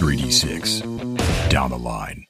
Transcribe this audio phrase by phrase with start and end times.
[0.00, 2.24] 3D6 down the line.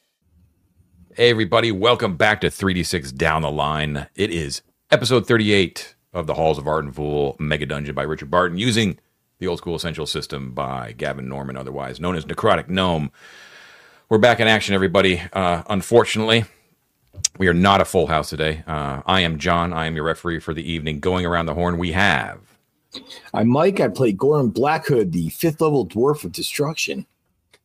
[1.14, 4.08] Hey, everybody, welcome back to 3D6 Down the Line.
[4.16, 8.58] It is episode 38 of the Halls of Arden Vul Mega Dungeon by Richard Barton
[8.58, 8.98] using
[9.38, 13.12] the old school essential system by Gavin Norman, otherwise known as Necrotic Gnome.
[14.08, 15.22] We're back in action, everybody.
[15.32, 16.46] Uh, unfortunately,
[17.38, 18.64] we are not a full house today.
[18.66, 19.72] Uh, I am John.
[19.72, 20.98] I am your referee for the evening.
[20.98, 22.40] Going around the horn, we have.
[23.32, 23.78] I'm Mike.
[23.78, 27.06] I play Goran Blackhood, the fifth level dwarf of destruction.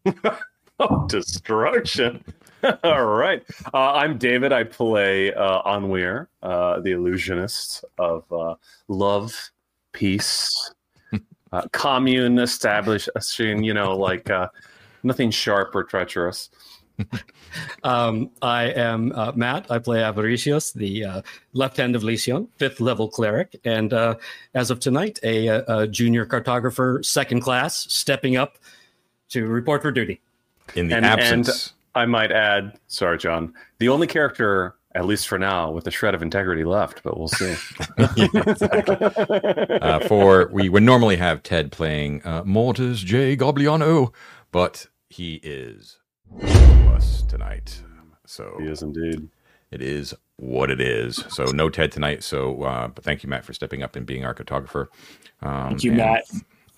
[0.79, 2.23] oh, destruction.
[2.83, 3.43] All right.
[3.73, 4.51] Uh, I'm David.
[4.51, 8.55] I play uh, Anwir, uh, the illusionist of uh,
[8.87, 9.51] love,
[9.93, 10.73] peace,
[11.51, 14.47] uh, commune establishing, you know, like uh,
[15.03, 16.49] nothing sharp or treacherous.
[17.83, 19.69] um, I am uh, Matt.
[19.69, 21.21] I play Avaricios, the uh,
[21.53, 24.15] left hand of Lysion, fifth level cleric, and uh,
[24.53, 28.57] as of tonight, a, a, junior cartographer, second class, stepping up
[29.29, 30.21] to report for duty.
[30.75, 34.75] In the and, absence, and I might add, sorry, John, the only character.
[34.93, 37.53] At least for now, with a shred of integrity left, but we'll see.
[38.15, 38.95] yeah, exactly.
[39.81, 43.35] uh, for we would normally have Ted playing uh, Mortis J.
[43.35, 44.13] Gobliano,
[44.53, 45.99] but he is
[46.95, 47.81] us tonight.
[48.25, 49.27] So he is indeed.
[49.71, 51.23] It is what it is.
[51.29, 52.23] So no Ted tonight.
[52.23, 54.87] So, uh, but thank you, Matt, for stepping up and being our cartographer.
[55.41, 56.23] Um, thank you, Matt.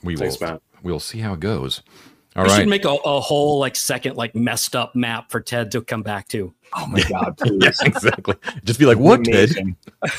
[0.03, 0.47] We Thanks, will.
[0.47, 0.61] Matt.
[0.83, 1.81] We'll see how it goes.
[2.38, 2.59] All we right.
[2.59, 6.03] should make a, a, whole like second like messed up map for Ted to come
[6.03, 6.53] back to.
[6.75, 7.35] Oh my god!
[7.38, 7.81] Please.
[7.81, 8.35] exactly.
[8.63, 9.49] Just be like, what, Ted?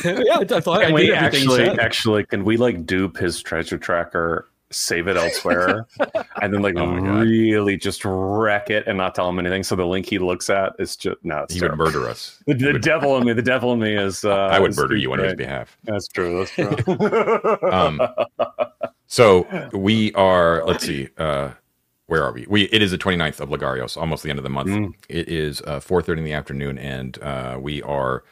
[0.04, 4.48] yeah, I thought can I we actually actually can we like dupe his treasure tracker
[4.70, 5.86] save it elsewhere
[6.42, 9.86] and then like oh really just wreck it and not tell him anything so the
[9.86, 11.86] link he looks at is just no he terrible.
[11.86, 14.58] would murder us the, the devil in me the devil in me is uh, i
[14.58, 17.98] would murder you on his behalf that's true that's true um,
[19.06, 21.50] so we are let's see uh,
[22.08, 22.46] where are we?
[22.48, 24.70] We it is the 29th of Logarios, almost the end of the month.
[24.70, 24.94] Mm.
[25.08, 28.24] It is uh, 4:30 in the afternoon, and uh, we are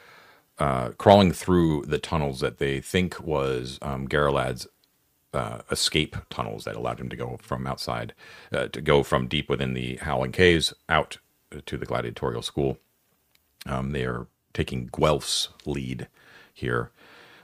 [0.58, 4.66] uh, crawling through the tunnels that they think was um, Garalad's
[5.34, 8.14] uh, escape tunnels that allowed him to go from outside,
[8.50, 11.18] uh, to go from deep within the Howling Caves out
[11.66, 12.78] to the Gladiatorial School.
[13.66, 16.08] Um, they are taking Guelph's lead
[16.54, 16.90] here,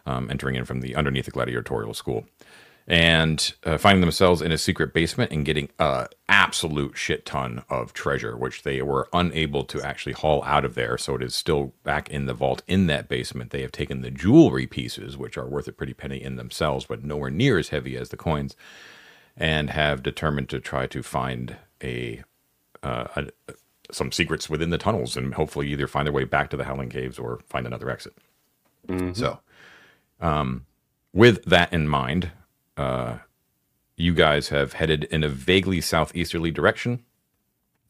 [0.06, 2.24] um, entering in from the underneath the Gladiatorial School
[2.86, 7.92] and uh, finding themselves in a secret basement and getting a absolute shit ton of
[7.92, 10.98] treasure, which they were unable to actually haul out of there.
[10.98, 13.50] So it is still back in the vault in that basement.
[13.50, 17.04] They have taken the jewelry pieces, which are worth a pretty penny in themselves, but
[17.04, 18.56] nowhere near as heavy as the coins,
[19.36, 22.22] and have determined to try to find a,
[22.82, 23.54] uh, a
[23.90, 26.88] some secrets within the tunnels and hopefully either find their way back to the Howling
[26.88, 28.14] Caves or find another exit.
[28.88, 29.12] Mm-hmm.
[29.12, 29.38] So,
[30.20, 30.66] um,
[31.12, 32.32] with that in mind,
[32.76, 33.18] uh,
[33.96, 37.04] you guys have headed in a vaguely southeasterly direction,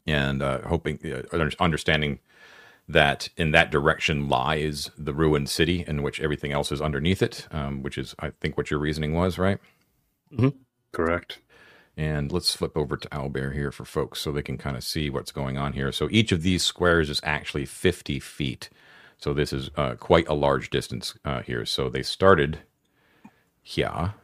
[0.06, 2.18] and uh, hoping, uh, understanding
[2.88, 7.46] that in that direction lies the ruined city, in which everything else is underneath it,
[7.50, 9.58] um, which is, I think, what your reasoning was, right?
[10.32, 10.58] Mm-hmm.
[10.90, 11.38] Correct.
[11.96, 15.10] And let's flip over to Owlbear here for folks so they can kind of see
[15.10, 15.92] what's going on here.
[15.92, 18.70] So each of these squares is actually 50 feet.
[19.18, 21.64] So this is uh, quite a large distance uh, here.
[21.66, 22.60] So they started
[23.62, 24.14] here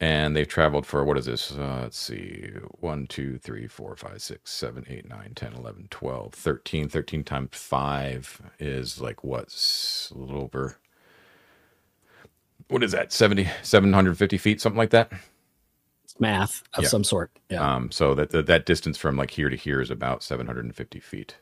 [0.00, 2.50] and they've traveled for what is this uh, let's see
[2.80, 7.48] 1 2 3 4 5 6 7 8 9 10 11 12 13 13 times
[7.52, 9.48] 5 is like what
[10.14, 10.78] a little over
[12.68, 15.10] what is that 70 750 feet something like that?
[16.04, 16.88] It's math of yeah.
[16.88, 17.76] some sort yeah.
[17.76, 21.36] Um so that, that that distance from like here to here is about 750 feet.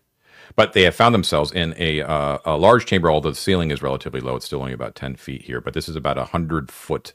[0.55, 3.83] But they have found themselves in a uh, a large chamber although the ceiling is
[3.83, 6.71] relatively low it's still only about 10 feet here but this is about a 100
[6.71, 7.13] foot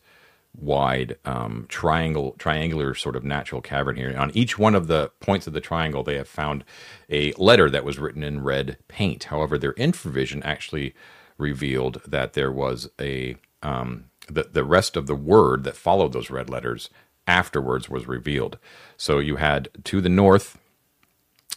[0.55, 4.15] wide um, triangle triangular sort of natural cavern here.
[4.17, 6.63] On each one of the points of the triangle, they have found
[7.09, 9.25] a letter that was written in red paint.
[9.25, 10.93] However, their infravision actually
[11.37, 16.29] revealed that there was a um, the the rest of the word that followed those
[16.29, 16.89] red letters
[17.27, 18.57] afterwards was revealed.
[18.97, 20.57] So you had to the north,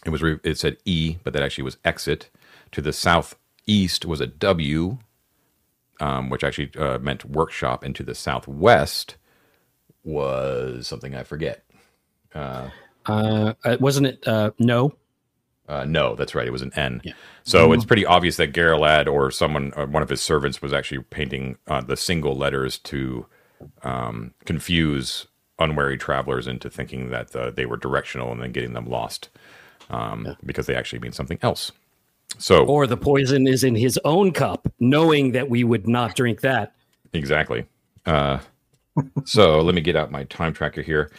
[0.05, 2.29] it was re- it said E, but that actually was exit.
[2.71, 4.99] To the southeast was a W,
[5.99, 9.17] um, which actually uh, meant workshop, and to the southwest
[10.03, 11.63] was something I forget.
[12.33, 12.69] Uh,
[13.05, 14.93] uh, uh wasn't it uh, no?
[15.67, 16.45] Uh, no, that's right.
[16.45, 17.01] It was an N.
[17.03, 17.13] Yeah.
[17.43, 17.73] So mm-hmm.
[17.73, 21.57] it's pretty obvious that Garolad or someone, one of his servants, was actually painting
[21.87, 23.25] the single letters to
[23.81, 25.25] um, confuse
[25.57, 29.29] unwary travelers into thinking that they were directional and then getting them lost
[29.89, 30.35] um, yeah.
[30.45, 31.71] because they actually mean something else.
[32.37, 36.41] So, or the poison is in his own cup, knowing that we would not drink
[36.41, 36.73] that.
[37.13, 37.65] Exactly.
[38.05, 38.39] Uh,
[39.25, 41.11] so let me get out my time tracker here.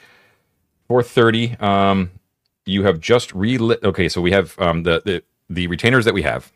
[0.89, 1.61] 4:30.
[1.61, 2.11] Um,
[2.65, 3.83] you have just relit.
[3.85, 6.53] Okay, so we have um, the the the retainers that we have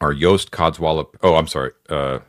[0.00, 1.14] are Yost, Codswallop.
[1.22, 1.72] Oh, I'm sorry.
[1.88, 2.20] Uh,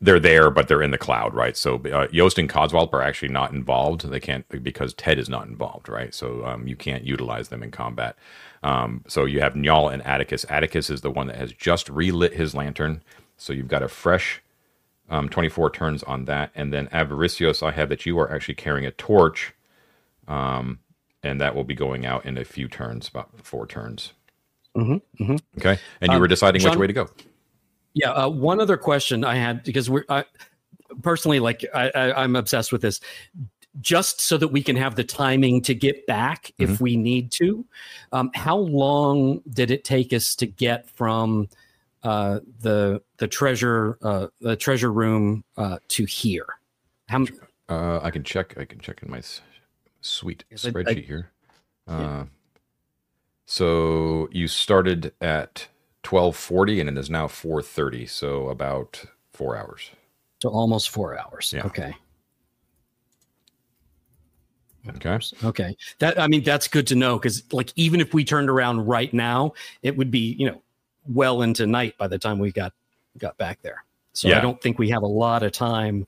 [0.00, 1.56] they're there, but they're in the cloud, right?
[1.56, 4.08] So uh, Yost and Codswallop are actually not involved.
[4.08, 6.14] They can't because Ted is not involved, right?
[6.14, 8.16] So um, you can't utilize them in combat.
[8.66, 10.44] Um, so you have Njal and Atticus.
[10.48, 13.02] Atticus is the one that has just relit his lantern.
[13.36, 14.42] So you've got a fresh
[15.08, 16.50] um, 24 turns on that.
[16.54, 19.54] And then Avaricios, I have that you are actually carrying a torch.
[20.26, 20.80] Um,
[21.22, 24.12] and that will be going out in a few turns, about four turns.
[24.76, 25.36] Mm-hmm, mm-hmm.
[25.58, 25.78] Okay.
[26.00, 27.08] And you Um, were deciding John- which way to go.
[27.94, 28.10] Yeah.
[28.12, 30.24] Uh, one other question I had because we're I,
[31.02, 33.00] personally like I, I, I'm obsessed with this.
[33.80, 37.64] Just so that we can have the timing to get back if we need to.
[38.12, 41.48] Um, how long did it take us to get from
[42.02, 46.46] uh, the the treasure uh, the treasure room uh, to here?
[47.08, 47.26] How m-
[47.68, 48.56] Uh, I can check.
[48.56, 49.20] I can check in my
[50.00, 51.30] sweet Yes, I- I- spreadsheet here.
[51.86, 52.24] Uh,
[53.46, 55.68] so you started at
[56.02, 58.06] twelve forty, and it is now four thirty.
[58.06, 59.90] So about four hours.
[60.42, 61.52] so almost four hours.
[61.54, 61.66] Yeah.
[61.66, 61.94] Okay.
[64.96, 65.18] Okay.
[65.44, 65.76] Okay.
[65.98, 69.12] That I mean that's good to know because like even if we turned around right
[69.12, 69.52] now,
[69.82, 70.62] it would be you know
[71.08, 72.72] well into night by the time we got
[73.18, 73.84] got back there.
[74.12, 74.38] So Yeah.
[74.38, 76.06] I don't think we have a lot of time.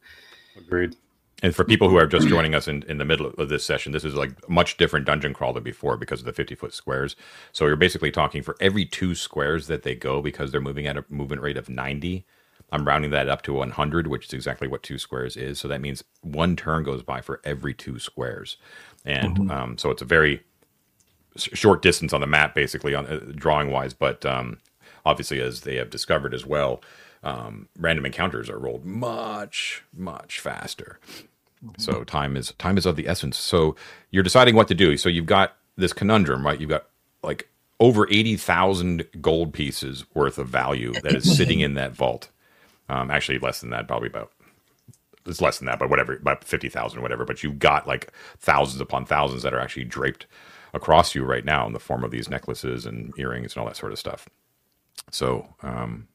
[0.56, 0.96] Agreed.
[1.42, 3.92] And for people who are just joining us in, in the middle of this session,
[3.92, 7.14] this is like much different dungeon crawl than before because of the 50 foot squares.
[7.52, 10.96] So you're basically talking for every two squares that they go because they're moving at
[10.96, 12.26] a movement rate of 90.
[12.70, 15.58] I'm rounding that up to 100, which is exactly what two squares is.
[15.58, 18.56] So that means one turn goes by for every two squares.
[19.04, 20.42] And um, so it's a very
[21.36, 23.94] short distance on the map, basically, on uh, drawing wise.
[23.94, 24.58] But um,
[25.06, 26.82] obviously, as they have discovered as well,
[27.22, 31.00] um, random encounters are rolled much, much faster.
[31.76, 33.36] So time is time is of the essence.
[33.38, 33.74] So
[34.10, 34.96] you're deciding what to do.
[34.96, 36.60] So you've got this conundrum, right?
[36.60, 36.86] You've got
[37.22, 37.48] like
[37.80, 42.30] over eighty thousand gold pieces worth of value that is sitting in that vault.
[42.88, 44.32] Um, actually, less than that, probably about
[45.26, 47.24] it's less than that, but whatever, about fifty thousand, whatever.
[47.24, 50.26] But you've got like thousands upon thousands that are actually draped
[50.74, 53.76] across you right now in the form of these necklaces and earrings and all that
[53.76, 54.28] sort of stuff.
[55.10, 56.08] So, um,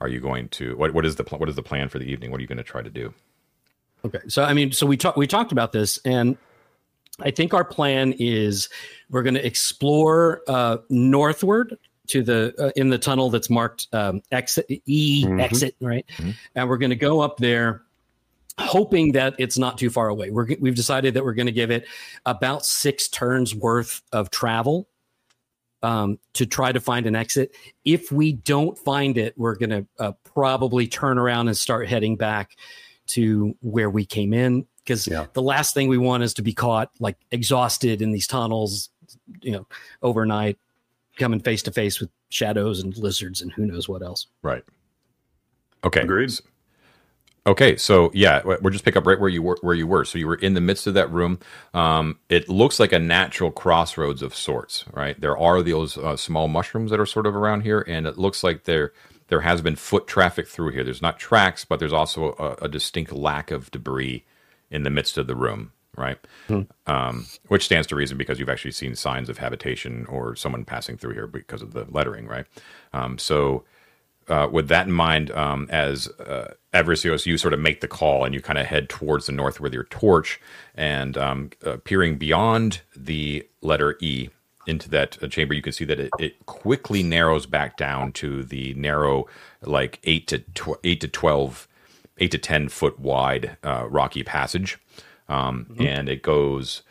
[0.00, 0.94] are you going to what?
[0.94, 2.30] What is the pl- what is the plan for the evening?
[2.30, 3.12] What are you going to try to do?
[4.04, 4.20] Okay.
[4.28, 6.36] So I mean, so we talked we talked about this, and
[7.20, 8.68] I think our plan is
[9.10, 11.76] we're going to explore uh, northward
[12.08, 15.40] to the uh, in the tunnel that's marked um, exit E Mhm.
[15.42, 16.34] exit right, Mhm.
[16.54, 17.82] and we're going to go up there.
[18.58, 20.30] Hoping that it's not too far away.
[20.30, 21.86] We're, we've decided that we're going to give it
[22.26, 24.88] about six turns worth of travel
[25.84, 27.54] um, to try to find an exit.
[27.84, 32.16] If we don't find it, we're going to uh, probably turn around and start heading
[32.16, 32.56] back
[33.08, 35.26] to where we came in because Yeah.
[35.34, 38.90] the last thing we want is to be caught like exhausted in these tunnels,
[39.40, 39.68] you know,
[40.02, 40.58] overnight,
[41.18, 44.26] coming face to face with shadows and lizards and who knows what else.
[44.42, 44.64] Right.
[45.84, 46.00] Okay.
[46.00, 46.32] Agreed.
[47.46, 49.56] Okay, so yeah, we- we'll just pick up right where you were.
[49.62, 50.04] Where you were.
[50.04, 51.38] So you were in the midst of that room.
[51.72, 55.18] Um, it looks like a natural crossroads of sorts, right?
[55.18, 58.44] There are those uh, small mushrooms that are sort of around here, and it looks
[58.44, 58.92] like there
[59.28, 60.84] there has been foot traffic through here.
[60.84, 64.24] There's not tracks, but there's also a, a distinct lack of debris
[64.70, 66.18] in the midst of the room, right?
[66.86, 70.96] Um, which stands to reason because you've actually seen signs of habitation or someone passing
[70.96, 72.46] through here because of the lettering, right?
[72.92, 73.64] Um, so
[74.28, 78.24] uh, with that in mind, um, as uh, Avaricios, you sort of make the call
[78.24, 80.40] and you kind of head towards the north with your torch
[80.74, 84.28] and um, uh, peering beyond the letter E
[84.66, 88.44] into that uh, chamber, you can see that it, it quickly narrows back down to
[88.44, 89.26] the narrow,
[89.62, 91.66] like eight to tw- eight to twelve,
[92.18, 94.78] eight to ten foot wide uh, rocky passage,
[95.28, 96.82] um, and it goes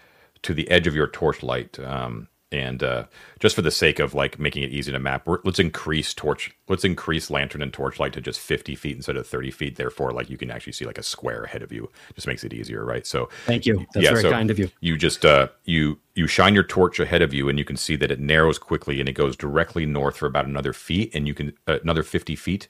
[0.44, 1.80] to the edge of your torchlight.
[1.80, 3.04] Um, and uh,
[3.42, 6.50] just for the sake of like making it easy to map, we're, let's increase torch,
[6.70, 9.76] let's increase lantern and torchlight to just 50 feet instead of 30 feet.
[9.76, 11.92] Therefore, like you can actually see like a square ahead of you.
[12.16, 13.06] Just makes it easier, right?
[13.06, 13.86] So Thank you.
[13.94, 14.70] That's Yeah, very so- kind of you.
[14.80, 17.98] you just uh, you you shine your torch ahead of you, and you can see
[17.98, 21.34] that it narrows quickly, and it goes directly north for about another feet, and you
[21.34, 22.68] can uh, another 50 feet.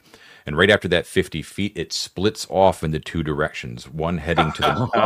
[0.48, 3.90] And right after that 50 feet, it splits off into two directions.
[3.90, 4.68] One heading to the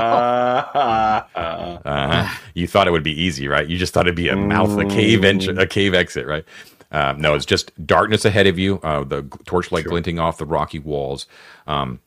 [1.36, 2.38] Uh-huh.
[2.54, 3.68] You thought it would be easy, right?
[3.68, 6.46] You just thought it'd be a mouth, a cave entry, a cave exit, right?
[6.92, 8.80] Um, no, it's just darkness ahead of you.
[8.84, 11.26] Uh, the torchlight glinting off the rocky walls.
[11.66, 12.02] Um,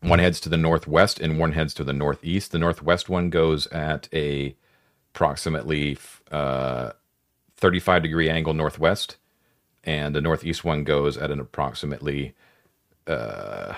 [0.00, 2.50] one heads to the northwest, and one heads to the northeast.
[2.50, 4.56] The northwest one goes at a
[5.14, 5.98] approximately
[6.32, 6.90] uh,
[7.58, 9.18] 35 degree angle northwest,
[9.84, 12.34] and the northeast one goes at an approximately
[13.06, 13.74] uh,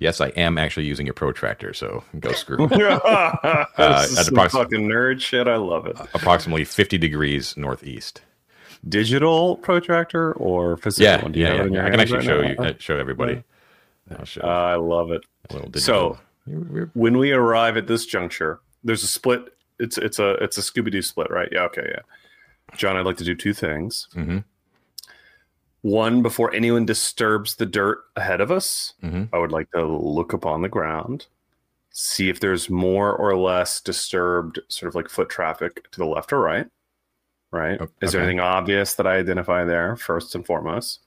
[0.00, 2.66] Yes, I am actually using a protractor, so go screw.
[2.68, 5.46] this Uh, is at fucking nerd shit.
[5.48, 5.96] I love it.
[6.12, 8.20] Approximately 50 degrees northeast.
[8.86, 11.04] Digital protractor or physical?
[11.04, 11.32] Yeah, one?
[11.32, 11.86] Do you yeah, yeah.
[11.86, 12.48] I can actually right show now?
[12.50, 13.42] you, uh, show everybody.
[14.18, 15.24] I'll show I love it.
[15.76, 16.18] so-
[16.92, 19.54] when we arrive at this juncture, there's a split.
[19.78, 21.48] It's it's a it's a Scooby Doo split, right?
[21.50, 22.00] Yeah, okay, yeah.
[22.76, 24.08] John, I'd like to do two things.
[24.12, 24.38] hmm
[25.84, 30.32] One, before anyone disturbs the dirt ahead of us, hmm I would like to look
[30.32, 31.26] upon the ground,
[31.90, 36.32] see if there's more or less disturbed, sort of like foot traffic to the left
[36.32, 36.66] or right.
[37.52, 37.78] Right?
[37.82, 41.00] O- Is there anything obvious that I identify there first and foremost?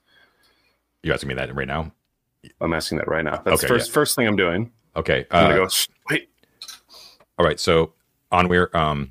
[1.02, 1.90] You're asking me that right now?
[2.60, 3.42] I'm asking that right now.
[3.44, 4.70] That's Okay, first first thing I'm doing.
[4.94, 5.26] Okay.
[5.32, 5.68] I'm Uh, gonna go.
[6.08, 6.28] Wait,
[7.36, 7.58] All right.
[7.58, 7.94] So
[8.30, 9.10] Onweir, um,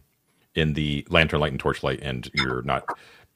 [0.56, 2.86] in the lantern light and torchlight, and you're not,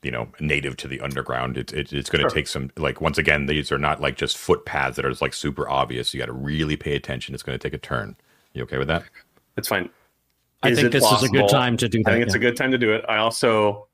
[0.04, 1.58] you know, native to the underground.
[1.58, 2.36] It's it, it's going to Sure.
[2.36, 2.72] take some.
[2.78, 6.14] Like once again, these are not like just footpaths that are just like super obvious.
[6.14, 7.34] You got to really pay attention.
[7.34, 8.16] It's going to take a turn.
[8.54, 9.04] You okay with that?
[9.58, 9.90] it's fine.
[10.64, 12.38] I think it this is a good time to do I think it's yeah.
[12.38, 13.04] a good time to do it.
[13.10, 13.88] I also,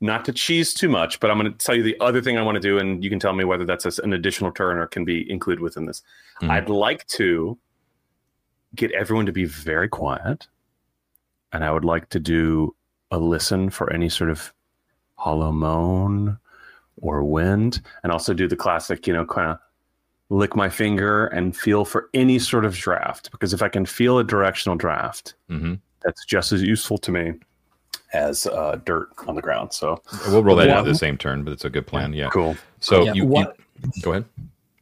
[0.00, 2.42] not to cheese too much, but I'm going to tell you the other thing I
[2.42, 4.86] want to do, and you can tell me whether that's a- an additional turn or
[4.86, 6.02] can be included within this.
[6.42, 6.50] Mhm.
[6.50, 7.58] I'd like to
[8.74, 10.46] get everyone to be very quiet,
[11.52, 12.74] and I would like to do
[13.10, 14.52] a listen for any sort of
[15.22, 16.36] hollow moan
[17.00, 19.58] or wind, and also do the classic, you know, kind of
[20.30, 23.30] lick my finger and feel for any sort of draft.
[23.30, 25.74] Because if I can feel a directional draft, hmm
[26.04, 27.34] that's just as useful to me
[28.12, 29.72] as uh, dirt on the ground.
[29.72, 30.80] So We'll roll that Yeah.
[30.80, 32.12] into the same turn, but it's a good plan.
[32.12, 32.28] Yeah.
[32.30, 32.58] cool.
[32.80, 33.46] So Yeah, you, you
[34.02, 34.24] go ahead.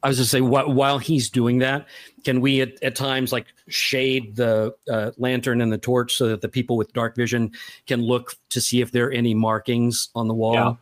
[0.02, 1.86] I was just say wh- while he's doing that,
[2.24, 6.40] can we at, at times like shade the uh, lantern and the torch so that
[6.40, 7.52] the people with dark vision
[7.86, 10.54] can look to see if there are any markings on the wall?
[10.54, 10.74] Yeah.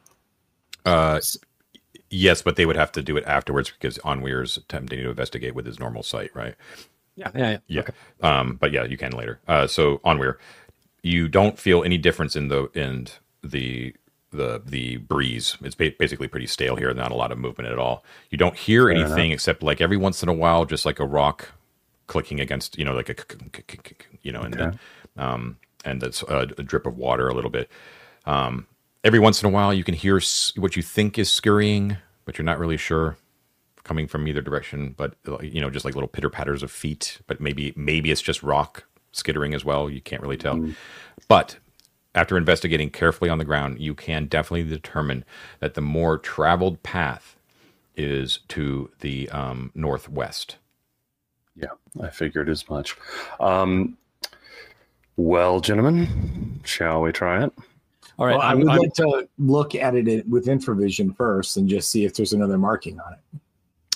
[0.93, 1.21] Uh,
[2.11, 5.67] yes, but they would have to do it afterwards because Onweir's attempting to investigate with
[5.67, 6.55] his normal sight, right?
[7.17, 7.83] Yeah, yeah, yeah.
[8.23, 8.41] Yeah.
[8.41, 9.41] Um, but yeah, you can later.
[9.49, 10.37] Uh, so Onweir,
[11.03, 13.09] you don't feel any difference in the in
[13.43, 13.95] the
[14.31, 15.57] the the breeze.
[15.63, 16.93] It's basically pretty stale here.
[16.93, 18.05] Not a lot of movement at all.
[18.31, 21.07] You don't hear Fair anything except like every once in a while, just like a
[21.07, 21.49] rock
[22.07, 23.15] clicking against, you know, like a,
[24.23, 24.79] you know, and then,
[25.17, 27.71] um, and that's a, a drip of water a little bit.
[28.27, 28.67] Um,
[29.05, 32.37] every once in a while, you can hear s- what you think is scurrying, but
[32.39, 33.17] you're not really sure
[33.85, 34.95] coming from either direction.
[34.97, 37.21] But uh, you know, just like little pitter patters of feet.
[37.27, 39.89] But maybe maybe it's just rock skittering as well.
[39.89, 40.57] You can't really tell.
[41.29, 41.57] But
[42.15, 45.25] after investigating carefully on the ground, you can definitely determine
[45.61, 47.37] that the more traveled path
[47.97, 50.57] is to the um, northwest.
[51.57, 51.69] Yeah,
[52.01, 52.97] I figured as much.
[53.41, 53.97] Um,
[55.17, 57.53] well, gentlemen, shall we try it?
[58.19, 58.37] All right.
[58.37, 62.05] Well, I would I'm- like to look at it with infravision first and just see
[62.05, 63.41] if there's another marking on it.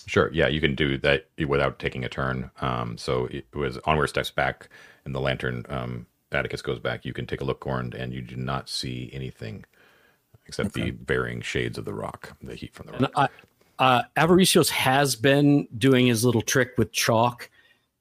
[0.06, 0.30] Sure.
[0.32, 2.50] Yeah, you can do that without taking a turn.
[2.60, 4.68] Um, so it was onward steps back,
[5.04, 7.04] and the lantern um, Atticus goes back.
[7.04, 9.64] You can take a look, Gorn, and you do not see anything
[10.46, 13.12] except the varying shades of the rock, the heat from the rock.
[13.16, 13.28] I,
[13.78, 17.50] uh, Avaricios has been doing his little trick with chalk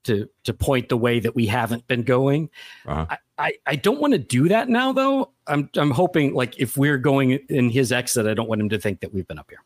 [0.03, 2.49] to to point the way that we haven't been going.
[2.85, 3.05] Uh-huh.
[3.09, 5.31] I, I, I don't want to do that now, though.
[5.47, 8.79] I'm I'm hoping like if we're going in his exit, I don't want him to
[8.79, 9.61] think that we've been up here.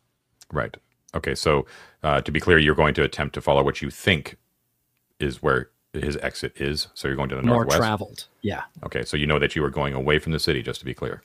[0.51, 0.75] Right.
[1.13, 1.35] Okay.
[1.35, 1.65] So
[2.03, 4.37] uh, to be clear, you're going to attempt to follow what you think
[5.19, 5.69] is where
[6.03, 6.87] his exit is.
[6.93, 7.77] So you're going to the More northwest.
[7.79, 8.27] traveled.
[8.41, 8.63] Yeah.
[8.83, 9.03] Okay.
[9.03, 11.21] So you know that you are going away from the city, just to be clear.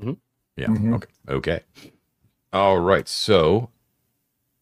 [0.00, 0.18] Mhm.
[0.56, 0.66] Yeah.
[0.68, 0.94] Mhm.
[0.94, 1.08] Okay.
[1.28, 1.60] Okay.
[2.52, 3.08] All right.
[3.08, 3.70] So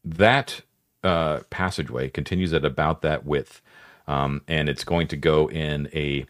[0.05, 0.63] that
[1.05, 3.61] uh, passageway continues at about that width,
[4.07, 6.27] um, and it's going to go in a.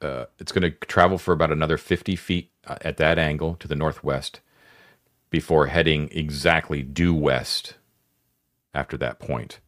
[0.00, 3.68] Uh, it's going to travel for about another 50 feet uh, at that angle to
[3.68, 4.40] the northwest
[5.28, 7.74] before heading exactly due west
[8.72, 9.60] after that point.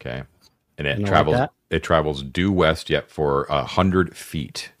[0.00, 0.22] Okay.
[0.80, 4.72] And it I like travels it travels due west yet for a hundred feet.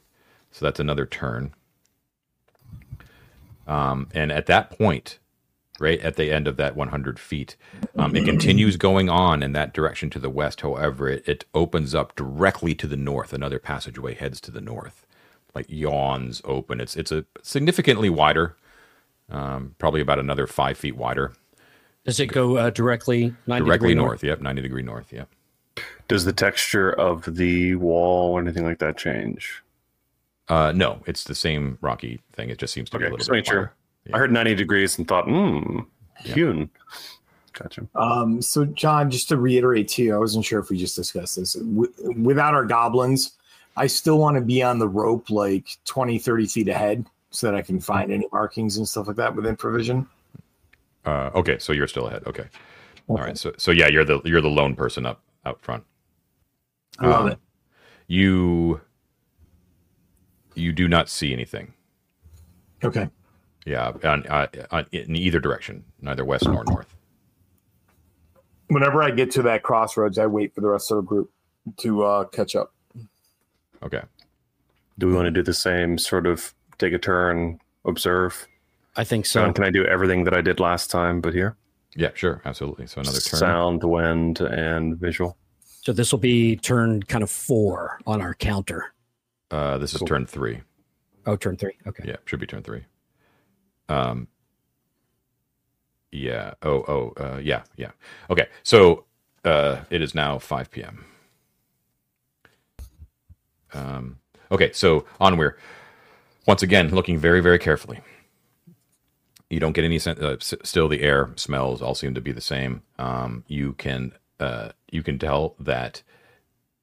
[0.50, 1.52] So that's another turn.
[3.66, 5.18] Um, and at that point,
[5.78, 7.54] right at the end of that 100 feet,
[7.96, 10.62] um, it continues going on in that direction to the west.
[10.62, 13.34] However, it, it opens up directly to the north.
[13.34, 15.06] Another passageway heads to the north,
[15.54, 16.80] like yawns open.
[16.80, 18.56] It's it's a significantly wider,
[19.28, 21.34] um, probably about another five feet wider.
[22.06, 24.24] Does it go uh, directly 90 directly degree north.
[24.24, 25.12] Yep, 90 degree north.
[25.12, 25.28] Yep.
[26.08, 29.62] Does the texture of the wall or anything like that change?
[30.48, 32.50] Uh, no, it's the same rocky thing.
[32.50, 33.72] It just seems to be a Okay, little bit make sure.
[34.06, 34.16] wider.
[34.16, 35.80] I heard 90 degrees and thought, hmm,
[36.24, 36.68] hewn.
[37.52, 37.86] Gotcha.
[37.94, 41.36] Um, so, John, just to reiterate to you, I wasn't sure if we just discussed
[41.36, 41.52] this.
[41.52, 43.36] W- without our goblins,
[43.76, 47.54] I still want to be on the rope like 20, 30 feet ahead so that
[47.54, 50.06] I can find any markings and stuff like that with infravision.
[51.04, 52.24] Uh, okay, so you're still ahead.
[52.26, 52.44] Okay.
[53.08, 53.36] All right.
[53.38, 55.84] So so yeah, you're the you're the lone person up out front.
[56.98, 57.38] I love Um, it.
[58.06, 58.80] You
[60.54, 61.72] you do not see anything.
[62.84, 63.08] Okay.
[63.64, 66.94] Yeah, on, uh, on, in either direction, neither west nor north.
[68.68, 71.30] Whenever I get to that crossroads, I wait for the rest of the group
[71.78, 72.74] to uh, catch up.
[73.82, 74.02] Okay.
[74.98, 78.46] Do we want to do the same sort of take a turn, observe?
[78.96, 79.44] I think so.
[79.44, 81.56] John, can I do everything that I did last time, but here?
[81.96, 82.86] Yeah, sure, absolutely.
[82.86, 83.40] So another turn.
[83.40, 85.36] Sound, wind, and visual.
[85.64, 88.92] So this will be turn kind of four on our counter.
[89.50, 90.60] Uh, this is turn three.
[91.26, 91.76] Oh, turn three.
[91.86, 92.04] Okay.
[92.06, 92.84] Yeah, should be turn three.
[93.88, 94.28] Um.
[96.12, 96.54] Yeah.
[96.62, 96.84] Oh.
[96.86, 97.12] Oh.
[97.16, 97.62] Uh, yeah.
[97.76, 97.90] Yeah.
[98.30, 98.46] Okay.
[98.62, 99.04] So
[99.44, 101.04] uh, it is now five p.m.
[103.72, 104.18] Um.
[104.52, 104.70] Okay.
[104.72, 105.56] So on we're
[106.46, 108.00] once again, looking very, very carefully.
[109.50, 110.20] You don't get any sense.
[110.20, 112.82] Uh, s- still, the air smells all seem to be the same.
[112.98, 113.44] Um.
[113.48, 114.12] You can.
[114.38, 114.70] Uh.
[114.90, 116.02] You can tell that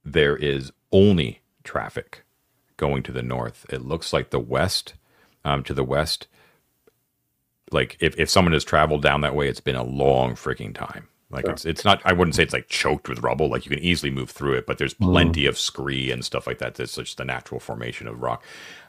[0.06, 2.24] there is only traffic
[2.78, 3.66] going to the north.
[3.70, 4.94] It looks like the west,
[5.44, 6.28] um, to the west.
[7.72, 11.08] Like if, if someone has traveled down that way, it's been a long freaking time.
[11.30, 11.52] Like Sure.
[11.52, 12.02] it's it's not.
[12.06, 13.50] I wouldn't say it's like choked with rubble.
[13.50, 16.60] Like you can easily move through it, but there's plenty of scree and stuff like
[16.60, 16.76] that.
[16.76, 18.44] That's just the natural formation of rock.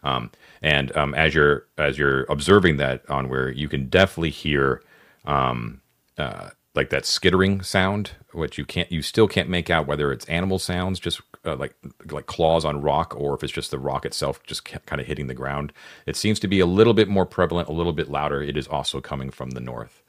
[0.04, 0.30] Um,
[0.62, 4.82] and um, as you're as you're observing that on where you can definitely hear
[5.24, 5.80] um,
[6.16, 10.24] uh, like that skittering sound, which you can't, you still can't make out whether it's
[10.26, 11.74] animal sounds, just uh, like
[12.10, 15.26] like claws on rock, or if it's just the rock itself just kind of hitting
[15.26, 15.72] the ground.
[16.06, 18.40] It seems to be a little bit more prevalent, a little bit louder.
[18.42, 20.04] It is also coming from the north.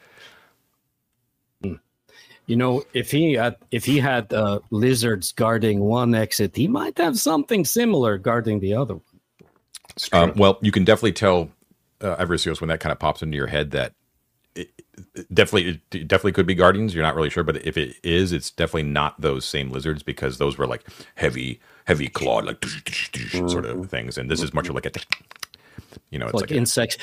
[2.50, 6.98] You know, if he had if he had uh, lizards guarding one exit, he might
[6.98, 9.04] have something similar guarding the other one.
[10.12, 11.52] Um, well, you can definitely tell,
[12.02, 13.94] uh, Avaricios, when that kind of pops into your head that
[14.56, 14.72] it,
[15.14, 16.96] it definitely it definitely could be guardians.
[16.96, 20.40] You're not really sure, but if it is, it's definitely not those same lizards because
[20.40, 22.66] those were like heavy, heavy clawed, like
[23.48, 24.92] sort of things, and this is much like a,
[26.10, 26.98] you know, it's like, like, a, insects.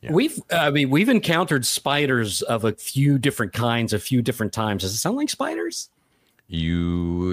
[0.00, 0.12] Yeah.
[0.12, 4.82] We've, I mean, we've encountered spiders of a few different kinds, a few different times.
[4.82, 5.90] Does it sound like spiders?
[6.48, 7.32] you,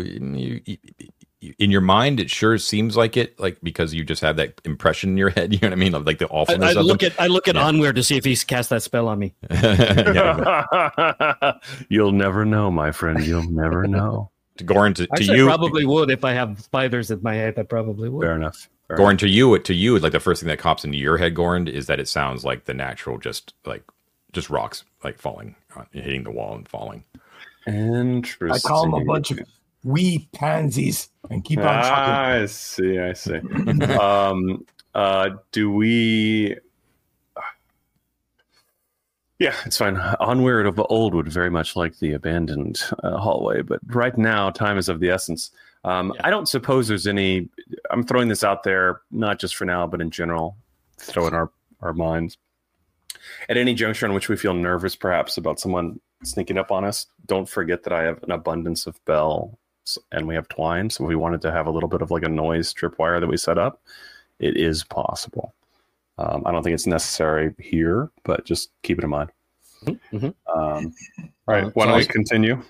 [0.66, 0.78] you
[1.60, 5.12] in your mind it sure seems like it like because you just have that impression
[5.12, 6.86] in your head you know what i mean of like the I, awfulness I of
[6.86, 7.64] look them at I look at Yeah.
[7.64, 9.34] Onweir to see if he's cast that spell on me.
[9.50, 11.54] yeah.
[11.90, 13.26] You'll never know, my friend.
[13.26, 14.32] You'll never know.
[14.60, 17.60] Goran to, to Actually, I you probably would if I have spiders in my head.
[17.60, 18.24] I probably would.
[18.24, 18.70] Fair enough.
[18.88, 21.36] Fair Goran to you to you like the first thing that pops into your head
[21.36, 23.84] Goran is that it sounds like the natural just like
[24.32, 27.04] just rocks like falling uh, hitting the wall and falling
[27.66, 27.78] enough.
[27.78, 28.52] Interesting.
[28.52, 29.40] I call them a bunch of
[29.84, 32.14] wee pansies and keep on Ah, talking.
[32.14, 33.00] I see.
[33.00, 33.36] I see.
[34.00, 36.56] um, uh, do we?
[39.40, 39.98] Yeah, it's fine.
[39.98, 44.78] Onward of old would very much like the abandoned uh, hallway, but right now, time
[44.78, 45.52] is of the essence.
[45.84, 46.22] Um, Yeah.
[46.28, 47.50] I don't suppose there's any.
[47.92, 50.56] I'm throwing this out there, not just for now, but in general,
[50.98, 52.38] throw in our our minds.
[53.50, 57.08] At any juncture in which we feel nervous, perhaps about someone sneaking up on us,
[57.26, 59.58] don't forget that I have an abundance of bell
[60.12, 60.90] and we have twine.
[60.90, 63.28] So if we wanted to have a little bit of like a noise tripwire that
[63.28, 63.82] we set up,
[64.40, 65.54] it is possible.
[66.18, 69.32] Um, I don't think it's necessary here, but just keep it in mind.
[69.86, 70.34] Mhm.
[70.54, 70.94] Um,
[71.48, 72.62] all right, Uh, why so don't we continue?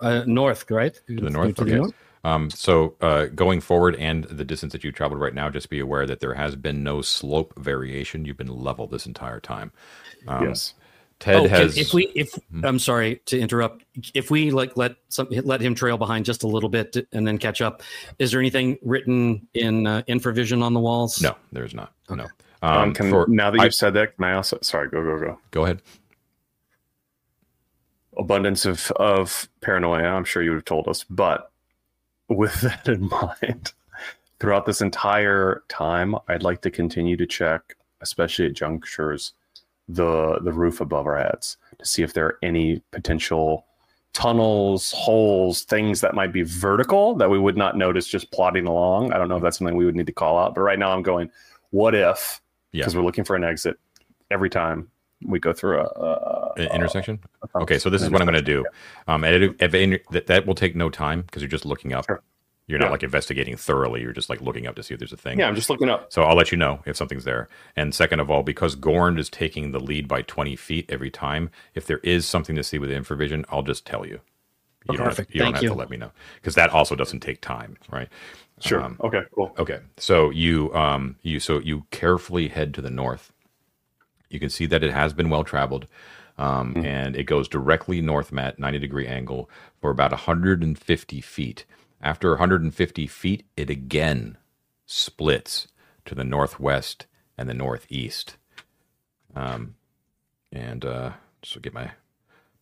[0.00, 0.94] Uh, north, right?
[1.08, 1.78] To the north, To the okay.
[1.78, 1.92] north?
[2.22, 5.80] um so uh going forward and the distance that you traveled right now just be
[5.80, 9.72] aware that there has been no slope variation you've been level this entire time
[10.28, 10.74] um, yes.
[11.18, 12.62] ted Oh, has if we if Hmm.
[12.66, 16.46] I'm sorry to interrupt, if we like let some let him trail behind just a
[16.46, 17.82] little bit to- and then catch up,
[18.18, 21.22] is there anything written in uh, infravision on the walls?
[21.22, 22.26] no there's not no
[22.62, 24.58] Um, um can, for, now that you've said that, can I also?
[24.62, 25.38] Sorry, go go go.
[25.50, 25.80] go ahead
[28.20, 30.04] abundance of of paranoia.
[30.04, 31.50] I'm sure you would have told us, but
[32.28, 33.72] with that in mind,
[34.38, 39.32] throughout this entire time, I'd like to continue to check, especially at junctures,
[39.88, 43.64] the the roof above our heads to see if there are any potential
[44.12, 49.12] tunnels, holes, things that might be vertical that we would not notice just plodding along.
[49.12, 50.90] I don't know if that's something we would need to call out, but right now
[50.90, 51.30] I'm going,
[51.70, 52.40] what if?
[52.72, 52.82] Yeah.
[52.82, 53.78] Because we're looking for an exit
[54.30, 54.88] every time
[55.22, 57.20] we go through a, a, An intersection
[57.54, 58.64] a- Okay, so this is what I'm going to do.
[59.06, 62.06] Um, and it, if that, that will take no time because you're just looking up.
[62.06, 62.22] Sure.
[62.66, 62.90] You're not Yeah.
[62.92, 64.00] like investigating thoroughly.
[64.00, 65.40] You're just like looking up to see if there's a thing.
[65.40, 66.12] Yeah, I'm just looking up.
[66.12, 67.48] So I'll let you know if something's there.
[67.74, 71.50] And second of all, because Gorn is taking the lead by 20 feet every time,
[71.74, 74.20] if there is something to see with infravision, I'll just tell you.
[74.88, 75.34] You don't have, Perfect.
[75.34, 75.68] you don't have you.
[75.70, 78.08] to let me know because that also doesn't take time, right?
[78.60, 78.82] Sure.
[78.82, 79.22] Um, okay.
[79.34, 79.52] Cool.
[79.58, 83.32] Okay, so you um you so you carefully head to the north.
[84.30, 85.86] You can see that it has been well traveled.
[86.38, 91.66] um, and it goes directly north, Matt, 90 degree angle for about 150 feet.
[92.02, 94.38] After 150 feet, it again
[94.86, 95.68] splits
[96.06, 97.06] to the northwest
[97.38, 98.36] and the northeast.
[99.34, 99.76] Um,
[100.52, 101.92] and uh, just get my,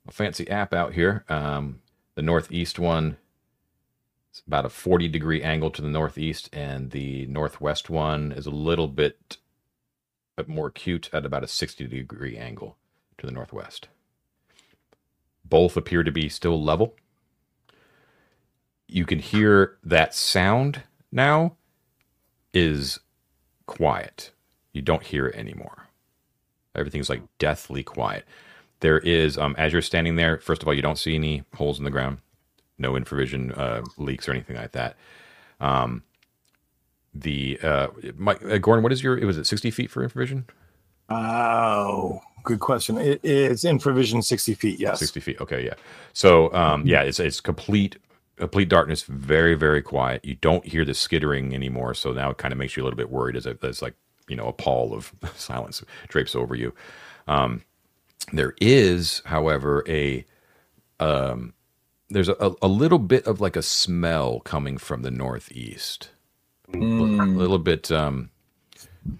[0.04, 1.24] my fancy app out here.
[1.28, 1.80] Um,
[2.16, 3.16] the northeast one
[4.38, 8.50] is about a 40 degree angle to the northeast, and the northwest one is a
[8.50, 9.38] little bit
[10.46, 12.76] more acute at about a 60 degree angle
[13.18, 13.88] to the northwest.
[15.44, 16.94] Both appear to be still level.
[18.86, 21.56] You can hear that sound now
[22.54, 23.00] is
[23.66, 24.30] quiet.
[24.72, 25.88] You don't hear it anymore.
[26.74, 28.24] Everything's like deathly quiet.
[28.80, 31.78] There is, um, as you're standing there, first of all, you don't see any holes
[31.78, 32.18] in the ground,
[32.78, 34.96] no infravision uh, leaks or anything like that.
[35.60, 36.02] Um,
[37.14, 39.16] the uh, Mike, uh, Gordon, what is your?
[39.26, 40.44] Was it 60 feet for infravision?
[41.08, 42.98] Oh, good question.
[42.98, 44.78] It is infravision 60 feet.
[44.78, 44.98] Yes.
[45.00, 45.40] 60 feet.
[45.40, 45.74] Okay, yeah.
[46.12, 47.96] So, um, yeah, it's it's complete
[48.36, 50.24] complete darkness, very very quiet.
[50.24, 51.94] You don't hear the skittering anymore.
[51.94, 53.94] So now it kind of makes you a little bit worried as there's like
[54.28, 56.74] you know a pall of silence drapes over you.
[57.26, 57.62] Um,
[58.32, 60.24] there is, however, a
[61.00, 61.54] um,
[62.10, 66.10] there's a, a little bit of like a smell coming from the northeast.
[66.72, 67.20] Mm.
[67.34, 68.30] A little bit um,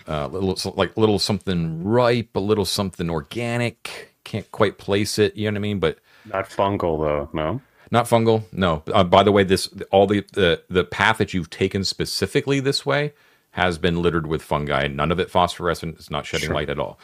[0.07, 4.14] uh, little like little something ripe, a little something organic.
[4.24, 5.37] Can't quite place it.
[5.37, 5.79] You know what I mean?
[5.81, 7.29] But Not fungal though.
[7.33, 7.61] No.
[7.90, 8.42] not fungal.
[8.53, 8.83] No.
[8.92, 12.85] Uh, by the way, this all the, the the path that you've taken specifically this
[12.85, 13.14] way
[13.53, 14.87] has been littered with fungi.
[14.88, 15.96] None of it phosphorescent.
[15.98, 16.55] It's not shedding Sure.
[16.55, 16.98] light at all.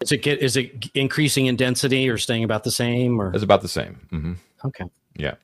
[0.00, 3.42] Is it get is it increasing in density or staying about the same or It's
[3.42, 3.94] about the same.
[4.10, 4.32] hmm
[4.64, 4.84] okay?
[5.16, 5.34] Yeah.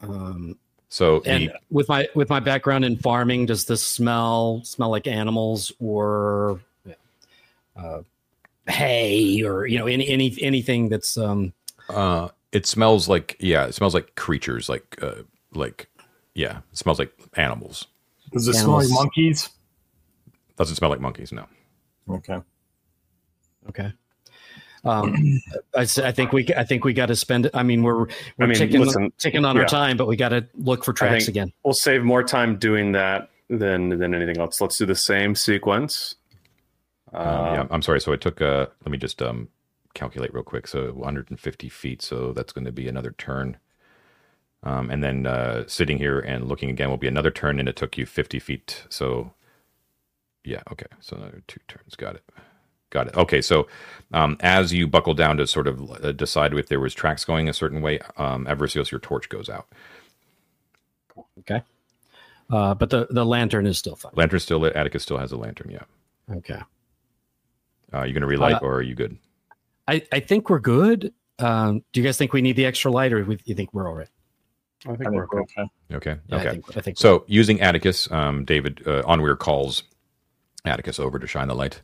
[0.00, 0.56] Um,
[0.88, 5.06] So and the, with my with my background in farming, does this smell smell like
[5.06, 6.60] animals or
[7.76, 8.02] uh,
[8.66, 11.52] hay or you know any any anything that's um
[11.88, 15.22] uh, it smells like yeah, it smells like creatures, like uh,
[15.54, 15.88] like
[16.34, 17.86] yeah, it smells like animals.
[18.32, 19.50] Does it smell like monkeys?
[20.56, 21.32] Doesn't smell like monkeys.
[21.32, 21.46] No.
[22.08, 22.38] Okay.
[23.68, 23.92] okay.
[24.84, 25.40] Um,
[25.76, 27.50] I, s- I think we I think we got to spend.
[27.54, 28.08] I mean, we're we're
[28.40, 31.28] I mean, ticking listen, ticking on our time, but we got to look for tracks
[31.28, 31.52] again.
[31.64, 34.60] We'll save more time doing that than than anything else.
[34.60, 36.16] Let's do the same sequence.
[37.12, 38.00] Um, yeah, I'm sorry.
[38.00, 38.40] So it took.
[38.40, 39.48] Uh, let me just um,
[39.94, 40.66] calculate real quick.
[40.66, 42.02] So 150 feet.
[42.02, 43.58] So that's going to be another turn.
[44.64, 47.76] Um, and then uh, sitting here and looking again will be another turn, and it
[47.76, 48.84] took you 50 feet.
[48.88, 49.32] So
[50.44, 50.86] yeah, okay.
[51.00, 51.94] So another two turns.
[51.96, 52.22] Got it.
[52.92, 53.16] Got it.
[53.16, 53.40] Okay.
[53.40, 53.68] So
[54.12, 57.48] um, as you buckle down to sort of uh, decide if there was tracks going
[57.48, 59.66] a certain way, um, Avaricios, your torch goes out.
[61.38, 61.62] Okay.
[62.50, 64.12] Uh, but the the lantern is still fine.
[64.14, 64.76] Lantern's still lit.
[64.76, 65.70] Atticus still has a lantern.
[65.70, 66.36] Yeah.
[66.36, 66.60] Okay.
[67.94, 69.16] Uh, you going to relight, Uh, or are you good?
[69.88, 71.14] I I think we're good.
[71.38, 73.88] Um, do you guys think we need the extra light, or we, you think we're
[73.88, 74.08] all right?
[74.84, 75.62] I I think think we're we're okay.
[75.62, 76.10] okay.
[76.10, 76.20] Okay.
[76.28, 76.48] Yeah, okay.
[76.48, 79.82] I think, I think So using Atticus, um, David uh, Onweir calls
[80.66, 81.80] Atticus over to shine the light,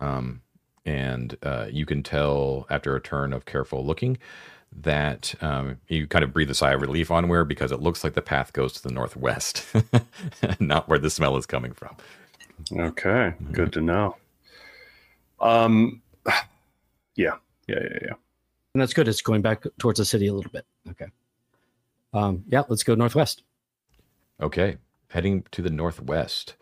[0.00, 0.42] um,
[0.88, 4.16] and uh, you can tell after a turn of careful looking
[4.74, 8.02] that um, you kind of breathe a sigh of relief on where because it looks
[8.02, 9.66] like the path goes to the northwest,
[10.60, 11.94] not where the smell is coming from.
[12.72, 14.16] Okay, good to know.
[15.40, 16.00] Um,
[17.16, 18.14] yeah, yeah, yeah, yeah.
[18.74, 19.08] And that's good.
[19.08, 20.64] It's going back towards the city a little bit.
[20.90, 21.06] Okay.
[22.14, 23.42] Um, yeah, let's go northwest.
[24.40, 24.78] Okay,
[25.10, 26.56] heading to the northwest.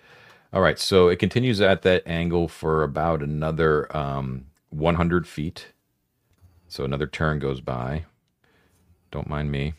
[0.53, 5.69] All right, so it continues at that angle for about another um, 100 feet.
[6.69, 8.05] So another turn goes by.
[9.11, 9.75] Don't mind me.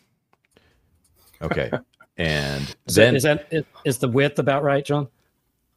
[1.42, 1.72] Okay,
[2.18, 5.08] and Is then that, is that is, is the width about right, John?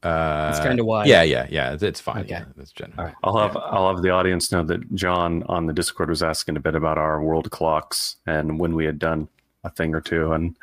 [0.02, 1.06] uh, it's kinda wide.
[1.08, 1.72] Yeah, yeah, yeah.
[1.72, 2.22] It's, it's fine.
[2.22, 2.30] Okay.
[2.30, 2.98] Yeah, that's general.
[2.98, 3.14] All right.
[3.22, 6.60] I'll have I'll have the audience know that John on the Discord was asking a
[6.60, 9.28] bit about our world clocks and when we had done
[9.64, 10.56] a thing or two, and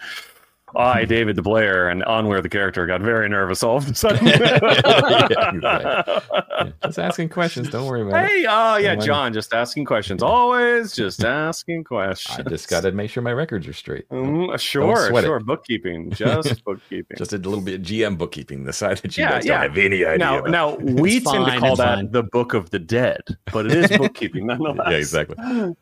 [0.76, 4.28] I, David the Blair, and Onweir the character, got very nervous all of a sudden.
[4.28, 5.62] Yeah, exactly.
[6.58, 7.70] Yeah, just asking questions.
[7.70, 8.28] Don't worry about it.
[8.30, 9.06] Hey, oh yeah, Don't worry.
[9.06, 10.24] John, just asking questions.
[10.24, 12.40] Always just asking questions.
[12.40, 14.10] I just got to make sure my records are straight.
[14.10, 15.28] Mm, sure, sweat it.
[15.28, 15.40] sure.
[15.40, 17.16] Bookkeeping, just bookkeeping.
[17.18, 18.64] Just a little bit of GM bookkeeping.
[18.64, 19.62] The side that you Yeah, guys yeah.
[19.62, 20.18] don't have any idea.
[20.18, 20.50] now, about.
[20.50, 22.12] now we It's tend to call that fine.
[22.12, 23.22] the Book of the Dead,
[23.54, 24.88] but it is bookkeeping nonetheless.
[24.90, 25.36] yeah, exactly.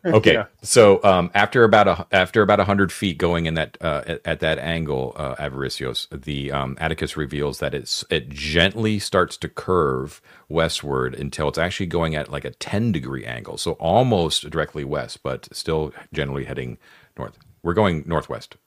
[0.06, 0.46] Okay, Yeah.
[0.62, 4.40] so um, after about a after about hundred feet going in that uh, at, at
[4.42, 10.22] that angle, uh, Avaricios, the um, Atticus reveals that it's it gently starts to curve
[10.50, 15.24] westward until it's actually going at like a ten degree angle, so almost directly west,
[15.24, 16.78] but still generally heading
[17.18, 17.38] north.
[17.64, 18.58] We're going northwest,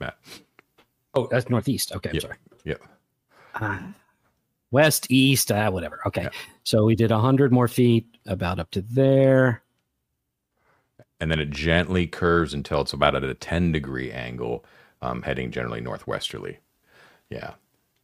[0.00, 0.16] Matt.
[1.14, 1.92] Oh, that's northeast.
[1.92, 2.20] Okay, I'm Yeah.
[2.20, 2.36] sorry.
[2.64, 3.78] Yeah.
[4.70, 6.00] west, east, uh, whatever.
[6.06, 6.28] Okay.
[6.64, 9.62] So we did 100 more feet, about up to there.
[11.20, 14.64] And then it gently curves until it's about at a 10 degree angle,
[15.02, 16.58] um, heading generally northwesterly.
[17.30, 17.54] Yeah.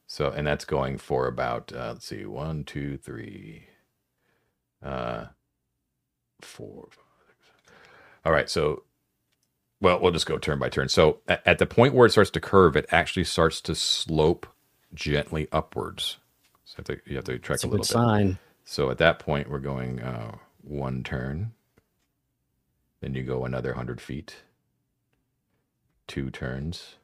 [0.08, 3.66] So, and that's going for about, uh, let's see, one, two, three,
[4.82, 5.26] uh,
[6.42, 7.72] four, five, six.
[8.26, 8.50] All right.
[8.50, 8.84] So,
[9.80, 10.88] well, we'll just go turn by turn.
[10.88, 14.46] So, at, at the point where it starts to curve, it actually starts to slope
[14.94, 16.18] gently upwards.
[16.64, 17.86] So you have to, you have to track a, a little bit.
[17.86, 18.38] sign.
[18.64, 21.52] So at that point, we're going uh, one turn.
[23.00, 24.36] Then you go another 100 feet.
[26.08, 26.96] Two turns.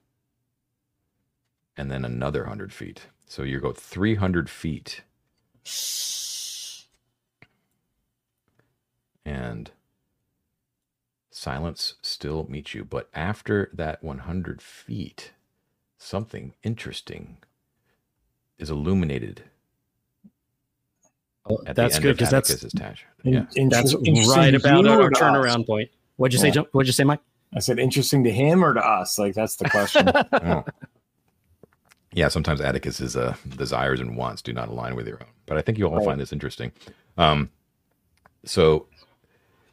[1.77, 3.03] And then another 100 feet.
[3.27, 5.03] So you go 300 feet.
[9.25, 9.71] And
[11.31, 12.85] silence still meets you.
[12.85, 15.33] But after that 100 feet,
[15.99, 17.39] something interesting
[18.59, 19.43] is illuminated.
[21.47, 22.65] Oh, that's good because that's
[23.23, 23.45] yeah.
[23.69, 25.91] that's right about our turnaround point.
[26.17, 26.53] What'd you yeah.
[26.55, 26.67] say?
[26.73, 27.21] What'd you say, Mike?
[27.55, 29.19] I said interesting to him or to us.
[29.19, 30.11] Like that's the question.
[30.33, 30.65] oh.
[32.13, 35.63] Yeah, sometimes Atticus's uh, desires and wants do not align with your own, but I
[35.63, 36.05] think you'll all right.
[36.05, 36.71] find this interesting.
[37.19, 37.51] Um,
[38.45, 38.87] so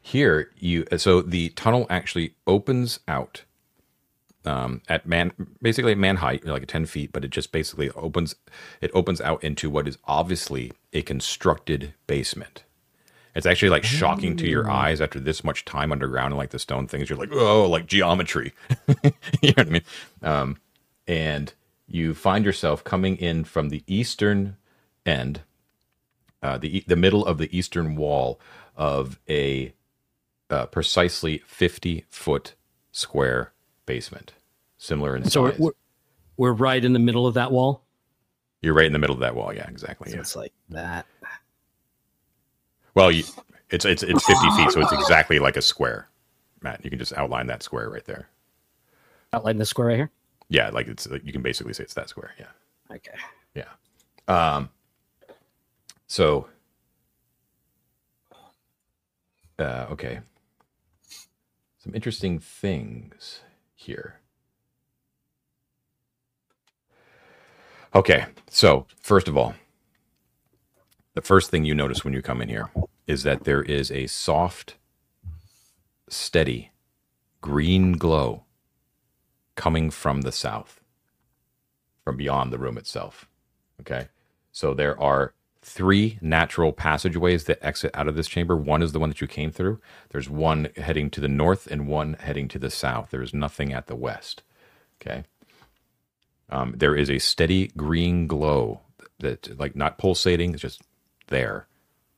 [0.00, 3.44] here you, so the tunnel actually opens out
[4.44, 8.34] um, at man basically at man height, like 10 feet, but it just basically opens
[8.80, 12.64] it opens out into what is obviously a constructed basement.
[13.34, 16.58] It's actually like shocking to your eyes after this much time underground and like the
[16.58, 17.08] stone things.
[17.08, 18.52] You're like, oh, like geometry.
[19.40, 19.82] you know what I mean?
[20.22, 20.56] Um,
[21.06, 21.52] and
[21.86, 24.56] you find yourself coming in from the eastern
[25.06, 25.40] end,
[26.42, 28.38] uh, the the middle of the eastern wall
[28.76, 29.72] of a
[30.50, 32.54] uh, precisely 50 foot
[32.90, 33.52] square
[33.86, 34.32] basement,
[34.76, 35.58] similar in so size.
[35.58, 35.72] We're,
[36.36, 37.82] we're right in the middle of that wall.
[38.60, 39.52] You're right in the middle of that wall.
[39.52, 40.10] Yeah, exactly.
[40.10, 40.20] So yeah.
[40.20, 41.06] It's like that.
[42.94, 43.24] Well, you,
[43.70, 46.08] it's it's it's 50 feet, so it's exactly like a square.
[46.60, 48.28] Matt, you can just outline that square right there.
[49.32, 50.10] Outline the square right here.
[50.48, 52.32] Yeah, like it's like you can basically say it's that square.
[52.38, 52.96] Yeah.
[52.96, 53.12] Okay.
[53.54, 53.68] Yeah.
[54.28, 54.70] Um.
[56.06, 56.48] So.
[59.58, 60.20] Uh, okay.
[61.78, 63.40] Some interesting things
[63.74, 64.20] here.
[67.94, 69.54] Okay, so first of all,
[71.14, 72.70] the first thing you notice when you come in here
[73.06, 74.76] is that there is a soft,
[76.08, 76.70] steady
[77.40, 78.44] green glow
[79.54, 80.80] coming from the south,
[82.04, 83.28] from beyond the room itself.
[83.80, 84.08] Okay,
[84.52, 88.56] so there are three natural passageways that exit out of this chamber.
[88.56, 89.80] One is the one that you came through.
[90.10, 93.10] There's one heading to the north and one heading to the south.
[93.10, 94.42] There is nothing at the west.
[95.00, 95.24] Okay.
[96.50, 98.80] Um, there is a steady green glow
[99.20, 100.82] that, like, not pulsating, it's just
[101.32, 101.66] there,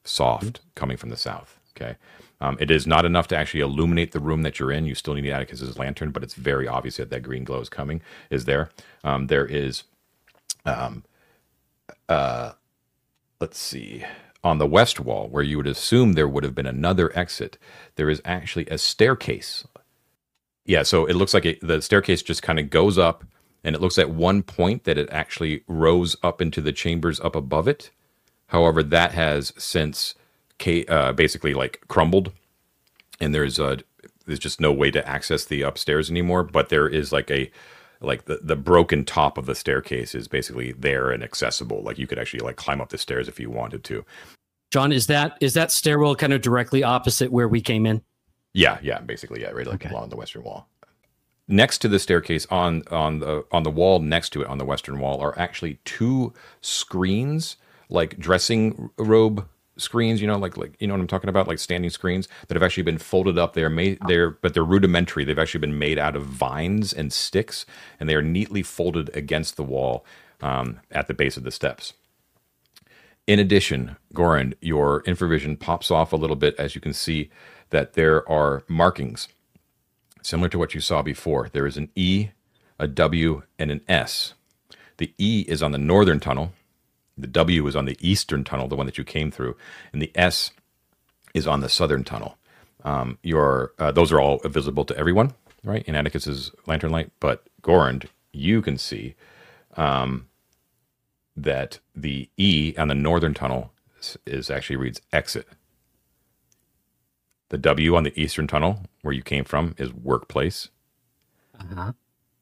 [0.05, 1.59] soft, coming from the south.
[1.75, 1.97] Okay.
[2.41, 4.85] Um, it is not enough to actually illuminate the room that you're in.
[4.85, 8.03] You still need Atticus's lantern, but it's very obvious that that green glow is coming.
[8.29, 8.71] Is there?
[9.03, 9.85] Um, there is.
[10.67, 11.05] Um,
[12.09, 12.53] uh,
[13.41, 14.05] let's see,
[14.43, 17.59] on the west wall, where you would assume there would have been another exit,
[17.97, 19.67] there is actually a staircase.
[20.67, 23.25] Yeah, so it looks like it, the staircase just kind of goes up,
[23.63, 27.37] and it looks at one point that it actually rose up into the chambers up
[27.37, 27.91] above it.
[28.49, 30.15] However, that has since
[30.89, 32.33] uh, basically like crumbled,
[33.21, 33.79] and there's a
[34.27, 36.43] there's just no way to access the upstairs anymore.
[36.43, 37.51] But there is like a
[38.01, 41.83] like the, the broken top of the staircase is basically there and accessible.
[41.83, 44.05] Like you could actually like climb up the stairs if you wanted to.
[44.71, 48.03] John, is that is that stairwell kind of directly opposite where we came in?
[48.53, 49.91] Yeah, yeah, basically, yeah, right like okay.
[49.91, 50.69] along the western wall.
[51.47, 54.65] Next to the staircase on on the on the wall next to it on the
[54.65, 57.57] western wall are actually two screens
[57.95, 61.59] like dressing robe screens, you know, like like you know what I'm talking about, like
[61.59, 63.55] standing screens that have actually been folded up.
[63.55, 65.25] They're made they're but they're rudimentary.
[65.25, 67.67] They've actually been made out of vines and sticks,
[67.99, 70.05] and they are neatly folded against the wall
[70.43, 71.95] um, at the base of the steps.
[73.27, 77.31] In addition, Goran, your infravision pops off a little bit as you can see
[77.71, 79.29] that there are markings
[80.23, 81.49] similar to what you saw before.
[81.53, 82.29] There is an E,
[82.79, 84.35] a W, and an S.
[84.99, 86.53] The E is on the northern tunnel,
[87.17, 89.57] the W is on the eastern tunnel, the one that you came through,
[89.93, 90.51] and the S
[91.35, 92.39] is on the southern tunnel.
[92.85, 95.83] Um, your uh, those are all visible to everyone, right?
[95.85, 99.15] In Atticus's lantern light, but Gorand, you can see
[99.77, 100.29] um,
[101.37, 105.49] that the E on the northern tunnel is, is actually reads exit.
[107.49, 110.71] The W on the eastern tunnel, where you came from, is workplace.
[111.59, 111.93] Uh-huh.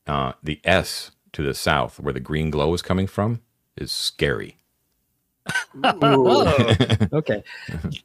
[0.07, 3.43] Uh, the S to the south, where the green glow is coming from,
[3.77, 4.57] is scary.
[5.85, 6.75] Oh,
[7.13, 7.43] okay.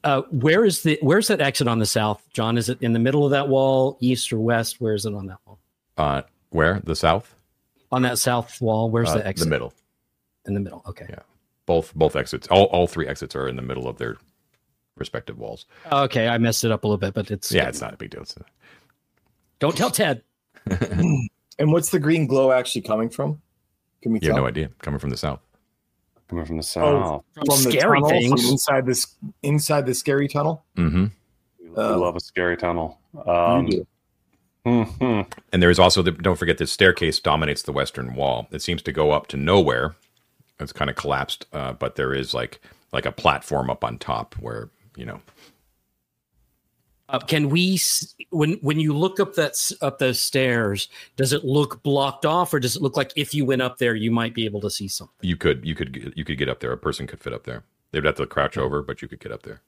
[0.03, 2.57] Uh, where is the where's that exit on the south, John?
[2.57, 4.79] Is it in the middle of that wall, east or west?
[4.81, 5.59] Where is it on that wall?
[5.97, 7.33] uh, where the south?
[7.91, 9.45] On that south wall, where's Uh, the exit?
[9.45, 9.73] the middle.
[10.45, 10.83] In the middle.
[10.87, 11.05] Okay.
[11.09, 11.19] Yeah.
[11.65, 12.47] Both both exits.
[12.47, 14.17] All all three exits are in the middle of their
[14.95, 15.65] respective walls.
[15.91, 18.09] Okay, I messed it up a little bit, but it's Yeah, it's not a big
[18.11, 18.21] deal.
[18.21, 18.35] It's
[19.59, 20.23] Don't tell Ted.
[21.59, 23.41] And what's the green glow actually coming from?
[24.03, 24.69] Can we you have no idea.
[24.79, 25.39] Coming from the south.
[26.29, 27.23] Coming from the south.
[27.33, 28.41] From, From the scary tunnel, things.
[28.41, 30.65] from inside this inside the scary tunnel.
[30.75, 31.05] Mm-hmm.
[31.61, 31.99] We Oh.
[31.99, 32.99] love a scary tunnel.
[33.25, 33.87] Um, You do.
[34.65, 35.31] mhm.
[35.53, 38.47] And there is also the, don't forget the staircase dominates the western wall.
[38.51, 39.95] It seems to go up to nowhere.
[40.59, 42.59] It's kind of collapsed, uh, but there is like
[42.91, 45.21] like a platform up on top where you know.
[47.09, 47.79] Uh, can we
[48.31, 52.59] when when you look up that up those stairs, does it look blocked off, or
[52.59, 54.87] does it look like if you went up there, you might be able to see
[54.89, 55.15] something?
[55.21, 56.71] You could you could you could get up there.
[56.73, 57.63] A person could fit up there.
[57.91, 59.61] They'd have to crouch over, but you could get up there.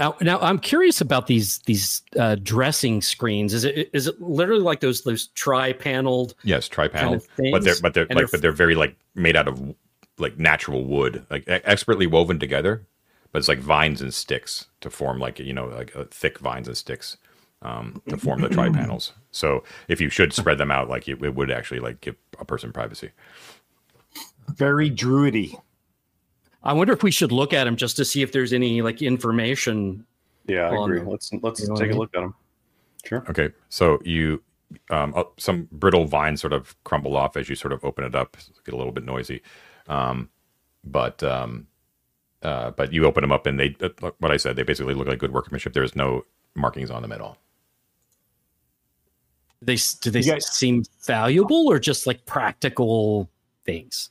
[0.00, 3.54] Now, now I'm curious about these these uh, dressing screens.
[3.54, 6.34] Is it is it literally like those those tri-paneled?
[6.42, 7.26] Yes, tri paneled.
[7.36, 9.46] Kind of but they're but they're and like they're- but they're very like made out
[9.48, 9.74] of
[10.18, 12.84] like natural wood, like expertly woven together.
[13.36, 16.68] But it's like vines and sticks to form like you know like uh, thick vines
[16.68, 17.18] and sticks
[17.60, 19.12] um, to form the tri-panels.
[19.30, 22.46] So if you should spread them out, like it, it would actually like give a
[22.46, 23.10] person privacy.
[24.54, 25.54] Very druidy.
[26.62, 29.02] I wonder if we should look at them just to see if there's any like
[29.02, 30.06] information.
[30.46, 31.00] Yeah, I agree.
[31.00, 31.10] them.
[31.10, 31.98] Let's let's You know take I a mean?
[31.98, 32.34] look at them.
[33.04, 33.22] Sure.
[33.28, 34.42] Okay, so you
[34.88, 38.14] um, uh, some brittle vines sort of crumble off as you sort of open it
[38.14, 39.42] up, get a little bit noisy,
[39.88, 40.30] um,
[40.84, 41.66] but um,
[42.46, 45.08] uh, but you open them up and they uh, what I said they basically look
[45.08, 45.72] like good workmanship.
[45.72, 47.36] There is no markings on them at all.
[49.62, 53.28] They do they guys- seem valuable or just like practical
[53.64, 54.10] things,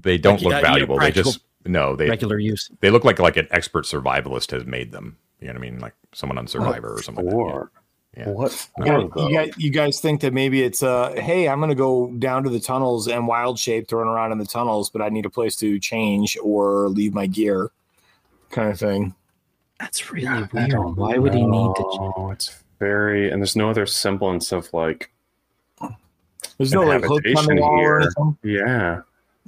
[0.00, 0.98] They don't Like, look uh, you know, valuable.
[0.98, 2.70] they just no they regular use?
[2.80, 5.16] they look like like an expert survivalist has made them.
[5.40, 5.78] You know what I mean?
[5.80, 7.24] Like someone on Survivor or something.
[7.24, 7.72] Like Or
[8.16, 8.30] Yeah.
[8.30, 8.68] what?
[8.78, 12.10] You guys, you, guys, you guys think that maybe it's uh hey i'm gonna go
[12.18, 15.08] down to the tunnels and wild shape to run around in the tunnels but i
[15.08, 17.70] need a place to change or leave my gear
[18.50, 19.14] kind of thing
[19.78, 20.70] That's really I weird.
[20.70, 21.82] don't Why would he need to?
[21.82, 22.30] know.
[22.32, 25.10] It's very, and there's no other semblance of like,
[26.56, 29.00] there's no like hooks on the Habitation wall or anything yeah,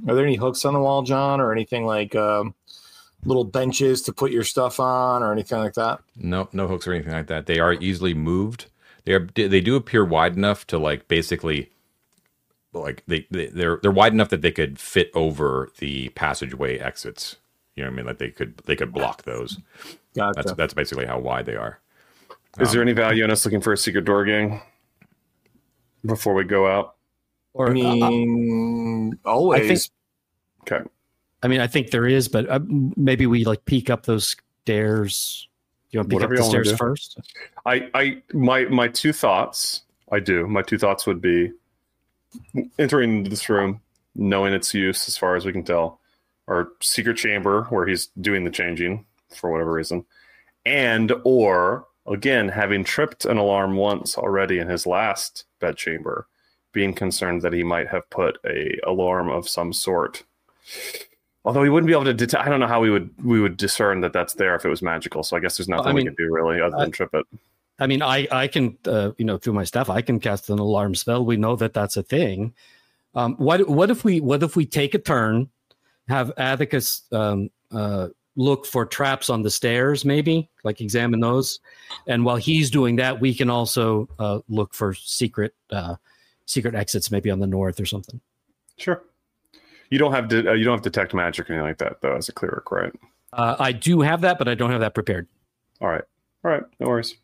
[0.07, 2.55] are there any hooks on the wall john or anything like um
[3.25, 6.93] little benches to put your stuff on or anything like that No, no hooks or
[6.93, 7.47] anything like that.
[7.47, 8.67] They are easily moved.
[9.05, 11.71] They are they do appear wide enough to like basically
[12.73, 17.37] like they, they they're they're wide enough that they could fit over the passageway exits.
[17.75, 18.07] You know what I mean?
[18.07, 19.59] Like they could they could block those.
[20.15, 21.81] gotcha That's that's basically how wide they are.
[22.59, 24.61] is there any value in us looking for a secret door gang
[26.05, 26.97] before we go out?
[27.53, 29.91] Or i uh, mean always
[30.63, 30.89] Okay.
[31.43, 32.61] I mean, I think there is, but uh,
[32.97, 35.49] maybe we like peek up those stairs.
[35.91, 37.19] You want to peek Whatever up the stairs first?
[37.67, 39.83] I, I, my, my two thoughts.
[40.13, 40.47] I do.
[40.47, 41.53] My two thoughts would be
[42.79, 43.81] entering into this room,
[44.15, 46.01] knowing its use as far as we can tell,
[46.47, 50.05] or secret chamber where he's doing the changing for whatever reason,
[50.67, 56.27] and or again having tripped an alarm once already in his last bed chamber,
[56.73, 60.25] being concerned that he might have put a alarm of some sort.
[61.45, 63.57] Although he wouldn't be able to detect, I don't know how we would we would
[63.57, 65.23] discern that that's there if it was magical.
[65.23, 67.27] So I guess there's nothing I we can do really other than I- trip it.
[67.79, 70.59] I mean, I I can uh, you know through my staff I can cast an
[70.59, 71.25] alarm spell.
[71.25, 72.53] We know that that's a thing.
[73.15, 75.49] Um, what what if we what if we take a turn,
[76.09, 81.59] have Atticus um, uh, look for traps on the stairs, maybe like examine those,
[82.07, 85.97] and while he's doing that, we can also uh, look for secret uh,
[86.45, 88.21] secret exits, maybe on the north or something.
[88.77, 89.03] Sure.
[89.91, 92.17] You don't have de- uh, you don't have detect magic or anything like that though
[92.17, 92.93] as a cleric, right?
[93.33, 95.27] Uh, I do have that, but I don't have that prepared.
[95.81, 96.03] All right,
[96.45, 97.17] all right, no worries.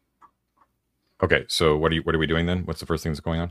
[1.22, 2.64] Okay, so what are you what are we doing then?
[2.64, 3.50] What's the first thing that's going on?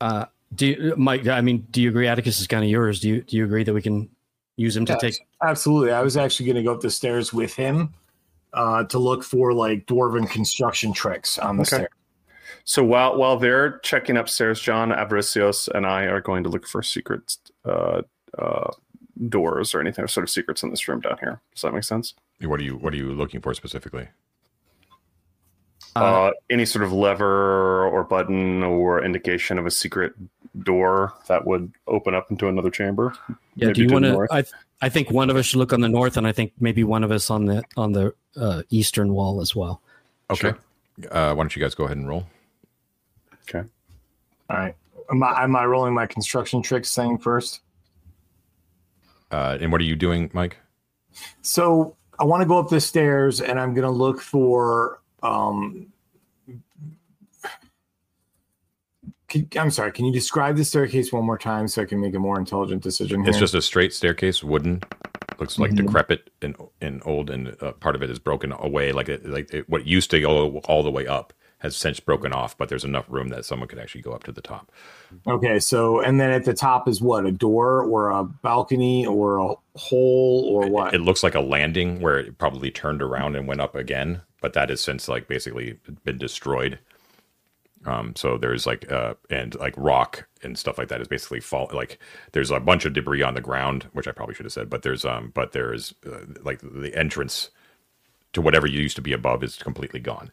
[0.00, 0.24] Uh,
[0.54, 1.26] do you, Mike?
[1.26, 2.06] I mean, do you agree?
[2.08, 3.00] Atticus is kind of yours.
[3.00, 4.08] Do you do you agree that we can
[4.56, 5.14] use him to Yes, take?
[5.42, 7.94] absolutely i was actually going to go up the stairs with him
[8.52, 11.68] uh to look for like dwarven construction tricks on the Okay.
[11.76, 11.88] stairs
[12.64, 16.82] So while while they're checking upstairs, John Avaricios and I are going to look for
[16.82, 18.02] secret uh,
[18.38, 18.70] uh,
[19.28, 21.40] doors or anything sort of secrets in this room down here.
[21.54, 22.14] Does that make sense?
[22.42, 24.08] What are you what are you looking for specifically?
[25.96, 30.12] Uh, Uh, any sort of lever or button or indication of a secret
[30.62, 33.12] door that would open up into another chamber?
[33.56, 34.12] Yeah, Maybe do you want to?
[34.12, 34.30] north?
[34.32, 34.44] I
[34.82, 37.04] I think one of us should look on the north, and I think maybe one
[37.04, 39.82] of us on the on the uh, eastern wall as well.
[40.30, 40.52] Okay.
[41.10, 42.26] Uh, why don't you guys go ahead and roll?
[43.58, 44.74] All right
[45.10, 47.60] am I, am I rolling my construction tricks thing first
[49.30, 50.56] Uh, and what are you doing, Mike?
[51.42, 55.00] So I want to go up the stairs and I'm going to look for.
[55.22, 55.92] Um,
[59.28, 59.92] can, I'm sorry.
[59.92, 62.82] Can you describe the staircase one more time so I can make a more intelligent
[62.82, 63.20] decision?
[63.20, 63.40] It's here?
[63.40, 64.82] just a straight staircase, wooden.
[65.38, 65.86] Looks like Mhm.
[65.86, 68.92] decrepit and and old, and uh, part of it is broken away.
[68.92, 72.32] Like it, like it, what used to go all the way up has since broken
[72.32, 74.72] off, but there's enough room that someone could actually go up to the top.
[75.26, 75.58] okay.
[75.58, 79.54] So and then at the top is what a door or a balcony or a
[79.76, 80.94] hole or what?
[80.94, 84.54] It, looks like a landing where it probably turned around and went up again, but
[84.54, 86.78] that has since like basically been destroyed.
[87.86, 91.70] Um, so there's like uh and like rock and stuff like that is basically fall
[91.72, 91.98] like
[92.32, 94.82] there's a bunch of debris on the ground, which I probably should have said, but
[94.82, 97.50] there's um but there's uh, like the entrance
[98.32, 100.30] to whatever you used to be above is completely gone.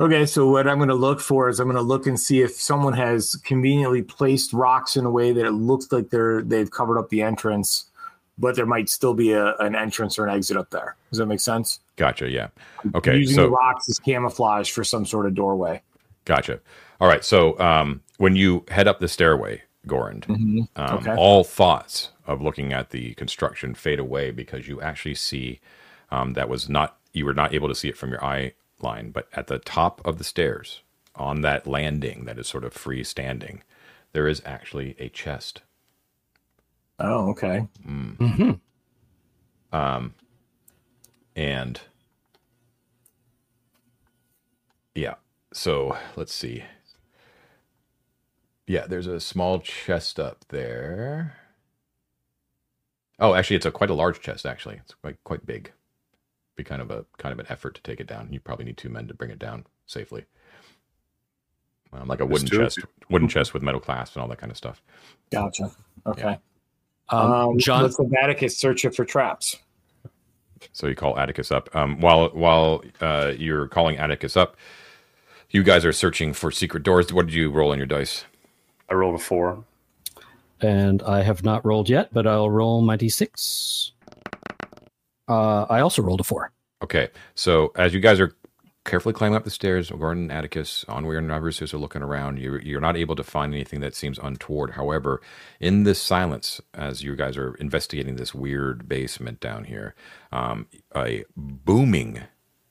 [0.00, 2.40] Okay, so what I'm going to look for is I'm going to look and see
[2.40, 6.70] if someone has conveniently placed rocks in a way that it looks like they're they've
[6.70, 7.86] covered up the entrance,
[8.38, 10.94] but there might still be a, an entrance or an exit up there.
[11.10, 11.80] Does that make sense?
[11.96, 12.30] Gotcha.
[12.30, 12.48] Yeah.
[12.94, 13.16] Okay.
[13.16, 15.82] Using so the rocks as camouflage for some sort of doorway.
[16.24, 16.60] Gotcha.
[17.00, 17.24] All right.
[17.24, 20.28] So um, when you head up the stairway, Gorand,
[20.76, 21.14] um, Okay.
[21.16, 25.60] all thoughts of looking at the construction fade away because you actually see
[26.12, 28.52] um, that was not you were not able to see it from your eye
[28.82, 30.82] line, but at the top of the stairs
[31.16, 33.60] on that landing that is sort of freestanding,
[34.12, 35.62] there is actually a chest.
[36.98, 37.66] Oh, okay.
[37.84, 38.52] hmm
[39.72, 40.14] Um,
[41.36, 41.80] and
[44.94, 45.14] yeah,
[45.52, 46.64] so let's see.
[48.66, 51.36] Yeah, there's a small chest up there.
[53.20, 54.46] Oh, actually, it's a quite a large chest.
[54.46, 55.72] Actually, it's quite quite big.
[56.58, 58.32] Be kind of a kind of an effort to take it down.
[58.32, 60.24] You probably need two men to bring it down safely.
[61.92, 64.56] Um, like a wooden chest, wooden chest with metal clasps and all that kind of
[64.56, 64.82] stuff.
[65.30, 65.70] Gotcha.
[66.04, 66.36] Okay.
[67.10, 69.56] Um, Um, John, let's have Atticus search it for traps.
[70.72, 71.72] So you call Atticus up.
[71.76, 74.56] Um, while while uh, you're calling Atticus up,
[75.50, 77.12] you guys are searching for secret doors.
[77.12, 78.24] What did you roll on your dice?
[78.90, 79.62] I rolled a four.
[80.60, 83.92] and I have not rolled yet, but I'll roll my d6.
[85.28, 86.50] Uh, I also rolled a four.
[86.82, 88.32] Okay, so as you guys are
[88.84, 92.38] carefully climbing up the stairs, Gordon and Atticus, Onweir and Navarus are looking around.
[92.38, 94.70] You're, you're not able to find anything that seems untoward.
[94.70, 95.20] However,
[95.60, 99.94] in this silence, as you guys are investigating this weird basement down here,
[100.32, 100.66] um,
[100.96, 102.22] a booming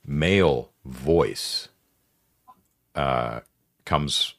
[0.05, 1.67] male voice
[2.95, 3.41] uh,
[3.85, 4.33] comes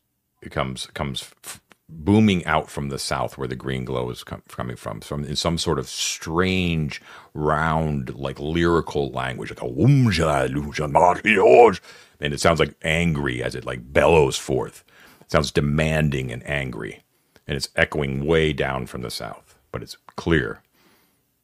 [0.50, 4.76] comes comes f- booming out from the south where the green glow is com- coming
[4.76, 7.00] from from in some sort of strange
[7.34, 11.80] round like lyrical language like a "Wumja luja marios,"
[12.20, 14.84] and it sounds like angry as it like bellows forth.
[15.22, 17.02] It sounds demanding and angry.
[17.46, 20.62] And it's echoing way down from the south but it's clear.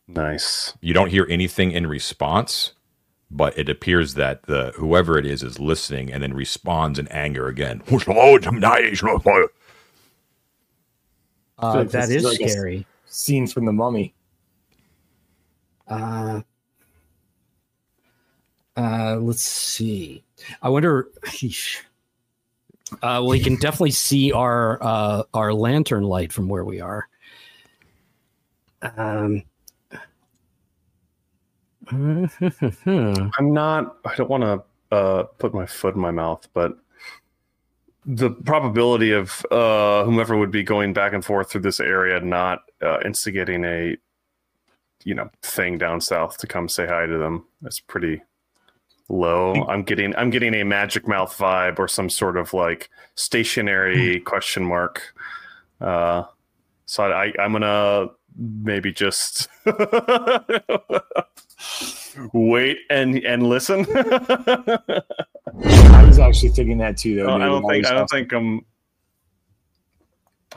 [0.06, 0.74] Nice.
[0.82, 2.72] you don't hear anything in response
[3.30, 7.48] but it appears that the whoever it is is listening and then responds in anger
[7.48, 7.82] again
[11.64, 12.86] Uh, like that this is is like scary.
[13.06, 14.14] Scenes from the mummy.
[15.88, 16.42] Uh,
[18.76, 20.22] uh, let's see.
[20.60, 21.08] I wonder.
[21.24, 21.78] Sheesh.
[22.94, 27.08] Uh, well, you can definitely see our uh, our lantern light from where we are.
[28.96, 29.42] Um.
[31.90, 33.96] I'm not.
[34.04, 34.62] I don't want to
[34.94, 36.78] uh, put my foot in my mouth, but
[38.06, 42.62] the probability of uh, whomever would be going back and forth through this area not
[42.82, 43.96] uh, instigating a
[45.04, 48.22] you know thing down south to come say hi to them is pretty
[49.08, 49.66] low.
[49.66, 54.64] I'm getting I'm getting a magic mouth vibe or some sort of like stationary question
[54.64, 55.14] mark.
[55.80, 56.24] Uh,
[56.86, 59.48] so I, I'm gonna maybe just
[62.32, 63.86] wait and and listen.
[65.46, 67.28] I was actually thinking that too, though.
[67.28, 67.46] I dude.
[67.46, 68.64] don't think I don't think I'm.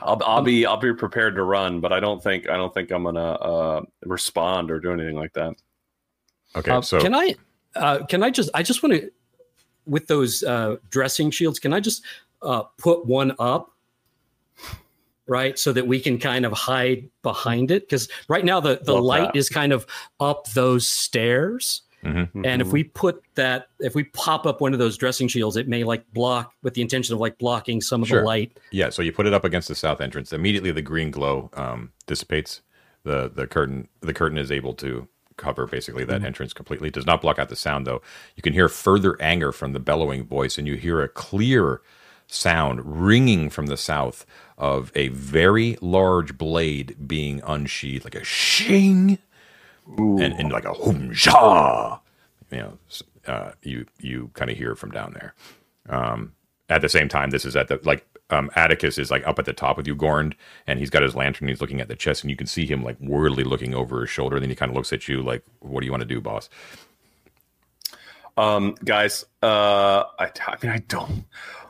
[0.00, 2.90] I'll, I'll be I'll be prepared to run, but I don't think I don't think
[2.90, 5.54] I'm gonna uh, respond or do anything like that.
[6.56, 7.34] okay Uh, so can I?
[7.74, 8.48] Uh, can I just?
[8.54, 9.10] I just want to,
[9.86, 11.58] with those uh, dressing shields.
[11.58, 12.02] Can I just
[12.42, 13.72] uh, put one up,
[15.26, 17.82] right, so that we can kind of hide behind it?
[17.82, 19.36] Because right now the the Love light that.
[19.36, 19.86] is kind of
[20.20, 22.28] up those stairs, mhm.
[22.44, 25.68] and if we put that, if we pop up one of those dressing shields, it
[25.68, 28.20] may like block with the intention of like blocking some of Sure.
[28.20, 28.58] the light.
[28.70, 30.32] Yeah, so you put it up against the south entrance.
[30.32, 32.62] Immediately, the green glow um, dissipates.
[33.04, 36.88] the the curtain The curtain is able to cover basically that entrance completely.
[36.88, 38.02] It does not block out the sound, though.
[38.34, 41.80] You can hear further anger from the bellowing voice, and you hear a clear
[42.26, 44.26] sound ringing from the south
[44.58, 49.18] of a very large blade being unsheathed, like a shing,
[49.96, 51.98] and, and like a hum sha.
[52.50, 52.78] You know,
[53.26, 55.34] uh, you you kind of hear from down there.
[55.88, 56.32] Um,
[56.68, 59.44] at the same time, this is at the like um, Atticus is like up at
[59.46, 60.34] the top with you, Gornd,
[60.66, 61.48] and he's got his lantern.
[61.48, 64.10] He's looking at the chest, and you can see him like worriedly looking over his
[64.10, 64.36] shoulder.
[64.36, 66.20] And Then he kind of looks at you like, "What do you want to do,
[66.20, 66.48] boss?"
[68.36, 71.24] Um, guys, uh, I, I mean, I don't,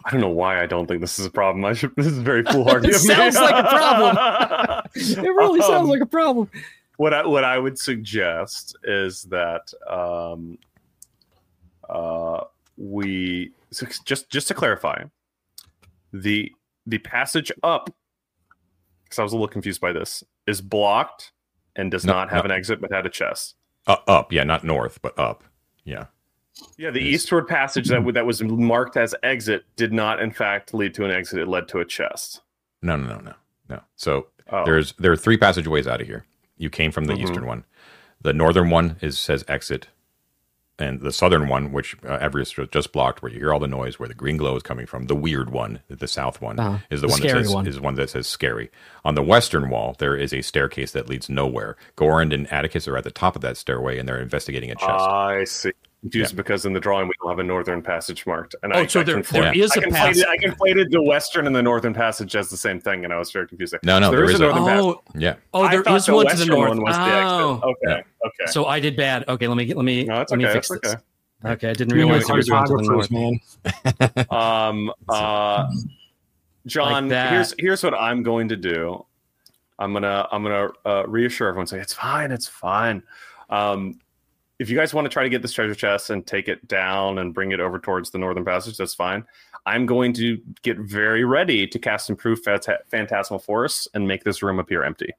[0.04, 1.64] I don't know why I don't think this is a problem.
[1.64, 1.94] I should.
[1.96, 2.88] This is very foolhardy.
[2.90, 4.84] It sounds like a problem.
[4.94, 6.50] It really sounds Um, like a problem.
[6.98, 10.58] What I what I would suggest is that um,
[11.88, 12.44] uh,
[12.76, 15.04] we so just just to clarify
[16.12, 16.52] the
[16.86, 17.88] the passage up
[19.04, 21.32] because I was a little confused by this is blocked
[21.76, 22.50] and does No, not have no.
[22.50, 23.54] an exit but had a chest.
[23.86, 25.44] Uh, up, yeah, not north, but up,
[25.84, 26.06] yeah.
[26.76, 27.14] Yeah, the Yes.
[27.22, 31.10] eastward passage that that was marked as exit did not in fact lead to an
[31.12, 31.38] exit.
[31.38, 32.40] It led to a chest.
[32.82, 33.34] No, no, no, no,
[33.68, 33.80] no.
[33.96, 34.64] So Oh.
[34.64, 36.24] there's there are three passageways out of here.
[36.58, 37.22] You came from the Mhm.
[37.22, 37.64] eastern one.
[38.20, 39.88] The northern one is says exit,
[40.78, 43.98] and the southern one, which uh, Everest just blocked, where you hear all the noise,
[43.98, 45.06] where the green glow is coming from.
[45.06, 46.78] The weird one, the south one, Uh-huh.
[46.90, 47.66] is the, The one that says one.
[47.66, 48.70] is one that says scary.
[49.04, 51.76] On the western wall, there is a staircase that leads nowhere.
[51.96, 55.10] Gorand and Atticus are at the top of that stairway, and they're investigating a chest.
[55.10, 55.72] I see.
[56.02, 58.54] Confused because in the drawing we don't have a northern passage marked.
[58.62, 60.16] And Oh, I, so I there, conflated- there is I a pass.
[60.16, 63.18] conflated, I conflated the western and the northern passage as the same thing, and I
[63.18, 63.74] was very confused.
[63.82, 64.84] No, no, So there is a- northern passage.
[64.84, 66.68] Oh, yeah, oh, I there thought is the one to the western north.
[66.68, 67.24] one was the exit.
[67.24, 68.46] Oh, Okay, okay.
[68.52, 69.24] so I did bad.
[69.28, 70.52] Okay, let me let me no, that's let me okay.
[70.54, 70.94] fix That's this.
[70.94, 71.52] okay.
[71.54, 73.40] Okay, I didn't You're realize there was one to the cartographers, north.
[73.90, 74.26] man.
[74.30, 75.68] Um, uh,
[76.66, 79.04] John, Like here's here's what I'm going to do.
[79.80, 81.66] I'm gonna I'm gonna uh, reassure everyone.
[81.66, 82.30] Say it's fine.
[82.30, 83.02] It's fine.
[83.50, 83.98] Um,
[84.58, 87.18] if you guys want to try to get this treasure chest and take it down
[87.18, 89.24] and bring it over towards the northern passage, that's fine.
[89.66, 94.42] I'm going to get very ready to cast improve Phant- phantasmal force and make this
[94.42, 95.12] room appear empty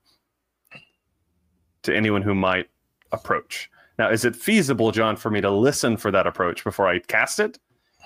[1.83, 2.69] to anyone who might
[3.11, 3.69] approach.
[3.97, 7.39] Now, is it feasible, John, for me to listen for that approach before I cast
[7.39, 7.59] it?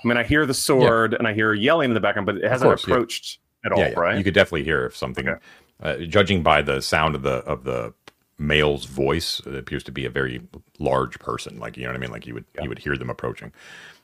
[0.04, 2.44] I mean, I hear the sword and I hear yelling in the background, but it
[2.44, 2.94] hasn't course, yeah.
[2.94, 3.98] approached at all, yeah, yeah.
[3.98, 4.18] right?
[4.18, 5.40] You could definitely hear if something, Okay.
[5.82, 7.94] uh, judging by the sound of the of the
[8.38, 10.40] male's voice, it appears to be a very
[10.78, 11.58] large person.
[11.58, 12.10] Like you know what I mean?
[12.10, 13.52] Like you would you would hear them approaching.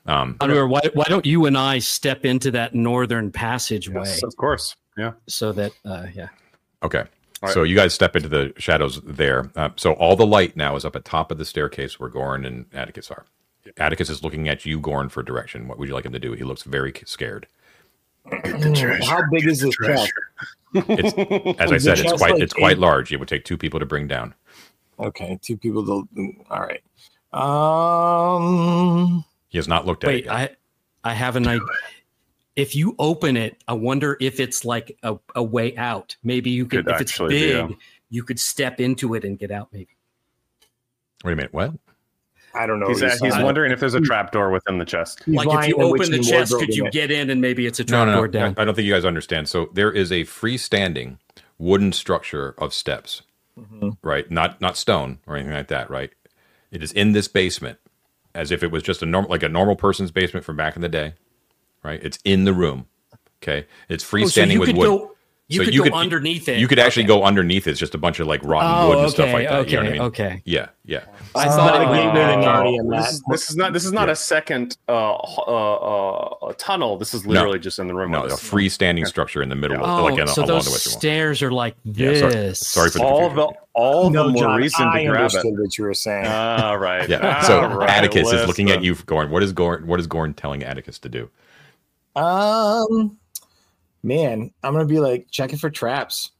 [0.05, 4.35] Um, Oliver, why, why don't you and I step into that northern passageway Yes, of
[4.35, 4.75] course.
[4.97, 5.13] Yeah.
[5.27, 6.29] so that uh, yeah.
[6.83, 7.03] okay.
[7.43, 9.51] All So you guys step into the shadows there.
[9.55, 12.45] Uh, so all the light now is up at top of the staircase where gorn
[12.45, 13.25] and Atticus are.
[13.77, 15.67] Atticus is looking at you, gorn for direction.
[15.67, 16.33] What would you like him to do?
[16.33, 17.47] He looks very scared.
[18.29, 20.11] How big is this chest?
[20.73, 23.11] It's, as I said, it's quite like it's quite eight- large.
[23.11, 24.33] It would take two people to bring down.
[24.99, 25.85] Okay, two people.
[25.85, 26.81] To, all right.
[27.33, 30.13] Um, He has not looked at it.
[30.13, 30.33] Wait, Yet.
[30.33, 30.49] I
[31.03, 31.65] I have an idea.
[32.55, 36.15] If you open it, I wonder if it's like a, a way out.
[36.23, 37.75] Maybe you could, Could if it's actually be, big, yeah.
[38.09, 39.69] you could step into it and get out.
[39.71, 39.95] Maybe.
[41.23, 41.53] Wait a minute.
[41.53, 41.73] What?
[42.53, 42.87] I don't know.
[42.89, 45.23] He's, what uh, he's wondering if there's a trapdoor within the chest.
[45.25, 46.91] He's like if you open the chest, could you it.
[46.93, 48.31] get in and maybe it's a No, no, trapdoor no.
[48.31, 48.55] down?
[48.57, 49.47] I don't think you guys understand.
[49.49, 51.17] So there is a freestanding
[51.57, 53.21] wooden structure of steps,
[53.59, 53.97] Mhm.
[54.03, 54.29] right?
[54.29, 56.11] Not not stone or anything like that, right?
[56.71, 57.79] It is in this basement,
[58.35, 60.81] as if it was just a normal, like a normal person's basement from back in
[60.81, 61.13] the day,
[61.83, 61.99] right?
[62.03, 62.87] It's in the room.
[63.43, 64.85] Okay, it's Oh, freestanding so with wood.
[64.87, 65.10] go.
[65.51, 66.59] You So could you go could- underneath it.
[66.59, 67.07] you could actually Okay.
[67.19, 67.67] go underneath.
[67.67, 67.71] It.
[67.71, 69.59] It's just a bunch of like rotten Oh, wood and okay, stuff like that.
[69.59, 70.01] okay, you know what I mean?
[70.03, 70.41] okay.
[70.45, 71.01] Yeah, yeah.
[71.35, 71.99] I Uh, thought it I was.
[71.99, 72.45] gave it
[72.85, 74.13] an this, is, this is not this is not Yeah.
[74.13, 76.97] a second uh, uh, uh, tunnel.
[76.97, 78.11] This is literally just in the room.
[78.11, 80.71] No, a this- freestanding structure in the middle, Oh, of, like in, so along those
[80.71, 82.59] the stairs are like Yeah, sorry- this.
[82.59, 83.35] sorry for the all confusion.
[83.37, 85.59] the all no, the more John, reason I to grab understood it.
[85.59, 86.27] what you were saying.
[86.27, 87.07] All right.
[87.09, 87.41] Yeah.
[87.41, 89.29] So All right, Atticus is looking at you, Gorn.
[89.29, 89.85] What is Gorn?
[89.87, 91.29] What is Gorn telling Atticus to do?
[92.15, 93.17] um,
[94.03, 96.31] man, I'm gonna be like checking for traps.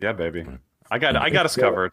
[0.00, 0.46] Yeah, baby.
[0.90, 1.92] I got I got us covered.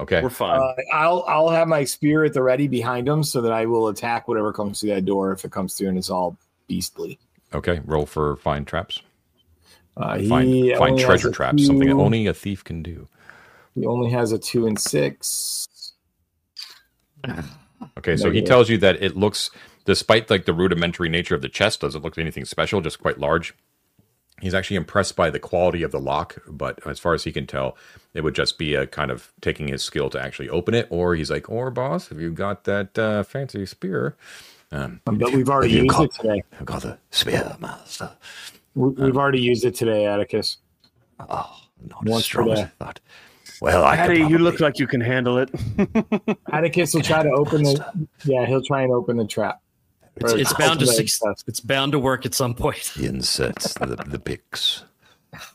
[0.00, 0.22] Okay.
[0.22, 0.58] We're fine.
[0.58, 3.88] Uh, I'll I'll have my spear at the ready behind him so that I will
[3.88, 6.36] attack whatever comes through that door if it comes through and it's all
[6.66, 7.18] beastly.
[7.52, 7.80] Okay.
[7.84, 9.02] Roll for find traps.
[9.94, 11.66] Uh, Find he find only treasure has a traps.
[11.66, 13.08] Something that only a thief can do.
[13.74, 15.68] He only has a two and six.
[17.98, 18.16] Okay.
[18.16, 18.48] So he Negative.
[18.48, 19.50] tells you that it looks,
[19.84, 23.54] despite like the rudimentary nature of the chest, doesn't look anything special, just quite large.
[24.42, 27.46] He's actually impressed by the quality of the lock, but as far as he can
[27.46, 27.76] tell,
[28.12, 30.88] it would just be a kind of taking his skill to actually open it.
[30.90, 34.16] Or he's like, "Or boss, have you got that uh, fancy spear?"
[34.72, 36.42] Um, Um, but we've already used got- it today.
[36.58, 38.10] I've got the spear, master.
[38.74, 40.56] We, we've already used it today, Atticus.
[41.20, 41.56] Oh,
[41.88, 42.58] not Once as strong as.
[42.60, 42.98] I thought.
[43.60, 45.50] Well, I could Patty, you look like you can handle it.
[46.52, 48.08] Atticus will try to open the.
[48.24, 49.60] Yeah, he'll try and open the trap.
[50.16, 52.92] It's, it's bound to Ultimate it's bound to work at some point.
[53.00, 54.84] Insets the the picks.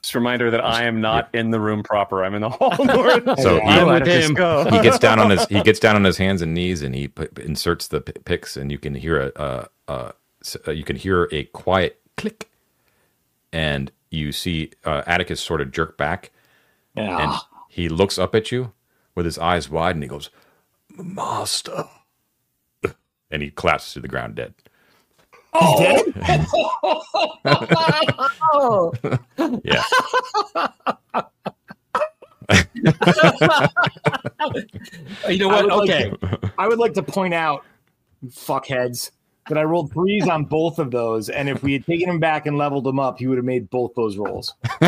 [0.01, 2.24] Just a reminder that I am not in the room proper.
[2.26, 3.39] I'm in the hall north.
[3.39, 4.34] So he, I'm with him.
[4.34, 4.64] go.
[4.72, 7.08] he gets down on his he gets down on his hands and knees and he
[7.08, 10.84] put, inserts the p- picks and you can hear a uh, uh, s- uh, you
[10.84, 12.49] can hear a quiet click
[13.53, 16.32] and you see uh, Atticus sort of jerk back
[16.95, 17.38] and Yeah.
[17.70, 18.72] he looks up at you
[19.14, 20.32] with his eyes wide and he goes
[20.97, 21.86] master
[23.32, 24.53] and he collapses to the ground dead
[25.53, 25.80] He's oh.
[25.80, 26.03] dead?
[29.63, 29.84] yeah
[35.28, 35.65] You know I what?
[35.65, 36.13] would like Okay.
[36.57, 37.65] I would like to point out,
[38.28, 39.11] fuckheads,
[39.49, 42.45] that I rolled threes on both of those, and if we had taken him back
[42.45, 44.53] and leveled him up, he would have made both those rolls.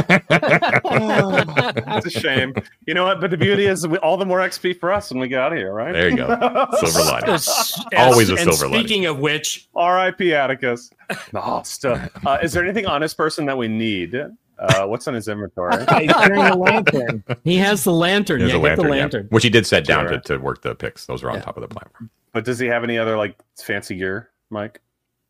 [2.01, 2.53] It's a shame.
[2.85, 3.19] You know what?
[3.21, 5.51] But the beauty is, we, all the more XP for us when we get out
[5.51, 5.91] of here, right?
[5.93, 6.27] there you go
[6.79, 8.85] silver lining As- Always a and silver lining.
[8.87, 10.33] Speaking of which, R.I.P.
[10.33, 10.89] Atticus.
[11.33, 12.09] Master.
[12.25, 14.15] Uh, is there anything honest person that we need?
[14.15, 15.77] Uh, what's on his inventory?
[15.99, 17.23] He's carrying a lantern.
[17.43, 18.39] he has the lantern.
[18.39, 19.29] There's yeah, a get the lantern, yeah.
[19.35, 20.19] which he did set down Sure.
[20.19, 21.41] to, to work the picks those are on Yeah.
[21.41, 24.81] top of the platform But does he have any other like fancy gear, Mike?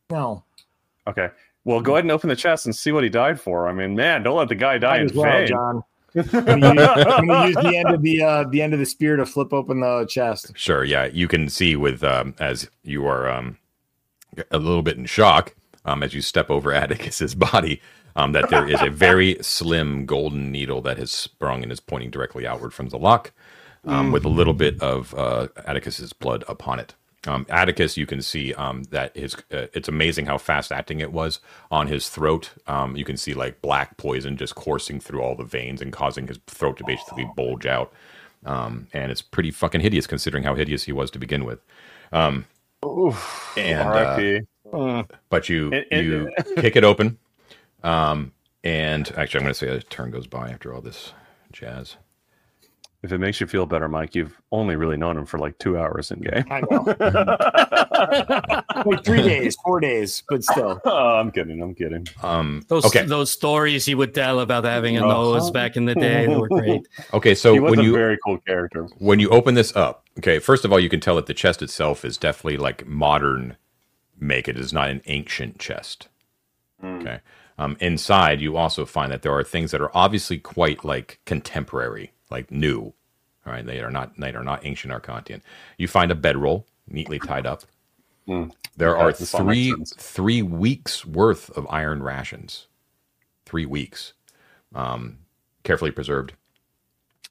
[0.10, 0.44] No.
[1.08, 1.30] Okay.
[1.66, 3.68] Well, go ahead and open the chest and see what he died for.
[3.68, 5.48] I mean, man, don't let the guy die Might in as well, vain.
[5.48, 5.84] John.
[6.16, 9.16] I'm gonna use, I'm use the end of the uh, the end of the spear
[9.16, 10.52] to flip open the chest.
[10.56, 13.58] Sure, yeah, you can see with um, as you are um,
[14.50, 15.54] a little bit in shock
[15.86, 17.80] um, as you step over Atticus's body
[18.16, 22.10] um, that there is a very slim golden needle that has sprung and is pointing
[22.10, 23.32] directly outward from the lock,
[23.86, 26.96] um, with a little bit of uh, Atticus's blood upon it.
[27.28, 29.36] Um, Atticus, you can see um, that his.
[29.52, 31.40] Uh, it's amazing how fast acting it was
[31.70, 32.52] on his throat.
[32.68, 36.28] Um, you can see like black poison just coursing through all the veins and causing
[36.28, 37.92] his throat to basically bulge out.
[38.46, 41.60] Um, and it's pretty fucking hideous considering how hideous he was to begin with.
[42.14, 42.46] Um,
[42.86, 43.52] Oof.
[43.58, 44.42] And, uh, R.I.P.
[44.72, 47.18] Uh, but you And- and- you kick it open,
[47.84, 48.32] um,
[48.64, 51.12] and actually, I'm going to say a turn goes by after all this
[51.52, 51.98] jazz.
[53.02, 55.78] If it makes you feel better, Mike, you've only really known him for like two
[55.78, 56.44] hours in game.
[56.50, 56.84] I know.
[58.86, 60.82] Wait, three days, four days, but still.
[60.86, 61.62] oh, I'm kidding.
[61.62, 62.08] I'm kidding.
[62.24, 65.14] Um, Those okay, those stories he would tell about having a Uh-huh.
[65.14, 66.88] nose back in the day they were great.
[67.14, 67.36] okay.
[67.36, 68.88] So he was when a you very cool character.
[69.00, 71.62] when you open this up, okay, first of all, you can tell that the chest
[71.62, 73.56] itself is definitely like modern
[74.20, 74.48] make.
[74.48, 76.08] It is not an ancient chest.
[76.84, 77.20] Okay.
[77.58, 82.14] Um, inside, you also find that there are things that are obviously quite like contemporary,
[82.30, 82.94] like new.
[83.46, 85.42] All right, they are not they are not ancient Arcantian.
[85.78, 87.64] You find a bedroll neatly tied up.
[88.28, 88.50] Hmm.
[88.78, 92.68] There are this all makes three three weeks worth of iron rations.
[93.46, 94.14] Three weeks,
[94.76, 95.18] um,
[95.64, 96.34] carefully preserved.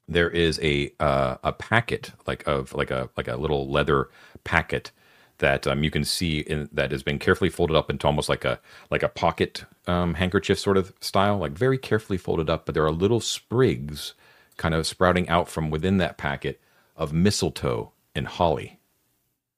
[0.07, 4.09] There is a uh, a packet like of like a like a little leather
[4.43, 4.91] packet
[5.37, 8.43] that um, you can see in, that has been carefully folded up into almost like
[8.43, 8.59] a
[8.91, 12.65] like a pocket um, handkerchief sort of style, like very carefully folded up.
[12.65, 14.13] But there are little sprigs
[14.59, 16.61] kind of sprouting out from within that packet
[16.95, 18.79] of mistletoe and holly.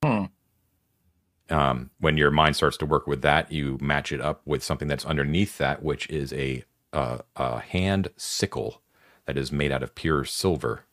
[0.01, 0.25] Hmm.
[1.49, 4.87] Um, when your mind starts to work with that, you match it up with something
[4.87, 8.81] that's underneath that, which is a uh, a hand sickle
[9.25, 10.83] that is made out of pure silver.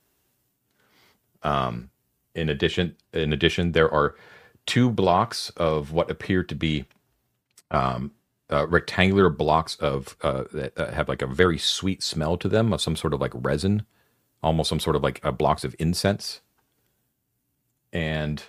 [1.42, 1.90] Um,
[2.34, 4.16] in addition, in addition, there are
[4.66, 6.84] two blocks of what appear to be
[7.70, 8.12] um,
[8.50, 12.80] uh, rectangular blocks of uh, that have like a very sweet smell to them of
[12.80, 13.84] some sort of like resin,
[14.42, 16.40] almost some sort of like uh, blocks of incense.
[17.92, 18.42] And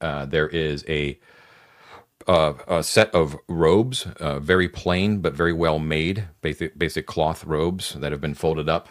[0.00, 1.18] uh, there is a
[2.26, 7.44] uh, a set of robes, uh, very plain but very well made, basic basic cloth
[7.44, 8.88] robes that have been folded up.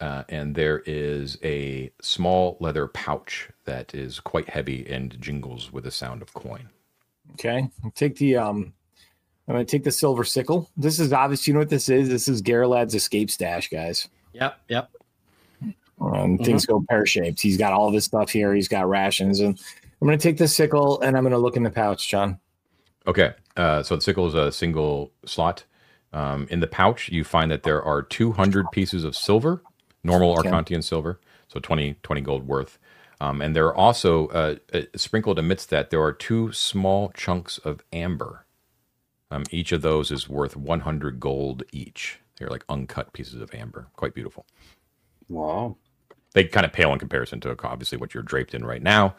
[0.00, 5.84] Uh, and there is a small leather pouch that is quite heavy and jingles with
[5.84, 6.68] the sound of coin.
[7.34, 7.68] Okay.
[7.94, 8.74] Take the um
[9.46, 10.70] I'm gonna take the silver sickle.
[10.76, 11.46] This is obvious.
[11.46, 12.08] You know what this is?
[12.08, 14.08] This is Garalad's escape stash, guys.
[14.32, 14.90] Yep, yep.
[16.00, 17.40] Um, Things go pear shaped.
[17.40, 18.54] He's got all this stuff here.
[18.54, 19.58] He's got rations, and
[20.00, 22.38] I'm gonna take the sickle and I'm gonna look in the pouch, John.
[23.06, 25.64] Okay, uh, so the sickle is a single slot.
[26.12, 29.62] Um, in the pouch, you find that there are 200 pieces of silver,
[30.04, 30.48] normal Okay.
[30.48, 32.78] Arcantian silver, so 20, 20 gold worth.
[33.20, 37.58] Um, and there are also, uh, uh, sprinkled amidst that, there are two small chunks
[37.58, 38.46] of amber.
[39.30, 42.20] Um, each of those is worth 100 gold each.
[42.38, 43.88] They're like uncut pieces of amber.
[43.96, 44.46] Quite beautiful.
[45.28, 45.76] Wow.
[46.34, 49.14] They kind of pale in comparison to obviously what you're draped in right now.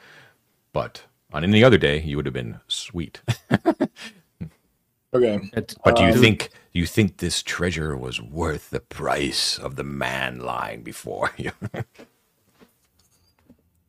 [0.74, 1.04] But
[1.34, 3.22] on any other day, you would have been sweet.
[5.14, 5.40] Okay.
[5.86, 9.78] But do you Um, think do you think this treasure was worth the price of
[9.78, 11.54] the man lying before you?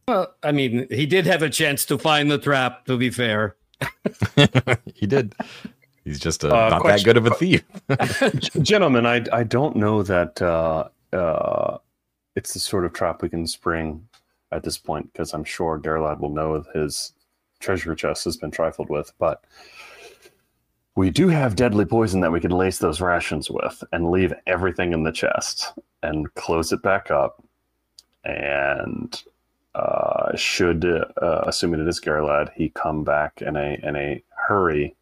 [0.08, 2.84] well, I mean, he did have a chance to find the trap.
[2.86, 3.56] To be fair,
[4.94, 5.34] he did.
[6.04, 7.64] He's just uh, Uh, not that good of a thief.
[8.62, 11.78] Gentlemen, I, I don't know that uh, uh,
[12.36, 14.06] it's the sort of trap we can spring
[14.52, 17.12] at this point because I'm sure Gerlad will know his
[17.58, 19.44] treasure chest has been trifled with, but
[20.94, 24.92] we do have deadly poison that we could lace those rations with and leave everything
[24.92, 25.72] in the chest
[26.02, 27.42] and close it back up.
[28.24, 29.20] And
[29.74, 34.94] uh, should, uh, assuming it is Gerlad, he come back in a in a hurry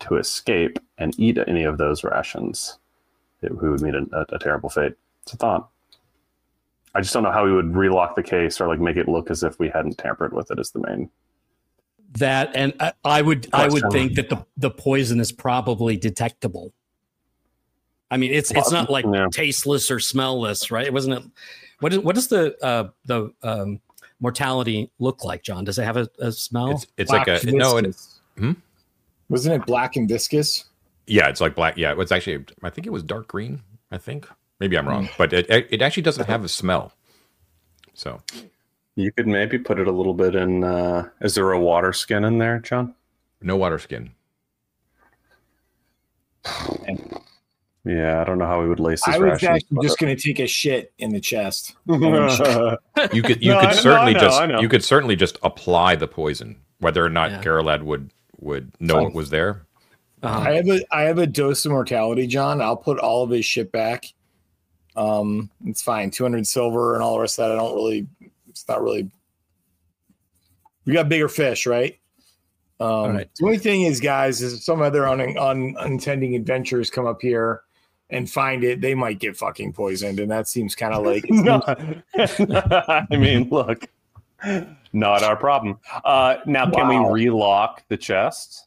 [0.00, 2.78] to escape and eat any of those rations,
[3.40, 4.94] it, we would meet a, a, a terrible fate.
[5.22, 5.68] It's a thought.
[6.96, 9.30] I just don't know how we would relock the case or like make it look
[9.30, 10.58] as if we hadn't tampered with it.
[10.58, 11.10] Is the main.
[12.12, 16.72] That and I, I would I would think that the the poison is probably detectable.
[18.10, 19.26] I mean, it's it's not like Yeah.
[19.30, 20.86] tasteless or smellless, right?
[20.86, 21.30] It wasn't it.
[21.80, 23.80] What is what does the uh, the um,
[24.20, 25.64] mortality look like, John?
[25.64, 26.70] Does it have a, a smell?
[26.70, 28.20] It's it's like a no, it, viscous.
[28.38, 28.52] Hmm?
[29.28, 30.64] Wasn't it black and viscous?
[31.06, 31.76] yeah, it's like black.
[31.76, 33.60] Yeah, it's actually I think it was dark green.
[33.90, 34.26] I think
[34.60, 36.92] maybe I'm wrong, but it it actually doesn't have a smell.
[37.94, 38.20] So
[38.94, 40.64] You could maybe put it a little bit in.
[40.64, 42.94] Uh, is there a water skin in there, John?
[43.42, 44.10] no water skin.
[47.88, 49.48] Yeah, I don't know how we would lace this I was ration.
[49.48, 51.76] actually just going to take a shit in the chest.
[51.86, 55.94] You could you No, could I- certainly I know, just you could certainly just apply
[55.94, 57.42] the poison, whether or not Yeah.
[57.44, 59.06] Garolad would would know Fine.
[59.06, 59.66] it was there.
[60.20, 60.36] Uh-huh.
[60.40, 62.60] I have a I have a dose of mortality, John.
[62.60, 64.06] I'll put all of his shit back.
[64.96, 66.10] Um, it's fine.
[66.10, 67.52] Two hundred silver and all the rest of that.
[67.52, 68.06] I don't really.
[68.48, 69.10] It's not really.
[70.84, 71.98] We got bigger fish, right?
[72.78, 73.28] Um, All right.
[73.38, 77.20] The only thing is, guys, is if some other un, un, unintending adventurers come up
[77.22, 77.62] here
[78.10, 82.38] and find it, they might get fucking poisoned, and that seems kind of like it's
[82.38, 83.86] not I mean, look,
[84.92, 85.78] not our problem.
[86.04, 87.10] Uh, now, can Wow.
[87.10, 88.66] we relock the chest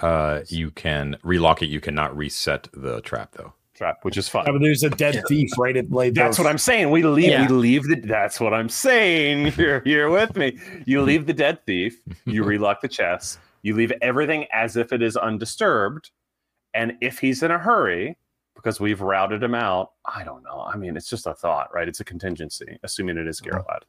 [0.00, 1.66] Uh, you can relock it.
[1.66, 3.54] You cannot reset the trap though.
[3.74, 4.52] Trap, which is Yeah, fine.
[4.52, 6.90] but there's a dead thief right at like That's what I'm saying.
[6.90, 7.24] We leave.
[7.24, 7.46] Yeah.
[7.46, 7.96] We leave the.
[7.96, 9.52] That's what I'm saying.
[9.58, 10.58] You're you're with me.
[10.86, 11.06] You mm-hmm.
[11.06, 12.00] leave the dead thief.
[12.24, 13.38] You relock the chest.
[13.62, 16.10] You leave everything as if it is undisturbed.
[16.74, 18.16] And if he's in a hurry,
[18.54, 20.66] because we've routed him out, I don't know.
[20.66, 21.88] I mean, it's just a thought, right?
[21.88, 23.62] It's a contingency, assuming it is uh-huh.
[23.62, 23.80] Geralad.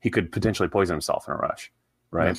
[0.00, 1.70] He could potentially poison himself in a rush,
[2.10, 2.36] right?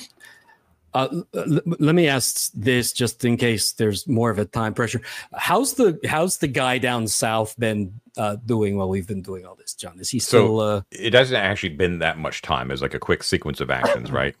[0.94, 5.00] Uh, l- let me ask this, just in case there's more of a time pressure.
[5.34, 9.56] How's the how's the guy down south been uh, doing while we've been doing all
[9.56, 9.98] this, John?
[9.98, 10.60] Is he So- still?
[10.60, 12.70] uh, It hasn't actually been that much time.
[12.70, 14.36] It's like a quick sequence of actions, right?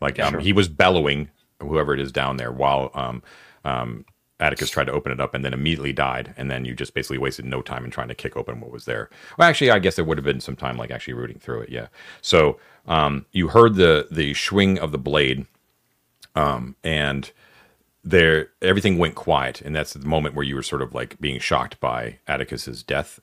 [0.00, 0.40] Like um, Sure.
[0.40, 1.30] he was bellowing,
[1.60, 3.22] whoever it is down there, while um,
[3.64, 4.04] um,
[4.40, 6.34] Atticus tried to open it up, and then immediately died.
[6.36, 8.84] And then you just basically wasted no time in trying to kick open what was
[8.84, 9.08] there.
[9.38, 11.70] Well, actually, I guess there would have been some time, like actually rooting through it.
[11.70, 11.86] Yeah.
[12.20, 15.46] So um, you heard the the swing of the blade,
[16.34, 17.30] um, and
[18.02, 21.38] there everything went quiet, and that's the moment where you were sort of like being
[21.40, 23.20] shocked by Atticus's death.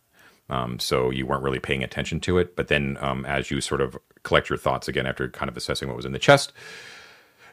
[0.49, 2.55] Um, so you weren't really paying attention to it.
[2.55, 5.87] But then, um, as you sort of collect your thoughts again after kind of assessing
[5.87, 6.51] what was in the chest,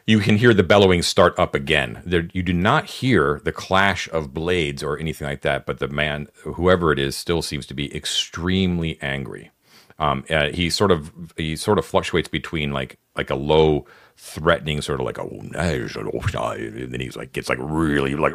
[0.05, 2.01] you can hear the bellowing start up again.
[2.05, 5.65] There, you do not hear the clash of blades or anything like that.
[5.65, 9.51] But the man, whoever it is, still seems to be extremely angry.
[9.99, 13.85] Um, uh, he sort of he sort of fluctuates between like like a low
[14.17, 18.33] threatening sort of like oh nice, and then he's like gets like really like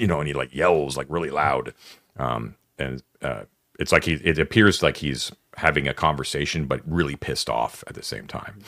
[0.00, 1.74] you know and he like yells like really loud
[2.18, 3.42] um, and uh,
[3.78, 7.94] it's like he it appears like he's having a conversation but really pissed off at
[7.94, 8.58] the same time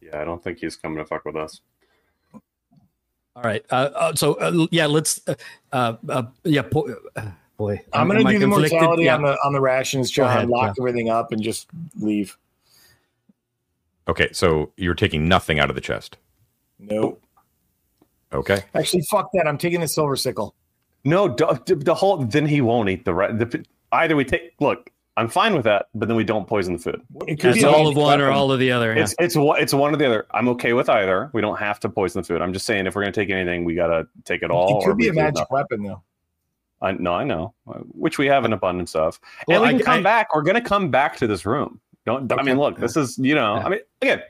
[0.00, 1.60] Yeah, I don't think he's coming to fuck with us.
[3.36, 3.64] all right.
[3.70, 5.20] Uh, uh, so uh, yeah, let's.
[5.28, 5.34] Uh,
[5.72, 7.82] uh, uh, yeah, po- uh, boy.
[7.92, 8.72] I'm going am to I do the conflicted?
[8.80, 9.16] mortality Yeah.
[9.16, 10.28] on the on the rations, John.
[10.28, 11.68] ahead, lock everything up and just
[12.00, 12.38] leave.
[14.08, 16.16] okay so you're taking nothing out of the chest
[16.78, 17.20] Nope.
[18.32, 19.46] okay Actually, fuck that.
[19.46, 20.54] I'm taking the silver sickle.
[21.04, 22.18] No, d- d- the whole.
[22.18, 23.36] Then he won't eat the right.
[23.38, 24.52] The, either we take.
[24.60, 27.00] Look, I'm fine with that, but then we don't poison the food.
[27.26, 28.94] It could It's be all of one or all of the other.
[28.94, 29.02] Yeah.
[29.02, 30.26] It's it's one- it's one or the other.
[30.32, 31.30] I'm okay with either.
[31.32, 32.42] We don't have to poison the food.
[32.42, 34.80] I'm just saying if we're gonna take anything, we gotta take it all.
[34.80, 36.02] It could be a magic weapon, though.
[36.80, 39.18] I, no, I know, uh, which we have an abundance of,
[39.48, 40.34] Well, and we I- can come I- back.
[40.34, 41.80] We're gonna come back to this room.
[42.06, 42.30] Don't.
[42.32, 43.56] I mean, look, this is you know.
[43.56, 43.66] Yeah.
[43.66, 44.22] I mean, again,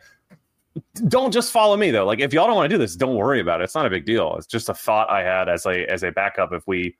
[1.09, 2.07] don't just follow me though.
[2.07, 3.65] Like if y'all don't want to do this, don't worry about it.
[3.65, 4.37] It's not a big deal.
[4.37, 6.53] It's just a thought I had as a as a backup.
[6.53, 6.97] If we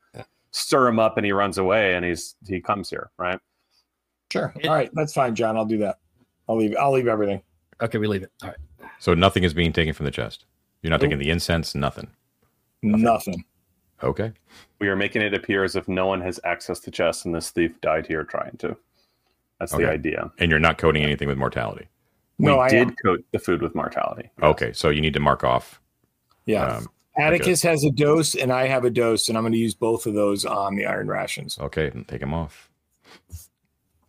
[0.51, 3.39] stir him up and he runs away and he's he comes here, right?
[4.31, 4.53] Sure.
[4.59, 5.57] It- all right, that's fine, John.
[5.57, 5.97] I'll do that.
[6.47, 6.75] I'll leave.
[6.79, 7.41] I'll leave everything.
[7.81, 8.31] okay, we leave it.
[8.43, 8.57] All right.
[8.99, 10.45] so nothing is being taken from the chest
[10.81, 11.09] you're not Nope.
[11.11, 12.07] taking the incense nothing
[12.81, 13.43] Nothing.
[14.03, 14.31] Okay
[14.79, 17.49] We are making it appear as if no one has access to chests and this
[17.51, 18.75] thief died here trying to.
[19.59, 20.31] That's the idea.
[20.39, 21.87] and you're not coding anything with mortality
[22.37, 22.95] No, we I did am.
[23.03, 24.29] coat the food with mortality.
[24.41, 25.81] Okay, so you need to mark off.
[26.45, 26.65] Yeah.
[26.77, 26.87] Um,
[27.17, 30.05] Atticus has a dose and I have a dose, and I'm going to use both
[30.05, 31.59] of those on the iron rations.
[31.59, 32.69] okay, then take them off.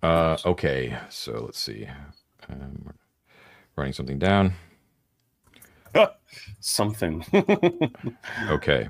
[0.03, 1.89] Uh, okay, so let's see.
[2.49, 2.93] Um,
[3.77, 4.53] writing something down.
[6.61, 7.25] Something.
[8.49, 8.89] Okay.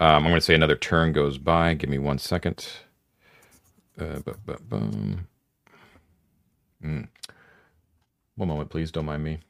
[0.00, 1.74] Um, I'm going to say another turn goes by.
[1.74, 2.66] Give me one second.
[3.98, 5.28] Uh, bu- bu- bum.
[6.82, 7.08] Mm.
[8.36, 8.90] One moment, please.
[8.90, 9.40] Don't mind me.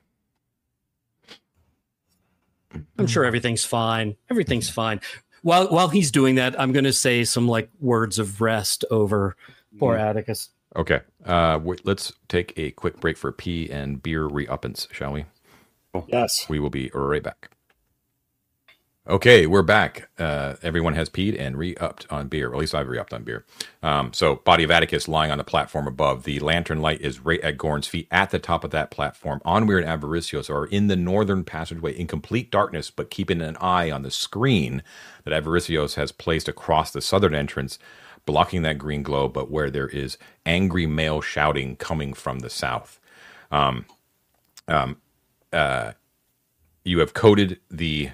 [2.98, 4.16] I'm sure everything's fine.
[4.28, 5.00] Everything's fine.
[5.42, 9.36] While while he's doing that, I'm going to say some like words of rest over
[9.78, 10.50] poor Atticus.
[10.74, 11.00] Okay.
[11.24, 15.26] Uh, w- let's take a quick break for pee and beer re-uppance, shall we?
[16.08, 16.46] Yes.
[16.48, 17.50] We will be right back.
[19.10, 20.08] Okay, we're back.
[20.20, 22.48] Uh, everyone has peed and re-upped on beer.
[22.48, 23.44] Or at least I've re-upped on beer.
[23.82, 26.22] Um, so, body of Atticus lying on the platform above.
[26.22, 28.06] The lantern light is right at Gorn's feet.
[28.12, 32.06] At the top of that platform, Onweir and Avaricios are in the northern passageway in
[32.06, 34.80] complete darkness, but keeping an eye on the screen
[35.24, 37.80] that Avaricios has placed across the southern entrance,
[38.26, 43.00] blocking that green glow, but where there is angry male shouting coming from the south.
[43.50, 43.86] Um,
[44.68, 44.98] um,
[45.52, 45.94] uh,
[46.84, 48.10] you have coded the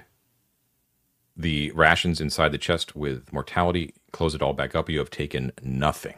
[1.37, 3.95] the rations inside the chest with mortality.
[4.13, 4.91] Close it all back up.
[4.91, 6.15] You have taken nothing.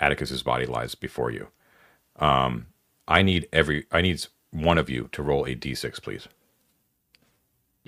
[0.00, 1.48] Atticus's body lies before you.
[2.18, 2.66] Um,
[3.08, 3.86] I need every.
[3.92, 6.28] I need one of you to roll a d6, please.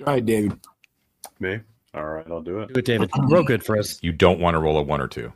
[0.05, 0.59] All right, David.
[1.39, 1.59] Me?
[1.93, 2.73] All right, I'll do it.
[2.73, 3.11] Do it, David.
[3.29, 3.99] Real good for us.
[4.03, 5.33] You don't want to roll a one or two.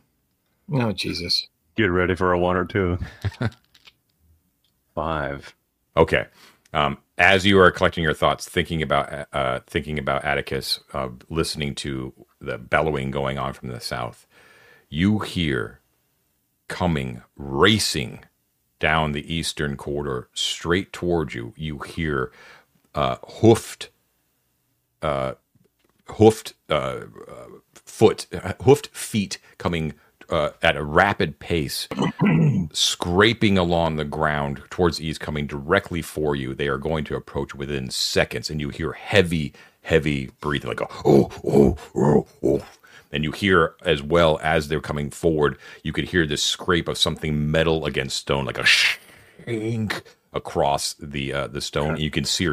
[0.73, 1.47] Oh, Jesus.
[1.75, 2.97] Get ready for a one or two.
[4.95, 5.55] Five.
[5.97, 6.27] Okay.
[6.73, 11.75] Um, as you are collecting your thoughts, thinking about uh, thinking about Atticus, uh, listening
[11.75, 14.25] to the bellowing going on from the south,
[14.89, 15.81] you hear
[16.67, 18.21] coming racing
[18.79, 21.53] down the eastern corridor straight towards you.
[21.57, 22.31] You hear
[22.95, 23.89] uh, hoofed,
[25.01, 25.33] uh,
[26.07, 28.27] hoofed uh, uh, foot,
[28.63, 29.93] hoofed feet coming
[30.31, 31.87] uh, at a rapid pace
[32.71, 36.55] scraping along the ground towards east, coming directly for you.
[36.55, 40.87] They are going to approach within seconds, and you hear heavy, heavy breathing, like a
[41.05, 42.65] oh, oh, oh, oh.
[43.11, 46.97] And you hear as well as they're coming forward, you could hear this scrape of
[46.97, 50.01] something metal against stone, like a shink
[50.31, 51.97] across the uh, the stone.
[51.97, 52.47] You can see,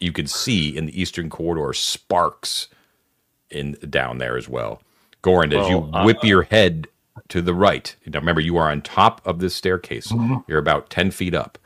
[0.00, 2.68] you can see in the eastern corridor sparks
[3.50, 4.82] in down there as well.
[5.22, 6.88] Goran, as you Well, uh, whip your head
[7.28, 7.94] to the right.
[8.06, 10.12] Now, remember, you are on top of this staircase.
[10.46, 11.58] You're about 10 feet up.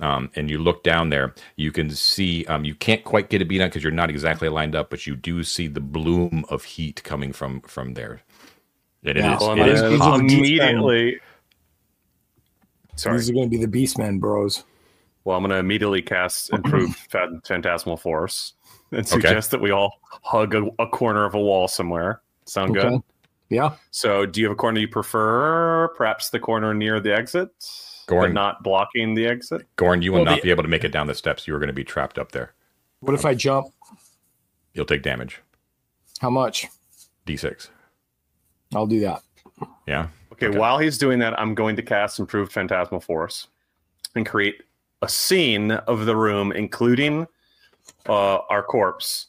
[0.00, 3.44] Um, and you look down there, you can see, um, you can't quite get a
[3.44, 6.62] beat on because you're not exactly lined up, but you do see the bloom of
[6.62, 8.20] heat coming from from there.
[9.02, 10.20] It yeah, is, well, it is gonna hot.
[10.20, 11.18] immediately.
[12.94, 13.16] Sorry.
[13.16, 14.64] These are going to be the Beastmen, bros.
[15.24, 18.54] Well, I'm going to immediately cast Improved Phan- Phantasmal Force
[18.90, 19.08] and Okay.
[19.08, 22.22] suggest that we all hug a, a corner of a wall somewhere.
[22.46, 23.00] Sound good?
[23.50, 23.56] Okay.
[23.56, 23.74] Yeah.
[23.90, 25.88] So, do you have a corner you prefer?
[25.96, 27.48] Perhaps the corner near the exit,
[28.06, 29.66] but not blocking the exit.
[29.76, 31.46] Gorn, you will Well, not the- be able to make it down the steps.
[31.48, 32.54] You are going to be trapped up there.
[33.00, 33.68] What if I jump?
[34.74, 35.40] You'll take damage.
[36.20, 36.66] How much?
[37.26, 37.68] D6.
[38.74, 39.22] I'll do that.
[39.86, 40.08] Yeah.
[40.32, 40.58] Okay, Okay.
[40.58, 43.48] while he's doing that, I'm going to cast Improved Phantasmal Force
[44.14, 44.62] and create
[45.02, 47.26] a scene of the room, including
[48.08, 49.26] uh, our corpse,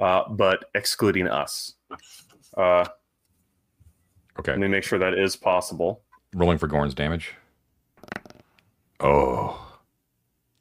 [0.00, 1.74] uh, but excluding us.
[2.56, 2.86] Uh,
[4.38, 4.52] Okay.
[4.52, 6.02] let me make sure that is possible.
[6.34, 7.34] Rolling for Gorn's damage.
[9.00, 9.78] Oh.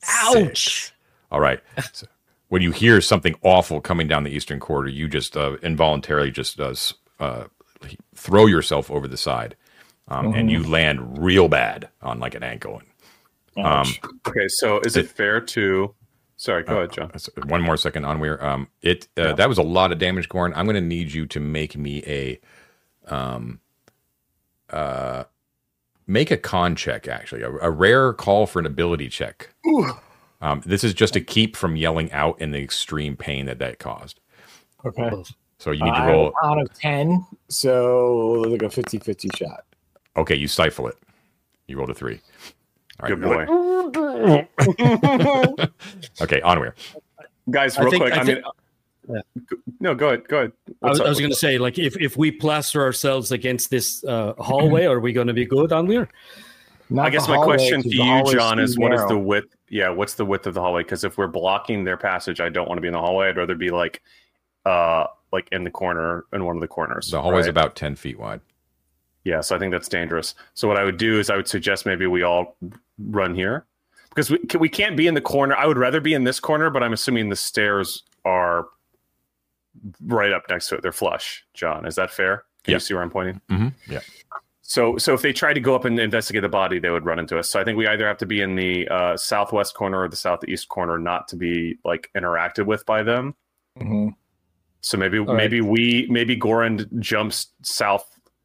[0.07, 0.93] Ouch.
[1.32, 1.61] All right.
[1.93, 2.07] So
[2.49, 6.59] when you hear something awful coming down the eastern corridor, you just uh, involuntarily just
[6.59, 6.74] uh,
[7.17, 7.45] uh,
[8.13, 9.55] throw yourself over the side,
[10.09, 12.82] um, and you land real bad on like an ankle.
[13.55, 13.88] Um,
[14.28, 15.95] Okay, so is it fair to?
[16.36, 17.11] Sorry, go ahead, John.
[17.47, 20.51] one more second on where um, it uh, that was a lot of damage, Gorn.
[20.53, 22.38] I'm going to need you to make me a
[23.07, 23.59] um,
[24.69, 25.23] uh,
[26.07, 27.07] make a con check.
[27.07, 29.53] Actually, a, a rare call for an ability check.
[30.41, 33.79] Um, this is just to keep from yelling out in the extreme pain that that
[33.79, 34.19] caused.
[34.85, 35.09] okay.
[35.59, 36.33] So you need to I- roll.
[36.43, 37.23] out of 10.
[37.49, 39.65] So like a 50 50 shot.
[40.17, 40.95] Okay, you stifle it.
[41.67, 42.19] You rolled a three.
[42.99, 43.19] All right.
[43.19, 45.67] Good boy,
[46.21, 46.73] Okay, onward.
[47.51, 47.77] guys.
[47.77, 48.51] I Real think- quick, I I, think- mean,
[49.09, 49.21] Yeah.
[49.79, 50.51] no, go ahead, go ahead.
[50.83, 51.09] I was, What's I up?
[51.09, 54.99] was going to say, like, if, if we plaster ourselves against this uh, hallway, are
[54.99, 56.07] we going to be good, Anlir?
[56.89, 58.93] Not I guess my hallway, question 'cause to the you, hallway's John, too is what
[58.93, 59.55] is the width?
[59.69, 60.83] Yeah, what's the width of the hallway?
[60.83, 63.29] Because if we're blocking their passage, I don't want to be in the hallway.
[63.29, 64.01] I'd rather be like,
[64.65, 67.09] uh, like in the corner, in one of the corners.
[67.09, 67.49] The hallway's right?
[67.49, 68.41] about ten feet wide.
[69.23, 70.35] Yeah, so I think that's dangerous.
[70.53, 72.57] So what I would do is I would suggest maybe we all
[72.99, 73.65] run here.
[74.09, 75.55] because we we can't be in the corner.
[75.55, 78.67] I would rather be in this corner, but I'm assuming the stairs are
[80.05, 80.82] right up next to it.
[80.82, 81.45] They're flush.
[81.53, 82.43] John, is that fair?
[82.63, 82.76] Can Yeah.
[82.76, 83.41] you see where I'm pointing?
[83.49, 84.01] hmm Yeah.
[84.61, 87.19] So, so if they try to go up and investigate the body, they would run
[87.19, 87.49] into us.
[87.49, 90.15] So I think we either have to be in the uh, southwest corner or the
[90.15, 93.36] southeast corner, not to be like interacted with by them.
[93.80, 94.15] Mhm.
[94.82, 95.36] So maybe right.
[95.36, 97.47] maybe we maybe Goran jumps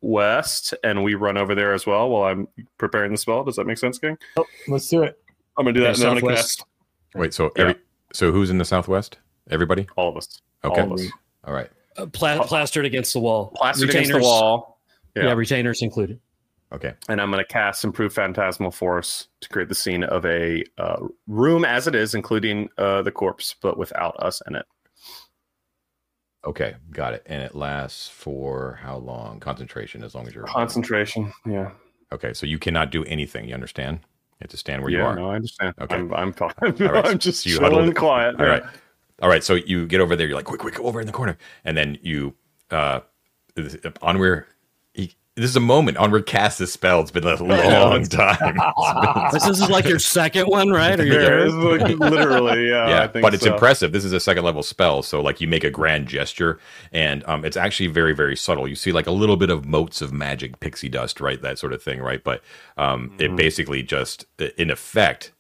[0.03, 2.49] southwest and we run over there as well while I'm
[2.79, 3.45] preparing the spell.
[3.45, 4.19] Does that make sense, King?
[4.37, 5.19] Oh, let's do it.
[5.57, 5.99] I'm gonna do that.
[5.99, 6.59] Yeah, and I'm gonna southwest.
[6.59, 6.67] cast
[7.15, 7.35] Wait.
[7.35, 7.63] So Yeah.
[7.63, 7.75] every
[8.13, 9.19] so who's in the southwest?
[9.51, 9.87] Everybody.
[9.97, 10.43] all of us.
[10.67, 10.83] Okay.
[10.83, 10.99] All.
[11.45, 11.71] All right.
[11.97, 13.53] Uh, pla- plastered against the wall.
[13.57, 14.81] Plastered against the Retainers- wall.
[15.15, 15.25] Yeah.
[15.25, 15.33] Yeah.
[15.33, 16.21] retainers included.
[16.73, 16.95] Okay.
[17.09, 21.07] and I'm going to cast Improve Phantasmal Force to create the scene of a uh,
[21.29, 24.67] room as it is, including uh, the corpse, but without us in it.
[26.45, 26.75] Okay.
[26.91, 27.23] Got it.
[27.27, 29.41] And it lasts for how long?
[29.41, 31.33] Concentration, as long as you're Concentration.
[31.47, 31.71] Yeah.
[32.13, 32.35] Okay.
[32.35, 33.49] So you cannot do anything.
[33.49, 34.01] You understand?
[34.03, 35.05] You have to stand where you yeah.
[35.07, 35.17] are.
[35.17, 35.75] No, I understand.
[35.81, 35.95] Okay.
[35.95, 36.13] I'm.
[36.15, 36.87] I'm talking.
[36.87, 38.39] All right, I'm just so you chilling huddled- quiet.
[38.39, 38.63] All right.
[39.23, 39.43] All right.
[39.45, 40.27] So you get over there.
[40.27, 41.37] You're like, quick, quick, go over in the corner.
[41.65, 42.35] And then you,
[42.71, 43.01] uh,
[43.57, 44.45] Onweir,
[44.95, 45.97] he, this is a moment.
[45.97, 47.01] Onweir casts this spell.
[47.01, 48.59] It's been a long time.
[49.33, 50.99] This is like your second one, right?
[51.01, 51.81] Or your Yeah, third?
[51.83, 52.69] like literally.
[52.69, 52.85] Yeah.
[52.85, 53.53] I yeah, think but it's so.
[53.55, 53.93] impressive.
[53.93, 56.59] This is a second level spell, so like you make a grand gesture,
[56.93, 58.69] and um, it's actually very, very subtle.
[58.69, 61.73] You see like a little bit of motes of magic, pixie dust, right, that sort
[61.73, 62.23] of thing, right?
[62.23, 62.43] But
[62.77, 63.21] um, Mm-hmm.
[63.23, 64.27] it basically just,
[64.59, 65.33] in effect,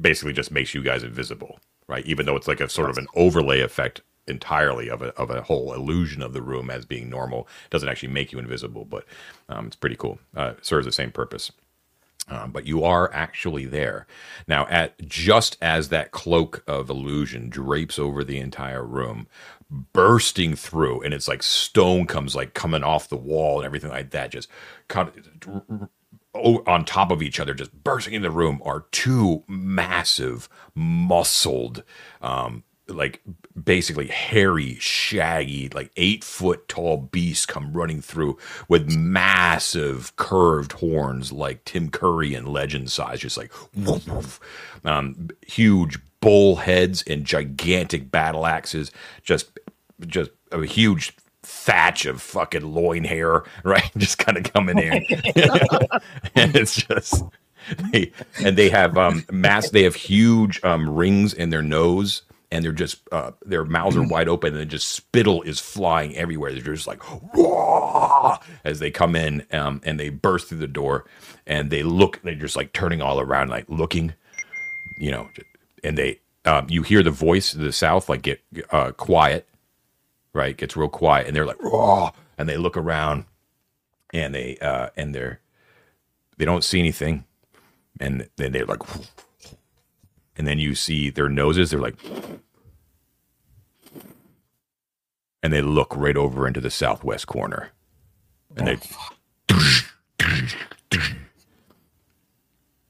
[0.00, 1.60] basically just makes you guys invisible,
[1.90, 2.06] right?
[2.06, 5.42] Even though it's like a sort of an overlay effect entirely of a of a
[5.42, 7.48] whole illusion of the room as being normal.
[7.66, 9.04] It doesn't actually make you invisible, but
[9.50, 10.20] um, it's pretty cool.
[10.36, 11.52] Uh, serves the same purpose.
[12.28, 14.06] Um, but you are actually there
[14.48, 14.66] now.
[14.68, 19.26] At just as that cloak of illusion drapes over the entire room,
[19.92, 24.10] bursting through, and it's like stone comes like coming off the wall and everything like
[24.10, 24.48] that, just
[24.88, 25.88] kind of
[26.34, 31.82] on top of each other, just bursting in the room, are two massive, muscled,
[32.22, 33.22] um, like
[33.62, 41.32] basically hairy, shaggy, like eight foot tall beasts come running through with massive curved horns,
[41.32, 44.40] like Tim Curry in Legend size, just like woof, woof.
[44.84, 48.90] Um, huge bull heads and gigantic battle axes,
[49.22, 49.58] just
[50.06, 51.14] just a huge
[51.50, 53.90] thatch of fucking loin hair, right?
[53.96, 54.94] Just kind of coming in,
[56.34, 57.24] and it's just
[57.92, 58.12] they
[58.44, 59.70] and they have um mass.
[59.70, 62.22] They have huge um rings in their nose.
[62.52, 66.52] And they're just uh, their mouths are wide open, and just spittle is flying everywhere.
[66.52, 67.00] They're just like
[67.32, 71.04] "Wah!" as they come in, um, and they burst through the door,
[71.46, 72.20] and they look.
[72.24, 74.14] They're just like turning all around, like looking,
[74.98, 75.28] you know.
[75.84, 78.40] And they, um, you hear the voice of the south like get
[78.72, 79.46] uh, quiet,
[80.32, 80.56] right?
[80.56, 81.62] Gets real quiet, and they're like,
[82.38, 83.24] and they look around,
[84.12, 85.40] and they uh, and they're
[86.38, 87.24] they don't see anything,
[87.98, 88.82] and then they're like,
[90.36, 91.96] and then you see their noses, they're like,
[95.42, 97.70] and they look right over into the southwest corner,
[98.56, 98.78] and they.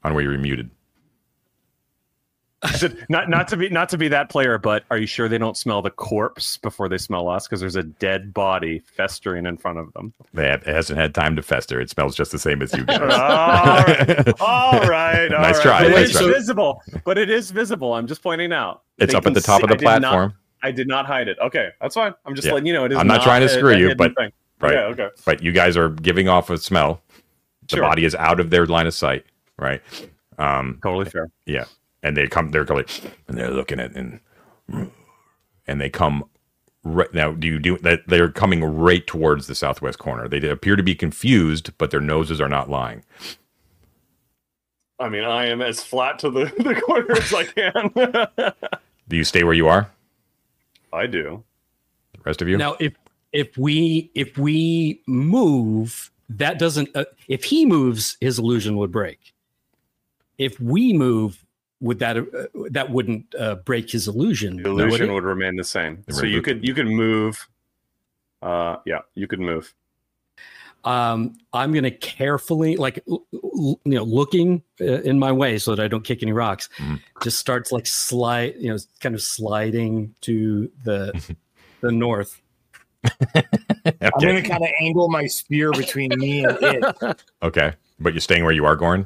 [0.03, 0.69] Onweir you're muted.
[2.63, 5.27] I said, not not to be not to be that player, but are you sure
[5.27, 7.47] they don't smell the corpse before they smell us?
[7.47, 10.13] Because there's a dead body festering in front of them.
[10.33, 11.81] They it hasn't had time to fester.
[11.81, 13.87] It smells just the same as you all guys.
[13.87, 15.33] right, all right.
[15.33, 15.61] all Nice right.
[15.63, 16.27] try, But nice it's try.
[16.27, 17.93] visible, but it is visible.
[17.95, 18.83] I'm just pointing out.
[18.99, 20.33] It's They up at the top see- of the I did not- platform.
[20.63, 21.39] I did not hide it.
[21.41, 22.13] Okay, that's fine.
[22.27, 22.53] I'm just Yeah.
[22.53, 22.97] letting you know it is.
[22.99, 24.31] I'm not trying to screw a you, but- thing.
[24.59, 24.73] right.
[24.73, 24.81] Yeah.
[24.85, 25.07] Okay.
[25.25, 27.01] but you guys are giving off a smell.
[27.69, 27.81] The Sure.
[27.87, 29.25] body is out of their line of sight,
[29.57, 29.81] right?
[30.37, 31.31] Um, Totally fair.
[31.47, 31.65] yeah,
[32.03, 32.49] and they come.
[32.51, 32.85] They're going,
[33.27, 34.19] and they're looking at and
[35.67, 36.23] and they come
[36.83, 37.31] right now.
[37.33, 38.07] Do you do that?
[38.07, 40.27] They're coming right towards the southwest corner.
[40.27, 43.03] They appear to be confused, but their noses are not lying.
[44.99, 48.53] I mean, I am as flat to the, the corner as I can.
[49.07, 49.89] Do you stay where you are?
[50.93, 51.43] I do.
[52.13, 52.57] The rest of you?
[52.57, 52.93] Now, if
[53.33, 56.89] if we if we move, that doesn't.
[56.95, 59.33] Uh, if he moves, his illusion would break.
[60.37, 61.45] If we move,
[61.81, 62.23] would that uh,
[62.69, 64.61] that wouldn't uh, break his illusion?
[64.63, 65.13] The would illusion it?
[65.13, 66.03] would remain the same.
[66.07, 67.47] The So you could you could move.
[68.41, 69.73] Uh, yeah, you could move.
[70.83, 75.59] um, I'm going to carefully, like, l- l- you know, looking uh, in my way
[75.59, 76.69] so that I don't kick any rocks.
[76.77, 76.99] Mhm.
[77.21, 81.35] Just starts like slide, you know, kind of sliding to the
[81.81, 82.41] the north.
[83.35, 87.23] I'm going to kind of angle my spear between me and it.
[87.43, 89.05] okay, but you're staying where you are, Gorn.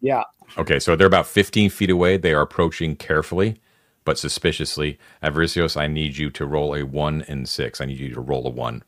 [0.00, 0.22] Yeah.
[0.58, 2.16] Okay, so they're about 15 feet away.
[2.16, 3.56] They are approaching carefully,
[4.04, 4.98] but suspiciously.
[5.22, 7.80] Avaricios, I need you to roll a one and six.
[7.80, 8.82] I need you to roll a one.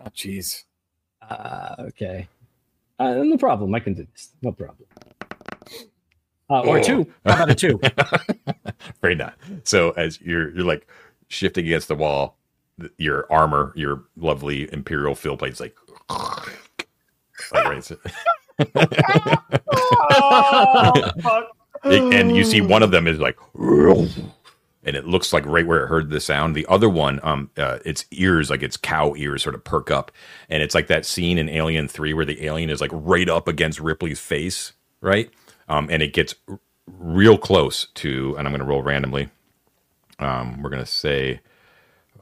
[0.00, 0.64] Oh, jeez.
[1.28, 2.28] Uh, okay,
[2.98, 3.74] uh, no problem.
[3.74, 4.30] I can do this.
[4.42, 4.86] No problem.
[6.48, 7.06] Uh, or two.
[7.24, 7.80] How about a two?
[9.00, 9.36] Very not.
[9.64, 10.86] So as you're you're like
[11.28, 12.38] shifting against the wall,
[12.80, 15.76] th- your armor, your lovely imperial field plate's like,
[17.52, 17.92] vibrates.
[19.72, 21.46] Oh.
[21.88, 23.36] It- and you see one of them is like
[24.84, 26.54] and it looks like right where it heard the sound.
[26.56, 30.12] The other one um uh, its ears like its cow ears sort of perk up.
[30.50, 33.48] And it's like that scene in alien 3 where the alien is like right up
[33.48, 35.30] against ripley's face right?
[35.68, 39.28] Um and it gets r- real close to and i'm going to roll randomly.
[40.18, 41.40] Um we're going to say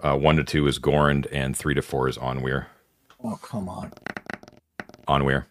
[0.03, 2.67] uh, 1 to 2 is gorand and 3 to 4 is onweir.
[3.25, 3.93] Oh, come on.
[5.09, 5.45] onweir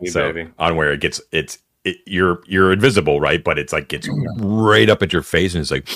[0.00, 0.50] You so baby.
[0.58, 3.42] Onweir it gets it's it, you're you're invisible right?
[3.42, 5.88] But it's like gets right up at your face and it's like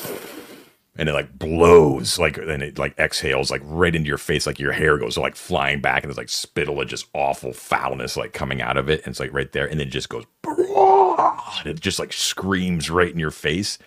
[0.96, 4.58] and it like blows like and it like exhales like right into your face like
[4.58, 8.32] your hair goes like flying back and there's like spittle and just awful foulness like
[8.32, 9.00] coming out of it.
[9.04, 12.90] And it's like right there and then it just goes and it just like screams
[12.90, 13.78] right in your face.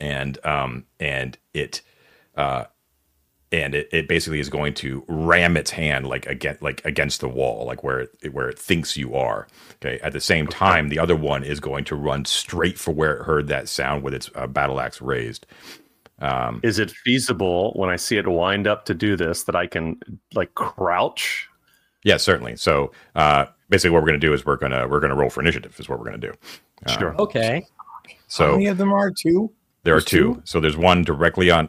[0.00, 1.82] And um and it
[2.36, 2.64] uh
[3.52, 7.28] and it, it basically is going to ram its hand like against like against the
[7.28, 9.46] wall like where it where it thinks you are
[9.80, 13.14] okay at the same time the other one is going to run straight for where
[13.16, 15.46] it heard that sound with its uh, battle axe raised
[16.20, 19.66] um Is it feasible when I see it wind up to do this that I
[19.66, 19.98] can
[20.34, 21.48] like crouch?
[22.04, 25.00] yeah certainly so uh basically what we're going to do is we're going to we're
[25.00, 26.34] going to roll for initiative is what we're going to do
[26.86, 27.14] Uh, Sure.
[27.18, 27.66] Okay.
[28.38, 29.52] How so many of them are two?
[29.84, 30.34] There are two.
[30.34, 30.42] two?
[30.44, 31.68] So there's one directly on.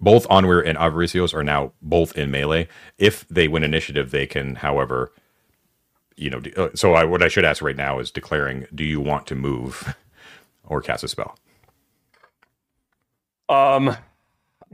[0.00, 2.68] Both Onweir and Avaricios are now both in melee.
[2.98, 5.12] If they win initiative, they can, however,
[6.16, 6.40] you know.
[6.40, 9.26] de- uh, So I, what I should ask right now is declaring: Do you want
[9.28, 9.94] to move
[10.64, 11.36] or cast a spell?
[13.48, 13.96] Um.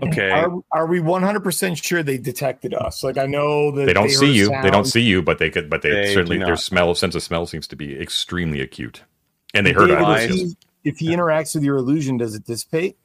[0.03, 0.31] Okay.
[0.31, 3.03] Are, are we 100% sure they detected us?
[3.03, 4.49] Like, I know that They don't see heard you.
[4.63, 5.71] They don't see you, but they could.
[5.71, 9.03] But they, They certainly their smell sense of smell seems to be extremely acute,
[9.55, 12.99] and they heard David, if, he, if he interacts with your illusion, does it dissipate?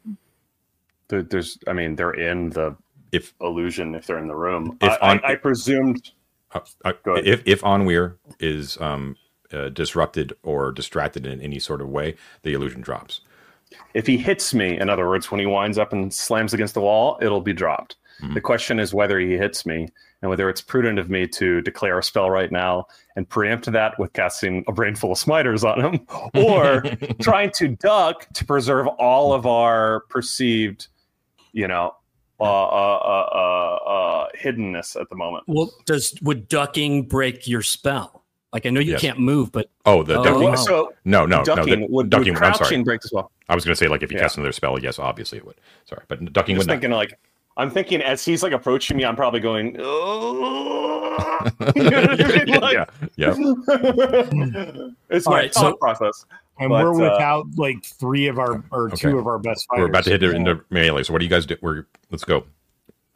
[1.12, 1.59] There- there's.
[1.68, 2.76] I mean, they're in the
[3.12, 4.78] If illusion if they're in the room.
[4.82, 6.12] If I, on- I, I presumed.
[6.55, 6.93] uh, uh,
[7.24, 9.16] if if Onweir is um,
[9.53, 13.22] uh, disrupted or distracted in any sort of way, the illusion drops.
[13.93, 16.82] If he hits me, in other words, when he winds up and slams against the
[16.82, 17.95] wall, it'll be dropped.
[18.22, 18.34] Mhm.
[18.34, 19.88] The question is whether he hits me
[20.22, 22.86] and whether it's prudent of me to declare a spell right now
[23.16, 26.05] and preempt that with casting a brain full of smiters on him,
[26.36, 26.82] or
[27.22, 30.88] trying to duck to preserve all of our perceived,
[31.54, 31.93] you know,
[32.39, 35.43] uh, uh, uh, uh, uh, hiddenness at the moment.
[35.47, 38.24] Well, does would ducking break your spell?
[38.54, 39.02] Like I know you Yes.
[39.02, 40.24] can't move, but Oh, the Oh.
[40.24, 40.43] ducking.
[40.43, 40.56] wow.
[40.56, 41.88] So No, no, ducking no.
[41.88, 42.34] The, would, ducking.
[42.34, 42.84] would I'm crouching sorry.
[42.84, 43.32] break as well.
[43.47, 44.24] I was going to say like if you Yeah.
[44.24, 45.56] cast another spell, yes, obviously it would.
[45.86, 46.74] Sorry, but ducking Just would not.
[46.82, 47.18] thinking like
[47.58, 49.76] I'm thinking as he's like approaching me, I'm probably going.
[49.80, 50.97] "Oh."
[51.76, 52.86] yeah,
[53.18, 53.34] yeah.
[55.10, 56.26] it's All my right, thought so- process.
[56.62, 59.82] And But, we're uh, without like three of our or two of our best fighters.
[59.82, 61.03] We're about to hit it into melee.
[61.03, 61.57] So what do you guys do?
[61.62, 62.38] We're let's go.
[62.38, 62.45] okay.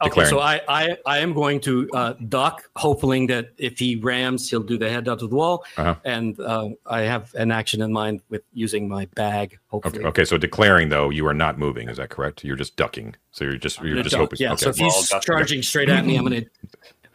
[0.08, 0.30] Declaring.
[0.30, 4.62] So I, I I am going to uh, duck, hoping that if he rams, he'll
[4.62, 5.94] do the head out to the wall, Uh-huh.
[6.04, 9.58] and uh, I have an action in mind with using my bag.
[9.68, 10.24] Hopefully, Okay, okay.
[10.24, 11.88] So declaring though, you are not moving.
[11.88, 12.44] Is that correct?
[12.44, 13.14] You're just ducking.
[13.30, 14.20] So you're just you're just duck.
[14.20, 14.38] hoping.
[14.40, 14.52] Yeah.
[14.52, 14.64] okay.
[14.64, 16.42] So if he's duck- charging straight at me, I'm gonna.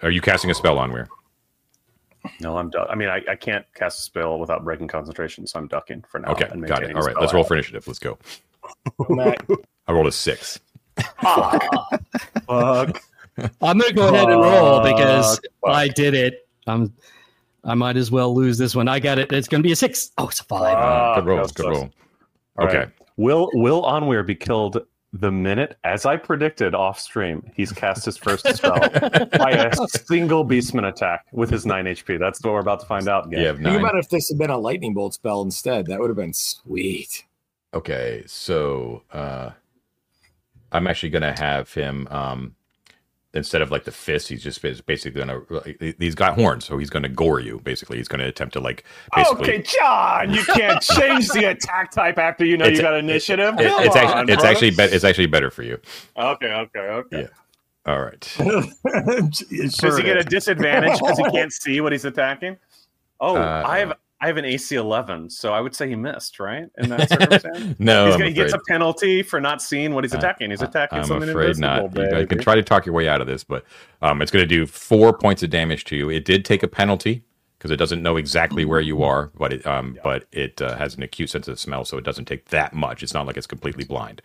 [0.01, 1.07] are you casting a spell Onweir?
[2.39, 2.69] No, I'm.
[2.69, 6.03] Du- I mean, I, I can't cast a spell without breaking concentration, so I'm ducking
[6.07, 6.31] for now.
[6.31, 6.95] Okay, and got it.
[6.95, 7.87] All right, let's roll for initiative.
[7.87, 8.17] Let's go.
[9.87, 10.59] I rolled a six.
[11.21, 13.01] Fuck.
[13.61, 15.71] I'm gonna go ahead and roll because Fuck.
[15.75, 16.47] I did it.
[16.67, 16.93] I'm.
[17.63, 18.87] I might as well lose this one.
[18.87, 19.31] I got it.
[19.31, 20.11] It's gonna be a six.
[20.17, 20.75] Oh, it's a five.
[20.77, 21.37] Ah, good roll.
[21.37, 21.77] that Good sucks.
[21.77, 21.89] roll.
[22.57, 22.77] All okay.
[22.79, 22.89] right.
[23.17, 24.83] Will Will Onweir be killed
[25.13, 30.45] the minute, as I predicted off stream, he's cast his first spell by a single
[30.45, 32.17] beastman attack with his nine HP?
[32.17, 33.27] That's what we're about to find out.
[33.27, 33.61] Again.
[33.61, 35.87] Think about if this had been a lightning bolt spell instead.
[35.87, 37.25] That would have been sweet.
[37.73, 39.51] Okay, so uh
[40.71, 42.55] I'm actually gonna have him um
[43.33, 45.41] instead of like the fist, he's just basically gonna
[45.99, 47.59] he's got horns, so he's gonna gore you.
[47.63, 48.83] Basically, he's gonna attempt to like
[49.15, 49.41] basically.
[49.49, 53.55] Okay, John, you can't change the attack type after you know It's- you got initiative.
[53.59, 55.79] It- it's on, actually it's actually be- it's actually better for you.
[56.17, 56.47] okay.
[56.51, 56.79] Okay.
[56.79, 57.21] Okay.
[57.21, 57.27] Yeah.
[57.91, 58.21] All right.
[58.37, 62.57] Does he get a disadvantage because he can't see what he's attacking?
[63.19, 66.39] Oh, Uh, I have I have an AC 11, so I would say he missed,
[66.39, 66.69] right?
[66.77, 70.51] In that circumstance, No, He's he gets a penalty for not seeing what he's attacking.
[70.51, 72.19] He's attacking I'm something afraid invisible, not.
[72.19, 73.65] You, can try to talk your way out of this, but
[74.03, 76.11] um, it's going to do four points of damage to you.
[76.11, 77.23] It did take a penalty
[77.57, 80.95] because it doesn't know exactly where you are, but it um, but it uh, has
[80.95, 83.01] an acute sense of smell, so it doesn't take that much.
[83.01, 84.21] It's not like it's completely blind.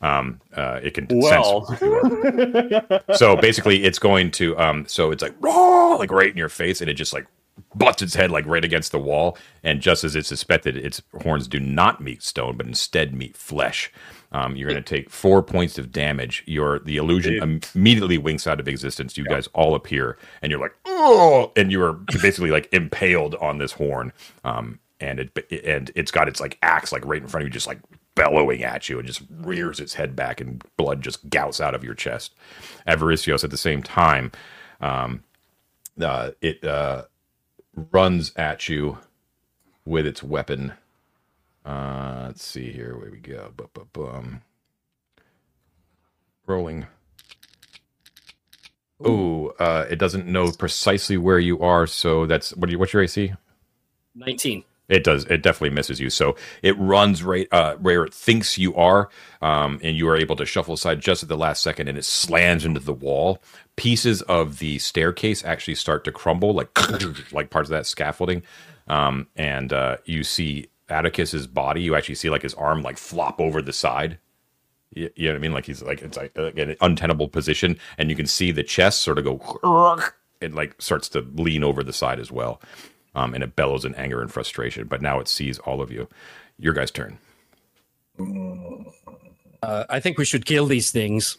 [0.00, 1.80] Um, uh, it can Well, sense.
[1.80, 3.02] where you are.
[3.14, 6.80] so basically, it's going to um, so it's like raw, like right in your face,
[6.80, 7.26] and it just like
[7.74, 9.36] butts its head like right against the wall.
[9.62, 13.92] And just as it's suspected, its horns do not meet stone, but instead meet flesh.
[14.32, 16.44] Um, you're going to take four points of damage.
[16.46, 19.16] Your the illusion im- immediately winks out of existence.
[19.16, 21.92] You guys all appear, and you're like, oh, and you are
[22.22, 24.12] basically like impaled on this horn.
[24.44, 27.52] Um, and it and it's got its like axe like right in front of you,
[27.52, 27.80] just like
[28.14, 31.82] bellowing at you, and just rears its head back, and blood just gouts out of
[31.82, 32.34] your chest.
[32.86, 34.30] Avaricios at the same time,
[34.80, 35.24] um,
[36.00, 37.04] uh, it uh,
[37.74, 38.98] runs at you
[39.84, 40.74] with its weapon.
[41.64, 42.96] Uh, let's see here.
[42.96, 43.52] Where we go.
[43.92, 44.42] Bum.
[46.46, 46.86] Rolling.
[49.02, 52.66] Oh, uh, it doesn't know precisely where you are, so that's what?
[52.66, 53.32] Do you, what's your AC?
[54.14, 54.64] Nineteen.
[54.90, 55.24] It does.
[55.26, 56.10] It definitely misses you.
[56.10, 59.08] So it runs right uh, where it thinks you are,
[59.40, 62.04] um, and you are able to shuffle aside just at the last second, and it
[62.04, 63.40] slams into the wall.
[63.76, 66.76] Pieces of the staircase actually start to crumble, like
[67.32, 68.42] like parts of that scaffolding,
[68.88, 71.82] um, and uh, you see Atticus's body.
[71.82, 74.18] You actually see like his arm like flop over the side.
[74.92, 75.52] You, you know what I mean?
[75.52, 79.02] Like he's like it's like, like an untenable position, and you can see the chest
[79.02, 80.00] sort of go.
[80.40, 82.62] It like starts to lean over the side as well
[83.14, 84.86] um, and it bellows in anger and frustration.
[84.86, 86.08] But now it sees all of you.
[86.58, 87.18] Your guys' turn.
[89.62, 91.38] Uh, I think we should kill these things.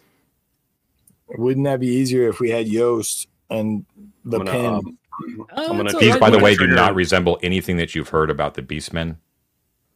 [1.28, 3.86] Wouldn't that be easier if we had Yost and
[4.26, 4.66] the I'm gonna, pin?
[4.66, 4.98] um,
[5.52, 6.20] Uh, I'm gonna- it's These, right.
[6.20, 9.18] by the way, do not resemble anything that you've heard about the Beastmen,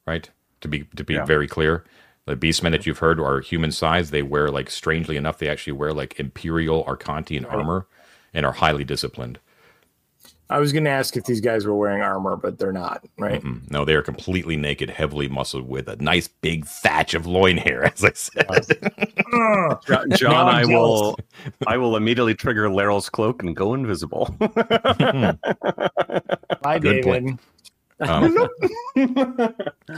[0.06, 0.30] right?
[0.62, 1.26] To be to be Yeah.
[1.26, 1.84] very clear,
[2.26, 4.12] the Beastmen that you've heard are human sized.
[4.12, 7.88] They wear like strangely enough, they actually wear like Imperial Arcantian armor
[8.34, 9.40] and are highly disciplined.
[10.50, 13.42] I was going to ask if these guys were wearing armor, but they're not, right?
[13.42, 17.58] Mm, No, they are completely naked, heavily muscled, with a nice big thatch of loin
[17.58, 17.86] hair.
[17.96, 18.46] As I said,
[19.34, 19.82] Ugh.
[19.88, 20.68] Jo- John, I'm I jealous.
[20.70, 21.18] will,
[21.68, 24.36] I will immediately trigger Laryl's cloak and go invisible.
[24.40, 25.38] Bye,
[26.80, 27.40] Good David.
[28.02, 28.38] um,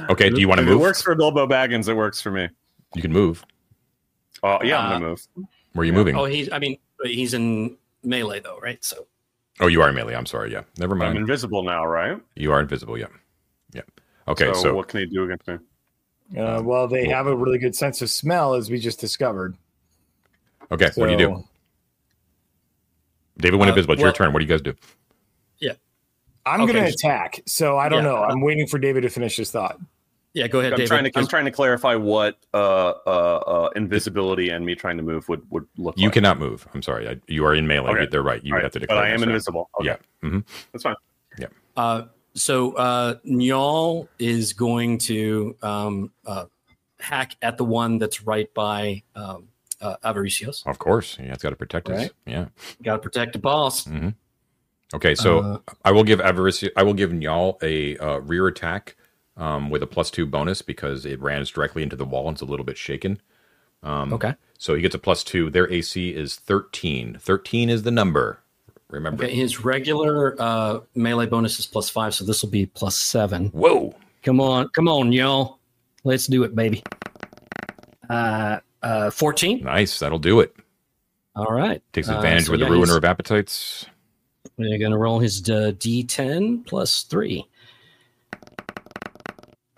[0.09, 0.29] okay.
[0.29, 1.87] Do you want to If It works for Bilbo Baggins.
[1.89, 2.47] It works for me.
[2.95, 3.43] You can move.
[4.43, 5.27] Oh yeah, I'm Uh, gonna move.
[5.73, 6.15] Where are you moving?
[6.15, 6.51] Oh, he's.
[6.51, 8.83] I mean, he's in melee though, right?
[8.83, 9.07] So
[9.59, 10.13] Oh, you are melee.
[10.15, 10.51] I'm sorry.
[10.51, 10.63] Yeah.
[10.77, 11.11] Never mind.
[11.11, 12.19] I'm invisible now, right?
[12.35, 12.97] You are invisible.
[12.97, 13.07] Yeah.
[13.73, 13.81] Yeah.
[14.27, 14.47] Okay.
[14.53, 15.57] So, So, what can they do against me?
[16.39, 19.55] Uh, well, they have a really good sense of smell, as we just discovered.
[20.71, 20.89] okay.
[20.95, 21.43] what do you do?
[23.37, 23.93] David went Uh, invisible.
[23.93, 24.33] It's your turn.
[24.33, 24.73] What do you guys do?
[25.59, 25.73] Yeah.
[26.45, 26.73] I'm Okay.
[26.73, 27.39] going to attack.
[27.45, 28.11] So I don't Yeah.
[28.11, 28.17] know.
[28.23, 29.79] I'm waiting for David to finish his thought.
[30.37, 30.87] Yeah, go ahead, I'm David.
[30.87, 34.97] trying to I'm 'cause- trying to clarify what uh, uh, uh, invisibility and me trying
[34.97, 35.95] to move would would look.
[35.95, 36.13] Like you like.
[36.13, 36.67] cannot move.
[36.73, 37.07] I'm sorry.
[37.09, 37.91] I, you are in melee.
[37.91, 38.07] Okay.
[38.11, 38.43] They're right.
[38.43, 39.03] You All would right, have to but declare.
[39.03, 39.29] I am yourself.
[39.29, 39.69] invisible.
[39.79, 39.87] Okay.
[39.87, 40.29] Yeah.
[40.29, 40.39] hmm
[40.71, 40.95] that's fine.
[41.39, 41.47] Yeah.
[41.75, 42.03] Uh,
[42.35, 46.45] so uh, Njal is going to um, uh,
[46.99, 49.47] hack at the one that's right by um,
[49.81, 50.65] uh, Avaricios.
[50.67, 51.17] Of course.
[51.19, 51.33] Yeah.
[51.33, 51.97] It's got to protect us.
[51.99, 52.11] Right.
[52.25, 52.45] Yeah.
[52.83, 53.85] Got to protect the boss.
[53.85, 54.09] hmm
[54.93, 55.15] Okay.
[55.15, 58.95] So Uh, I will give Avarici- I will give Nyal a uh, rear attack
[59.37, 62.41] um, with a plus two bonus because it ran directly into the wall and it's
[62.41, 63.21] a little bit shaken.
[63.83, 64.35] Um, okay.
[64.57, 65.49] So he gets a plus two.
[65.49, 67.17] Their AC is 13.
[67.19, 68.39] 13 is the number.
[68.89, 69.23] Remember.
[69.25, 69.33] Okay.
[69.35, 73.47] His regular uh, melee bonus is plus five, so this will be plus seven.
[73.49, 73.93] Whoa.
[74.23, 75.59] Come on, come on, y'all.
[76.03, 76.83] Let's do it, baby.
[78.09, 79.63] Uh, uh, 14.
[79.63, 79.99] Nice.
[79.99, 80.55] That'll do it.
[81.35, 81.81] All right.
[81.93, 83.85] Takes Uh, advantage so with yeah, the Ruiner of Appetites.
[84.57, 87.45] We're going to roll his uh, d10 plus three.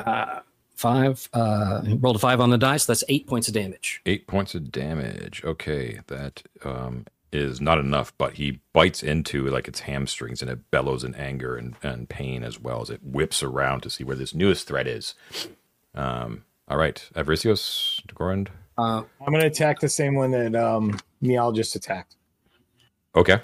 [0.10, 0.40] Uh,
[0.76, 1.30] five.
[1.34, 2.86] Uh, rolled a five on the dice.
[2.86, 4.02] That's eight points of damage.
[4.06, 5.44] Eight points of damage.
[5.44, 10.72] Okay, that um, is not enough, but he bites into like its hamstrings and it
[10.72, 14.16] bellows in anger and, and pain as well as it whips around to see where
[14.16, 15.16] this newest threat is.
[15.94, 18.48] Um, all right, Avaricios, Gorand.
[18.78, 22.16] Uh, I'm going to attack the same one that um, Meow just attacked.
[23.16, 23.40] Okay.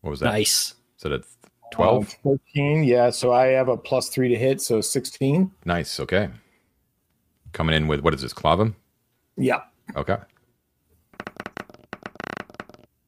[0.00, 0.26] What was that?
[0.26, 0.74] nice.
[0.98, 1.22] Is that a
[1.72, 2.16] 12?
[2.24, 2.84] Um, 13.
[2.84, 3.10] Yeah.
[3.10, 4.60] So I have a plus three to hit.
[4.60, 5.50] So 16.
[5.64, 6.00] nice.
[6.00, 6.28] Okay.
[7.52, 8.74] Coming in with what is this, Clavum?
[9.36, 9.60] Yeah.
[9.96, 10.16] Okay.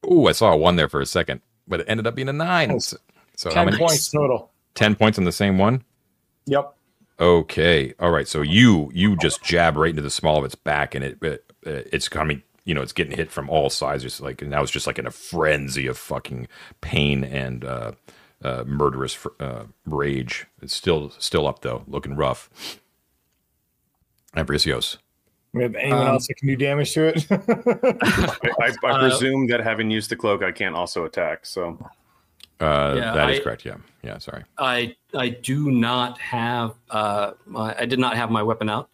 [0.07, 2.33] Ooh, I saw a one there for a second, but it ended up being a
[2.33, 2.81] nine.
[2.81, 2.97] So,
[3.37, 3.79] so how 10 many?
[3.79, 4.51] points total.
[4.75, 5.85] 10 points on the same one?
[6.47, 6.75] Yep.
[7.21, 7.93] Okay.
[8.01, 8.27] All right.
[8.27, 11.45] So you you just jab right into the small of its back, and it, it
[11.65, 12.43] it's coming.
[12.71, 14.05] You know, it's getting hit from all sides.
[14.05, 16.47] Just like and now it's just like in a frenzy of fucking
[16.81, 17.93] pain and uh,
[18.45, 20.47] uh, murderous fr- uh, rage.
[20.63, 22.49] It's still still up though, looking rough.
[24.37, 24.99] Ambrosios.
[25.53, 27.27] We have anyone Um, else that can do damage to it?
[27.31, 27.35] I,
[28.61, 31.45] I, I Uh, presume that having used the cloak, I can't also attack.
[31.45, 31.77] So
[32.61, 33.65] Uh, Yeah, that is I- correct.
[33.65, 33.79] Yeah.
[34.05, 34.19] Yeah.
[34.19, 34.45] Sorry.
[34.59, 38.89] I I do not have uh my I did not have my weapon out.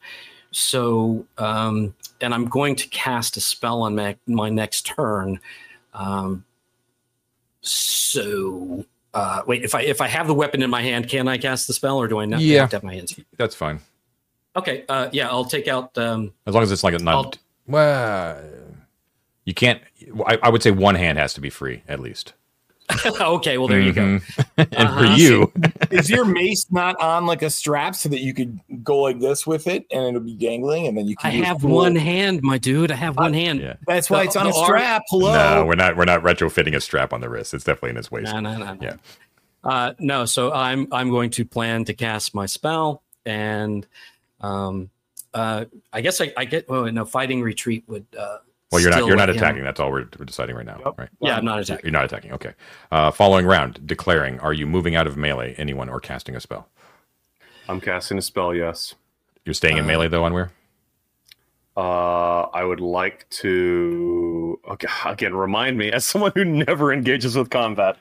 [0.58, 5.38] So, um, and I'm going to cast a spell on my, my next turn.
[5.92, 6.46] Um,
[7.60, 11.36] so, uh, wait, if I if I have the weapon in my hand, can I
[11.36, 12.60] cast the spell, or do I not Yeah.
[12.62, 13.18] have to have my hands?
[13.36, 13.80] That's fine
[14.56, 15.96] Okay, uh, yeah, I'll take out.
[15.98, 17.36] Um, as long as it's like a not.
[17.66, 18.42] Well,
[19.44, 19.82] you can't.
[20.26, 22.32] I, I would say one hand has to be free at least.
[23.20, 24.02] okay, well there you go.
[24.02, 24.46] Mhm.
[24.56, 24.98] and Uh-huh.
[25.00, 25.52] for you,
[25.90, 29.46] Is your mace not on like a strap so that you could go like this
[29.46, 31.96] with it and it'll be dangling and then you I can use have the one
[31.96, 32.90] hand, my dude.
[32.92, 33.60] I have one hand.
[33.60, 33.74] yeah.
[33.86, 35.02] That's why the- it's on a the arm- strap.
[35.08, 35.32] Hello.
[35.32, 35.96] No, we're not.
[35.96, 37.54] We're not retrofitting a strap on the wrist.
[37.54, 38.32] It's definitely in his waist.
[38.32, 38.78] No, no, no, no.
[38.80, 38.96] Yeah.
[39.64, 43.84] Uh, no, so I'm I'm going to plan to cast my spell, and
[44.40, 44.90] um,
[45.34, 46.66] uh, I guess I, I get.
[46.68, 48.06] Oh no, fighting retreat would.
[48.16, 48.38] Uh,
[48.72, 49.06] Well, you're not.
[49.06, 49.64] You're not let him- attacking.
[49.64, 50.98] That's all we're, we're deciding right now, Yep.
[50.98, 51.08] right?
[51.20, 51.84] Yeah, I'm not attacking.
[51.84, 52.32] You're not attacking.
[52.32, 52.52] Okay.
[52.90, 56.68] Uh, following round, declaring: Are you moving out of melee, anyone, or casting a spell?
[57.68, 58.54] I'm casting a spell.
[58.54, 58.94] Yes.
[59.44, 60.50] You're staying in Uh, melee though, Onweir.
[61.76, 67.50] Uh, I would like to okay, again remind me as someone who never engages with
[67.50, 67.98] combat.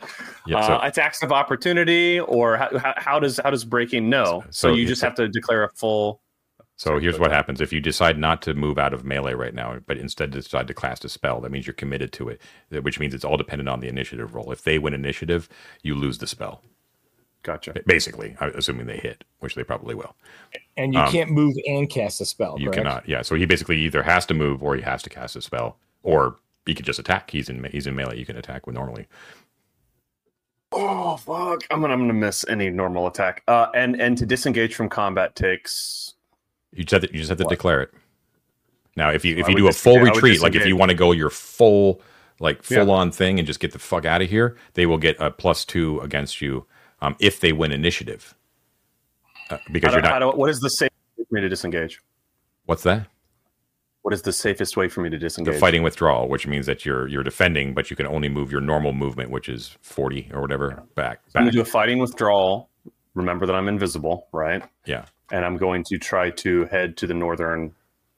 [0.48, 0.60] Yeah.
[0.60, 4.42] uh, attacks of opportunity, or how, how, how does how does breaking no?
[4.46, 6.22] So, So you it's just have to declare a full.
[6.78, 9.80] So here's what happens: if you decide not to move out of melee right now,
[9.86, 12.42] but instead decide to cast a spell, that means you're committed to it.
[12.70, 14.52] Which means it's all dependent on the initiative roll.
[14.52, 15.48] If they win initiative,
[15.84, 16.62] you lose the spell.
[17.44, 17.74] Gotcha.
[17.86, 20.16] Basically, assuming they hit, which they probably will.
[20.78, 22.58] And you Um, can't move and cast a spell.
[22.60, 22.78] You correct?
[22.78, 23.08] cannot.
[23.08, 23.22] Yeah.
[23.22, 26.38] So he basically either has to move or he has to cast a spell, or
[26.66, 27.30] he could just attack.
[27.30, 28.18] He's in he's in melee.
[28.18, 29.08] You can attack with normally.
[30.72, 31.64] Oh fuck!
[31.72, 33.44] I'm gonna I'm gonna miss any normal attack.
[33.48, 36.15] Uh, and and to disengage from combat takes.
[36.76, 37.50] You just have to, you just have to What?
[37.50, 37.94] declare it.
[38.96, 40.90] Now, if you if I you do a full would retreat, like if you want
[40.92, 42.02] to go your full
[42.40, 42.80] like Yeah.
[42.80, 45.32] full on thing and just get the fuck out of here, they will get a
[45.32, 46.66] plus two against you
[47.02, 48.36] um, if they win initiative.
[49.50, 50.38] Uh, because you're not.
[50.38, 52.02] what is the safest way for me to disengage?
[52.66, 53.08] what's that?
[54.02, 55.56] What is the safest way for me to disengage?
[55.56, 58.62] The fighting withdrawal, which means that you're you're defending, but you can only move your
[58.62, 61.22] normal movement, which is forty or whatever, back.
[61.34, 62.70] I'm gonna do a fighting withdrawal.
[63.16, 64.64] Remember that I'm invisible, right?
[64.86, 65.06] Yeah.
[65.32, 67.74] And I'm going to try to head to the northern,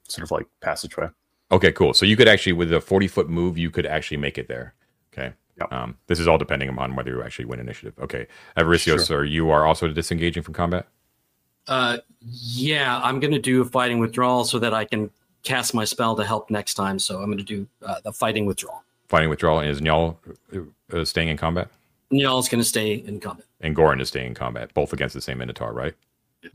[0.08, 1.08] sort of like passageway.
[1.50, 1.94] Okay, cool.
[1.94, 4.74] So you could actually, with a 40 foot move, you could actually make it there.
[5.12, 5.32] Okay.
[5.58, 5.72] Yep.
[5.72, 7.94] Um, this is all depending upon whether you actually win initiative.
[7.98, 8.26] Okay.
[8.56, 10.86] Avaricios, sir, you are also disengaging from combat?
[11.66, 15.10] Uh, yeah, I'm going to do a fighting withdrawal so that I can
[15.42, 16.98] cast my spell to help next time.
[16.98, 18.82] So I'm going to do uh, the fighting withdrawal.
[19.08, 19.60] Fighting withdrawal.
[19.60, 20.16] And is Nyal
[20.92, 21.68] uh, staying in combat?
[22.12, 23.46] Nyal's going to stay in combat.
[23.60, 25.94] And Goran is staying in combat, both against the same Minotaur, right?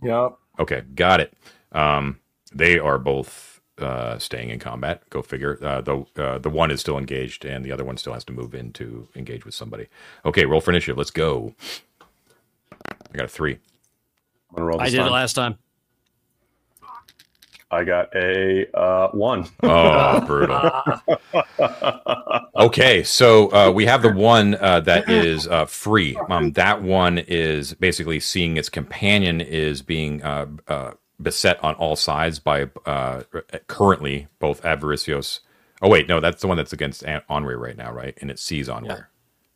[0.02, 0.38] Yep.
[0.60, 1.34] Okay, got it.
[1.72, 2.20] Um,
[2.54, 5.10] they are both uh, staying in combat.
[5.10, 5.58] Go figure.
[5.62, 8.34] Uh, the uh, the one is still engaged, and the other one still has to
[8.34, 9.88] move in to engage with somebody.
[10.26, 10.98] Okay, roll for initiative.
[10.98, 11.56] Let's go.
[12.82, 13.54] I got a three.
[13.54, 15.58] I'm gonna roll I this did it last time.
[17.74, 19.48] I got a uh, one.
[19.64, 20.72] Oh, brutal.
[22.56, 26.16] Okay, so uh, we have the one uh, that is uh, free.
[26.30, 30.92] Um, that one is basically seeing its companion is being uh, uh,
[31.22, 33.24] beset on all sides by uh,
[33.68, 35.40] currently both Avaricios.
[35.82, 38.16] Oh wait, no, that's the one that's against An- Onwe right now, right?
[38.22, 39.04] And it sees Onwe.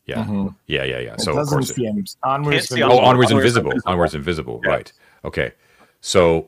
[0.08, 0.56] Yeah, Mhm.
[0.66, 1.14] yeah, yeah, yeah.
[1.14, 1.78] It So of course, it.
[2.24, 3.00] Onward's see oh, Onwe.
[3.00, 3.72] Onwe's Onwe's invisible.
[3.72, 3.94] invisible.
[3.94, 4.62] Onwe's invisible.
[4.66, 4.72] Yeah.
[4.72, 4.94] Right.
[5.24, 5.52] Okay.
[6.02, 6.48] So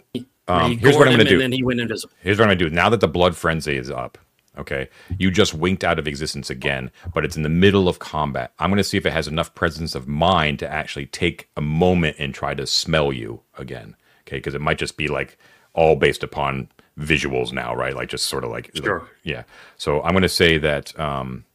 [0.50, 1.36] um, here's what I'm going to do.
[1.36, 2.14] And then he went invisible.
[2.22, 2.70] Here's what I'm gonna do.
[2.70, 4.18] Now that the blood frenzy is up,
[4.58, 8.54] okay, you just winked out of existence again, but it's in the middle of combat.
[8.60, 12.18] I'm gonna see if it has enough presence of mind to actually take a moment
[12.20, 13.96] and try to smell you again.
[14.28, 15.38] Okay, because it might just be like
[15.74, 17.96] all based upon visuals now, right?
[17.96, 19.08] Like just sort of like Sure.
[19.24, 19.44] yeah.
[19.78, 21.46] So I'm gonna say that um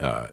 [0.00, 0.28] uh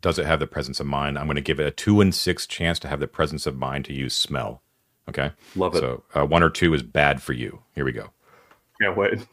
[0.00, 1.18] does it have the presence of mind?
[1.18, 3.84] I'm gonna give it a two and six chance to have the presence of mind
[3.86, 4.62] to use smell.
[5.10, 5.30] Okay.
[5.56, 5.80] Love it.
[5.80, 7.60] So uh, one or two is bad for you.
[7.74, 8.10] Here we go.
[8.80, 9.26] Can't wait.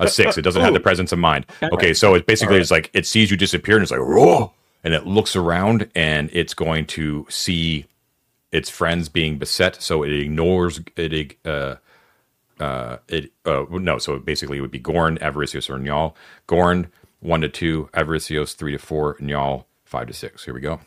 [0.00, 0.36] a six.
[0.36, 1.46] It doesn't have the presence of mind.
[1.62, 2.62] Okay, so it basically Alright.
[2.62, 4.52] it's like it sees you disappear and it's like whoa,
[4.82, 7.86] and it looks around and it's going to see
[8.50, 11.36] its friends being beset, so it ignores it.
[11.44, 11.76] Uh,
[12.58, 16.14] uh, it uh, no, so basically it would be Gorn, Avaricios, or Njal.
[16.48, 16.88] Gorn
[17.20, 20.44] one to two, Avaricios three to four, Njal five to six.
[20.44, 20.80] Here we go.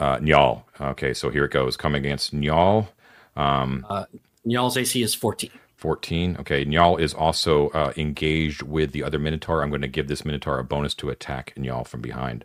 [0.00, 0.62] Uh, Njal.
[0.80, 1.76] Okay, so here it goes.
[1.76, 2.88] Coming against Njal.
[3.36, 5.50] Nyal's AC is 14.
[5.76, 6.36] 14.
[6.40, 6.64] Okay.
[6.64, 9.62] Njal is also uh, engaged with the other Minotaur.
[9.62, 12.44] I'm going to give this Minotaur a bonus to attack Njal from behind.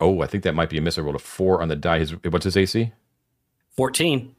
[0.00, 0.96] Oh, I think that might be a miss.
[0.96, 1.98] I rolled a four on the die.
[1.98, 2.92] His, what's his AC?
[3.76, 4.34] 14.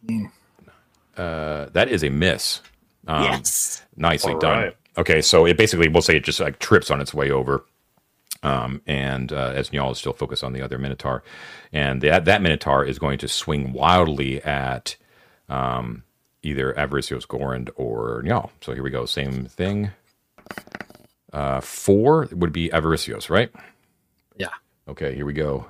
[1.18, 2.62] Uh, that is a miss.
[3.08, 3.84] Um, yes.
[3.98, 4.58] Nicely All done.
[4.58, 4.76] right.
[4.98, 7.66] Okay, so it basically, we'll say it just like trips on its way over.
[8.42, 11.24] Um, and uh, as Njal is still focused on the other Minotaur,
[11.74, 14.96] and that that Minotaur is going to swing wildly at
[15.50, 16.04] um,
[16.42, 18.50] either Avaricios Gorand or Njal.
[18.62, 19.92] So here we go, same thing.
[21.34, 23.52] Uh, four would be Avaricios, right?
[24.38, 24.54] Yeah.
[24.88, 25.68] Okay, here we go.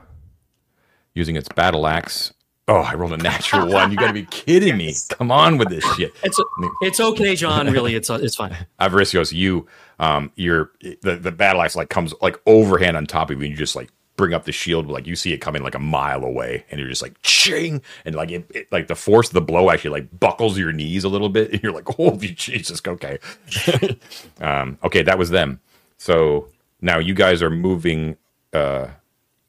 [1.14, 2.34] Using its battle axe.
[2.70, 3.92] Oh, I rolled a natural one.
[3.92, 4.94] You got to be kidding me!
[5.10, 6.14] Come on with this shit.
[6.24, 6.40] It's
[6.82, 7.72] it's okay, John.
[7.72, 8.56] Really, it's it's fine.
[8.80, 9.66] Avaricios, you
[9.98, 10.72] um, you're
[11.02, 13.76] the the battle axe like comes like overhand on top of you, and you just
[13.76, 16.80] like bring up the shield, like you see it coming like a mile away, and
[16.80, 19.90] you're just like ching, and like it, it like the force of the blow actually
[19.90, 23.18] like buckles your knees a little bit, and you're like, oh Jesus, okay,
[24.42, 25.60] um, okay, that was them.
[25.98, 26.50] So
[26.82, 28.16] now you guys are moving.
[28.54, 28.90] Uh,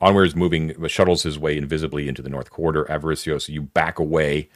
[0.02, 2.85] Onweir is moving, shuttles his way invisibly into the north quarter.
[2.86, 4.48] Avaricios, you back away,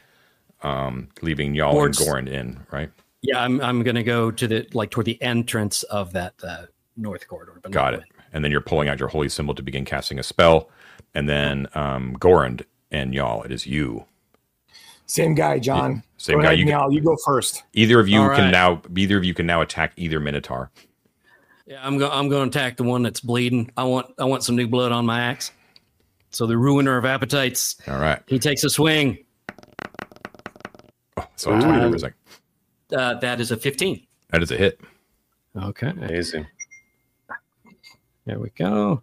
[0.62, 2.90] um, leaving Njal Towards- and Goran in, right?
[3.22, 6.66] Yeah, I'm I'm gonna go to the like toward the entrance of that uh,
[6.96, 7.58] north corridor.
[7.62, 8.08] But Got not it.
[8.32, 10.68] And then you're pulling out your holy symbol to begin casting a spell.
[11.14, 14.04] And then um, Gorand and Y'all, it is you.
[15.06, 16.02] Same guy, John.
[16.16, 16.48] Same Go guy.
[16.48, 17.62] ahead, You, Niall, you go first.
[17.74, 18.50] either of you All can right.
[18.50, 18.82] now.
[18.96, 20.70] Either of you can now attack either Minotaur.
[21.66, 22.12] Yeah, I'm going.
[22.12, 23.70] I'm going to attack the one that's bleeding.
[23.76, 24.12] I want.
[24.18, 25.50] I want some new blood on my axe.
[26.30, 27.76] So the ruiner of appetites.
[27.88, 28.20] All right.
[28.26, 29.18] He takes a swing.
[31.16, 32.14] Oh, so I told you there was like
[32.92, 34.04] Uh, that is a 15.
[34.30, 34.80] that is a hit.
[35.56, 35.88] Okay.
[35.88, 36.46] Amazing.
[38.26, 39.00] There we go.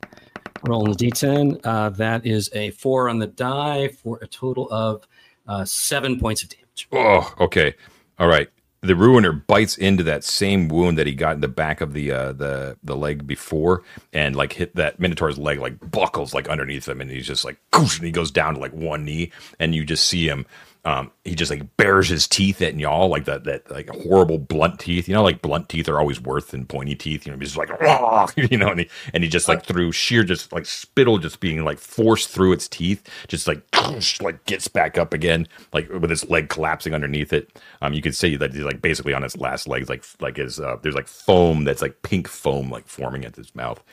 [0.68, 1.62] Rolling the d10.
[1.64, 5.08] Uh, that is a four on the die for a total of
[5.48, 6.88] uh, seven points of damage.
[6.92, 7.74] Oh, okay.
[8.20, 8.50] All right.
[8.84, 12.12] The ruiner bites into that same wound that he got in the back of the
[12.12, 16.88] uh, the the leg before, and like hit that Minotaur's leg like buckles like underneath
[16.88, 19.86] him, and he's just like, and he goes down to like one knee, and you
[19.86, 20.48] just see him.
[20.84, 24.80] Um, he just like bares his teeth at y'all, like that that like horrible blunt
[24.80, 25.08] teeth.
[25.08, 27.26] You know, like blunt teeth are always worse than pointy teeth.
[27.26, 29.92] You know, he's just like, "Rah!" you know, and he and he just like through
[29.92, 33.64] sheer just like spittle just being like forced through its teeth, just like
[34.22, 37.60] like gets back up again, like with his leg collapsing underneath it.
[37.84, 40.60] Um, you can see that he's like basically on his last legs, like like his
[40.60, 43.84] uh, there's like foam that's like pink foam like forming at his mouth.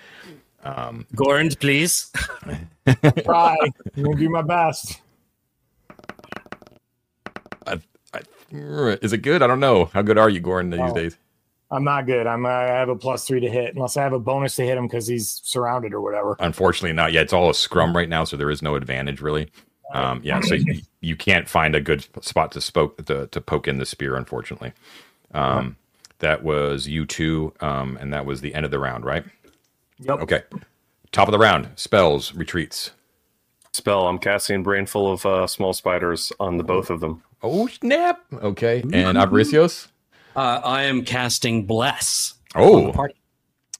[1.14, 2.10] Gorand, please.
[3.24, 3.56] Try.
[3.96, 5.00] I'm gonna do my best.
[7.66, 7.80] I,
[8.14, 9.42] I, is it good?
[9.42, 9.86] I don't know.
[9.86, 10.94] How good are you, Gordon, these Oh.
[10.94, 11.16] days?
[11.70, 12.26] I'm not good.
[12.26, 14.78] I'm I have a plus three to hit, unless I have a bonus to hit
[14.78, 16.34] him because he's surrounded or whatever.
[16.40, 17.24] Unfortunately, not yet.
[17.24, 19.50] It's all a scrum right now, so there is no advantage really.
[19.92, 23.68] Um, yeah, so you, you can't find a good spot to spoke to, to poke
[23.68, 24.16] in the spear.
[24.16, 24.72] Unfortunately,
[25.34, 25.76] um,
[26.20, 29.24] that was you two, um, and that was the end of the round, right?
[30.00, 30.20] Yep.
[30.20, 30.42] Okay,
[31.12, 31.68] top of the round.
[31.76, 32.92] Spells, retreats.
[33.72, 34.08] Spell.
[34.08, 37.22] I'm casting brain full of uh, small spiders on the both of them.
[37.42, 38.20] Oh snap!
[38.32, 39.88] Okay, and Avaricios.
[40.34, 42.34] Uh, I am casting Bless.
[42.54, 43.14] Oh, party.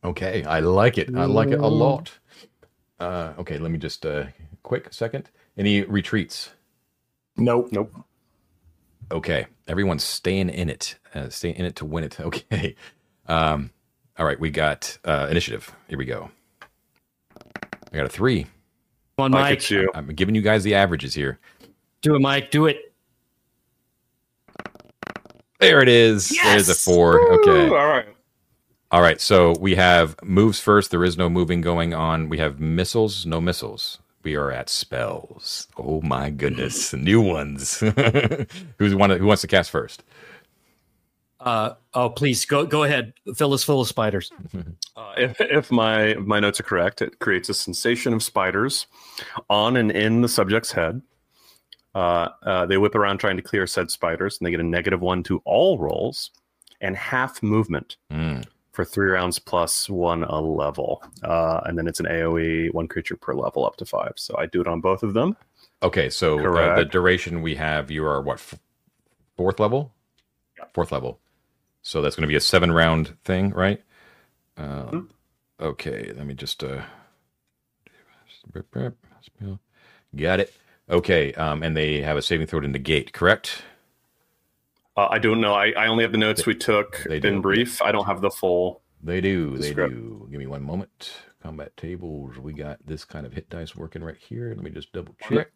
[0.05, 0.45] okay.
[0.45, 1.15] I like it.
[1.17, 2.11] I like it a lot.
[3.01, 4.25] Uh, okay, let me just uh,
[4.63, 5.31] quick second.
[5.57, 6.51] Any retreats?
[7.37, 7.69] Nope.
[7.73, 7.93] Nope.
[9.11, 10.97] Okay, everyone's staying in it.
[11.15, 12.19] Uh, staying in it to win it.
[12.29, 12.75] Okay.
[13.27, 13.71] Um,
[14.19, 15.71] all right, we got uh, initiative.
[15.89, 16.31] Here we go.
[17.93, 18.45] I got a three.
[19.17, 19.87] Come on, Mike, Mike.
[19.95, 21.39] I'm giving you guys the averages here.
[22.03, 22.51] Do it, Mike.
[22.51, 22.88] Do it.
[25.61, 26.29] There it is.
[26.29, 26.85] There's a Yes!
[26.85, 27.19] four.
[27.19, 27.69] Ooh, Okay.
[27.75, 28.07] all right.
[28.91, 29.21] All right.
[29.21, 30.91] So we have moves first.
[30.91, 32.29] There is no moving going on.
[32.29, 33.27] We have missiles.
[33.27, 33.99] No missiles.
[34.23, 35.69] We are at spells.
[35.77, 37.79] Oh my goodness, new ones.
[38.79, 39.11] Who's one?
[39.11, 40.03] Who wants to cast first?
[41.41, 43.13] Uh, oh, please go go ahead.
[43.37, 44.31] Fill us full of spiders.
[44.99, 48.89] Uh, if, if my if my notes are correct, it creates a sensation of spiders
[49.49, 51.01] on and in the subject's head.
[51.99, 55.01] Uh, uh, they whip around trying to clear said spiders, and they get a negative
[55.01, 56.31] one to all rolls
[56.81, 58.45] and half movement Mm.
[58.73, 61.03] for three rounds plus one a level.
[61.25, 64.13] Uh, and then it's an AOE, one creature per level up to five.
[64.17, 65.37] So I do it on both of them.
[65.83, 68.59] Okay, so uh, the duration we have, you are what f-
[69.37, 69.93] fourth level?
[70.75, 71.19] Fourth level.
[71.83, 73.83] So that's going to be a seven round thing, right?
[74.57, 75.09] Uh, Mhm.
[75.61, 76.83] Okay, let me just uh,
[80.17, 80.53] got it.
[80.91, 83.63] Okay, um, and they have a saving throw to negate, correct?
[84.97, 85.55] Uh, I don't know.
[85.55, 87.29] I, I only have the notes we took They do.
[87.29, 87.81] in brief.
[87.83, 88.83] I don't have the full.
[89.03, 89.57] They do.
[89.59, 89.95] They Script.
[89.95, 90.27] do.
[90.31, 91.13] Give me one moment.
[91.43, 92.37] Combat tables.
[92.39, 94.53] We got this kind of hit dice working right here.
[94.57, 95.51] Let me just double check.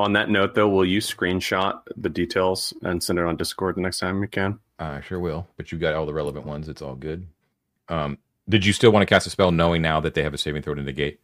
[0.00, 3.80] On that note, though, will you screenshot the details and send it on Discord the
[3.80, 4.58] next time you can?
[4.78, 5.46] I sure will.
[5.56, 6.68] But you got all the relevant ones.
[6.68, 7.26] It's all good.
[7.88, 8.18] Um,
[8.48, 10.62] did you still want to cast a spell knowing now that they have a saving
[10.62, 11.20] throw to negate?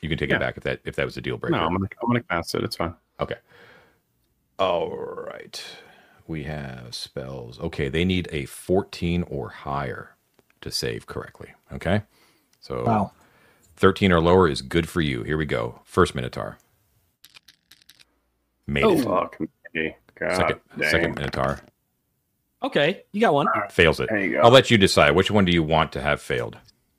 [0.00, 0.36] You can take Yeah.
[0.36, 1.56] it back if that if that was a deal breaker.
[1.56, 2.62] No, I'm gonna I'm gonna cast it.
[2.64, 2.94] It's fine.
[3.20, 3.36] Okay.
[4.58, 5.62] All right.
[6.26, 7.58] We have spells.
[7.60, 10.16] Okay, they need a 14 or higher
[10.60, 11.52] to save correctly.
[11.72, 12.02] Okay.
[12.60, 13.12] So Wow.
[13.76, 15.22] 13 or lower is good for you.
[15.22, 15.80] Here we go.
[15.84, 16.58] First Minotaur.
[18.66, 18.92] Made Oh.
[18.98, 19.04] it.
[19.04, 19.38] Fuck
[19.74, 19.94] me.
[20.18, 20.90] God Second, dang.
[20.90, 21.60] second Minotaur.
[22.62, 23.46] Okay, you got one.
[23.70, 24.08] Fails it.
[24.08, 24.40] There you go.
[24.40, 25.10] I'll let you decide.
[25.14, 26.56] Which one do you want to have failed?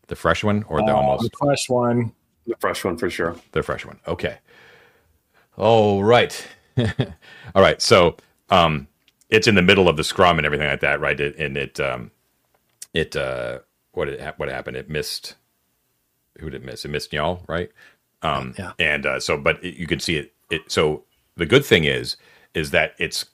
[0.07, 2.14] The fresh one or the Uh, almost the fresh one.
[2.48, 3.38] The fresh one for sure.
[3.53, 3.99] the fresh one?
[4.07, 4.40] Okay.
[5.57, 6.48] All right.
[7.56, 7.82] All right.
[7.82, 8.18] So
[8.49, 8.88] um
[9.30, 11.19] it's in the middle of the scrum and everything like that, right?
[11.19, 12.11] It, and it um
[12.94, 13.60] it uh
[13.94, 14.78] what it what happened?
[14.78, 15.36] It missed
[16.40, 16.86] who did it miss?
[16.86, 17.72] It missed y'all, right?
[18.24, 18.74] Um Yeah.
[18.80, 21.06] and uh so but it, you can see it it so
[21.38, 22.18] the good thing is
[22.56, 23.26] is that it's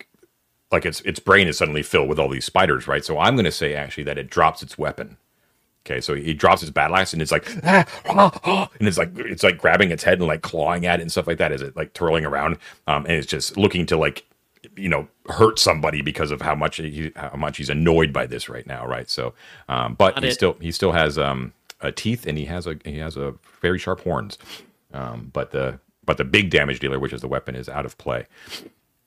[0.71, 3.05] like its its brain is suddenly filled with all these spiders, right?
[3.05, 5.17] So I'm going to say actually that it drops its weapon.
[5.85, 8.97] Okay, so he drops his battle axe and it's like, ah, ah, ah, and it's
[8.97, 11.51] like it's like grabbing its head and like clawing at it and stuff like that.
[11.51, 12.57] Is it like twirling around,
[12.87, 14.25] um, and it's just looking to like,
[14.77, 18.47] you know, hurt somebody because of how much he, how much he's annoyed by this
[18.47, 19.09] right now, right?
[19.09, 19.33] So,
[19.67, 20.33] um, but Got he it.
[20.33, 21.51] still he still has um
[21.81, 24.37] a teeth and he has a he has a very sharp horns,
[24.93, 27.97] um, but the but the big damage dealer, which is the weapon, is out of
[27.97, 28.25] play.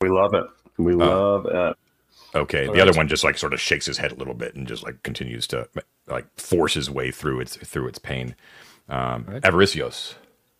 [0.01, 0.45] We love it.
[0.79, 1.77] We Uh, love it.
[2.35, 4.67] Okay, the other one just like sort of shakes his head a little bit and
[4.67, 5.69] just like continues to
[6.07, 8.35] like force his way through its through its pain.
[8.89, 9.43] Um, Right.
[9.43, 10.15] Avaricios.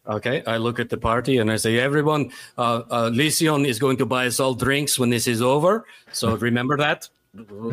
[0.09, 3.97] Okay, I look at the party and I say, everyone, uh, uh, Lysion is going
[3.97, 5.85] to buy us all drinks when this is over.
[6.13, 7.09] So remember that.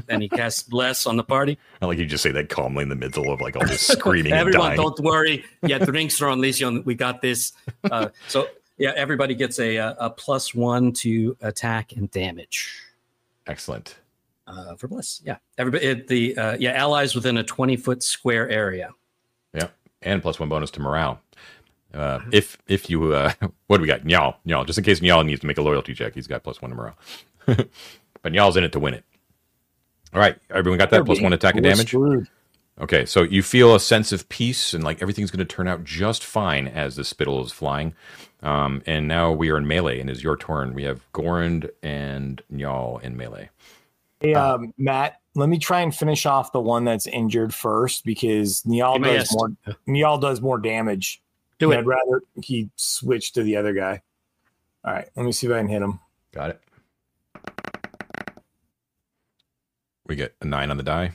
[0.10, 1.58] And he casts bless on the party.
[1.82, 4.34] I like you just say that calmly in the middle of like all this screaming
[4.34, 4.78] and Everyone, dying.
[4.78, 5.46] don't worry.
[5.64, 6.84] Yeah, drinks are on Lysion.
[6.84, 7.54] We got this.
[7.90, 8.48] Uh, so
[8.78, 12.78] yeah, everybody gets a, a, a plus one to attack and damage.
[13.48, 13.98] Excellent.
[14.46, 15.38] Uh, for bless, yeah.
[15.58, 18.92] Everybody, it, the uh, yeah, allies within a twenty foot square area.
[19.54, 19.68] Yeah,
[20.02, 21.22] and plus one bonus to morale.
[21.94, 23.32] Uh, if if you uh,
[23.68, 24.02] what do we got?
[24.02, 24.66] Nyal, Nyal.
[24.66, 26.78] Just in case Nyal needs to make a loyalty check, he's got plus one to
[26.78, 26.98] morale.
[27.46, 29.06] but Nyal's in it to win it.
[30.14, 31.88] All right, everyone got that plus one attack and damage.
[31.88, 32.28] screwed.
[32.82, 35.84] Okay, so you feel a sense of peace and like everything's going to turn out
[35.84, 37.94] just fine as the spittle is flying.
[38.44, 40.74] Um, and now we are in melee, and it's your turn.
[40.74, 43.50] We have Gorand and Nyal in melee.
[44.20, 48.66] Hey, um, Matt, let me try and finish off the one that's injured first because
[48.66, 49.76] Niall Give me a does st- more.
[49.88, 51.22] Niall does more damage.
[51.58, 51.78] Do it.
[51.78, 54.02] I'd rather he switch to the other guy.
[54.84, 56.00] All right, let me see if I can hit him.
[56.34, 56.62] Got it.
[60.06, 61.14] We get a nine on the die.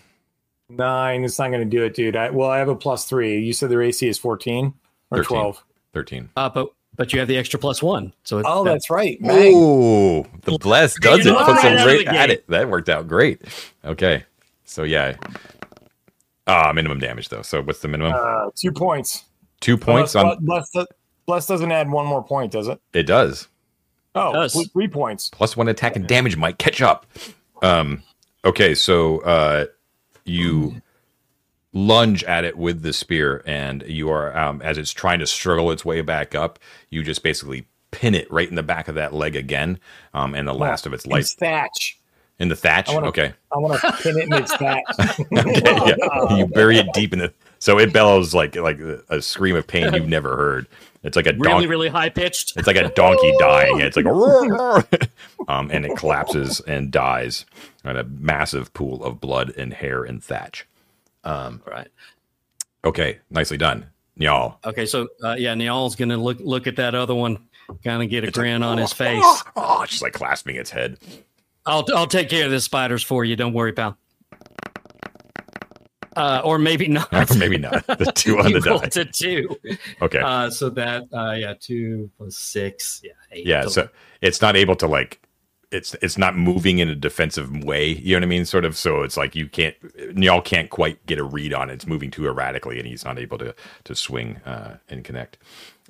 [0.70, 1.24] Nine.
[1.24, 2.16] It's not going to do it, dude.
[2.16, 3.38] I, well, I have a plus three.
[3.40, 4.72] You said their AC is fourteen
[5.10, 5.24] or 13.
[5.24, 5.64] twelve.
[5.92, 6.30] Thirteen.
[6.36, 8.12] Uh, but but you have the extra plus one.
[8.24, 9.18] So it, Oh, that- that's right.
[9.22, 9.52] Mang.
[9.54, 11.34] Oh, the bless does you it.
[11.34, 12.46] know, Puts right him right at it.
[12.48, 13.40] That worked out great.
[13.86, 14.24] Okay,
[14.66, 15.16] so yeah.
[16.46, 17.42] Ah, minimum damage though.
[17.42, 18.12] So what's the minimum?
[18.14, 19.24] Uh, two points.
[19.60, 20.44] Two points Bless, on.
[20.44, 20.86] Bless, Bless,
[21.26, 22.80] Bless doesn't add one more point, does it?
[22.92, 23.48] It does.
[24.14, 24.52] Oh, Does.
[24.54, 25.30] three- three points.
[25.30, 27.06] plus one attack and damage might catch up.
[27.62, 28.02] Um,
[28.44, 29.66] okay, so uh,
[30.24, 30.80] you
[31.72, 35.70] lunge at it with the spear, and you are um, as it's trying to struggle
[35.70, 36.58] its way back up.
[36.90, 39.78] You just basically pin it right in the back of that leg again,
[40.14, 41.98] um, and the last of its life It's thatch.
[42.38, 42.88] in the thatch.
[42.90, 44.84] I wanna- Okay, I want to pin it in its thatch.
[45.20, 46.36] okay, yeah.
[46.36, 47.32] You bury it deep in the.
[47.60, 48.78] So it bellows like like
[49.08, 50.66] a scream of pain you've never heard.
[51.02, 51.66] It's like a really donkey.
[51.66, 52.56] really high pitched.
[52.56, 53.80] It's like a donkey dying.
[53.80, 54.84] It's like a roar,
[55.48, 57.46] um, and it collapses and dies
[57.84, 60.66] in a massive pool of blood and hair and thatch.
[61.24, 61.88] Right.
[62.84, 63.86] Okay, nicely done,
[64.16, 64.58] y'all.
[64.64, 64.86] Okay.
[64.86, 67.38] So uh, yeah, Niall's gonna look look at that other one,
[67.84, 69.22] kind of get a grin on his face.
[69.56, 70.98] Oh, just like clasping its head.
[71.66, 73.36] I'll I'll take care of the spiders for you.
[73.36, 73.96] Don't worry, pal.
[76.16, 77.08] Uh, or maybe not.
[77.30, 77.86] Or maybe not.
[77.86, 79.00] The two on the die.
[79.00, 79.56] a two.
[80.02, 83.46] Okay, Uh, so that uh, yeah, two plus six, yeah, eight.
[83.46, 83.66] yeah.
[83.66, 83.88] So
[84.20, 85.20] it's not able to like.
[85.70, 87.88] It's it's not moving in a defensive way.
[87.88, 88.44] You know what I mean?
[88.46, 88.76] Sort of.
[88.76, 89.76] So it's like you can't.
[90.16, 91.74] Y'all can't quite get a read on it.
[91.74, 93.54] It's moving too erratically, and he's not able to
[93.84, 95.38] to swing uh, and connect.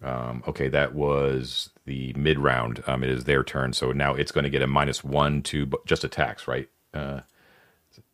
[0.03, 2.83] Um, okay, that was the mid round.
[2.87, 5.71] Um, it is their turn, so now it's going to get a minus one to
[5.87, 6.69] just attacks, right?
[6.95, 7.21] Uh,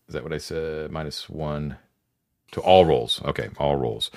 [0.08, 0.90] is that what I said?
[0.90, 1.76] Minus one
[2.52, 3.22] to all rolls.
[3.24, 4.10] Okay, all rolls.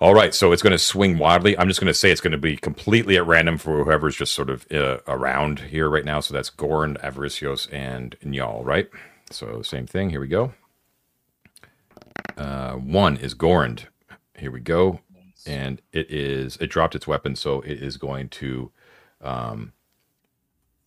[0.00, 1.58] All right, so it's going to swing wildly.
[1.58, 4.32] I'm just going to say it's going to be completely at random for whoever's just
[4.32, 6.20] sort of uh, around here right now.
[6.20, 8.88] So that's Gorn, Avaricios, and Nyal, right?
[9.32, 10.10] So same thing.
[10.10, 10.52] Here we go.
[12.36, 13.88] Uh, one is Gornd.
[14.36, 15.00] Here we go,
[15.44, 18.70] and it is it dropped its weapon, so it is going to,
[19.20, 19.72] um,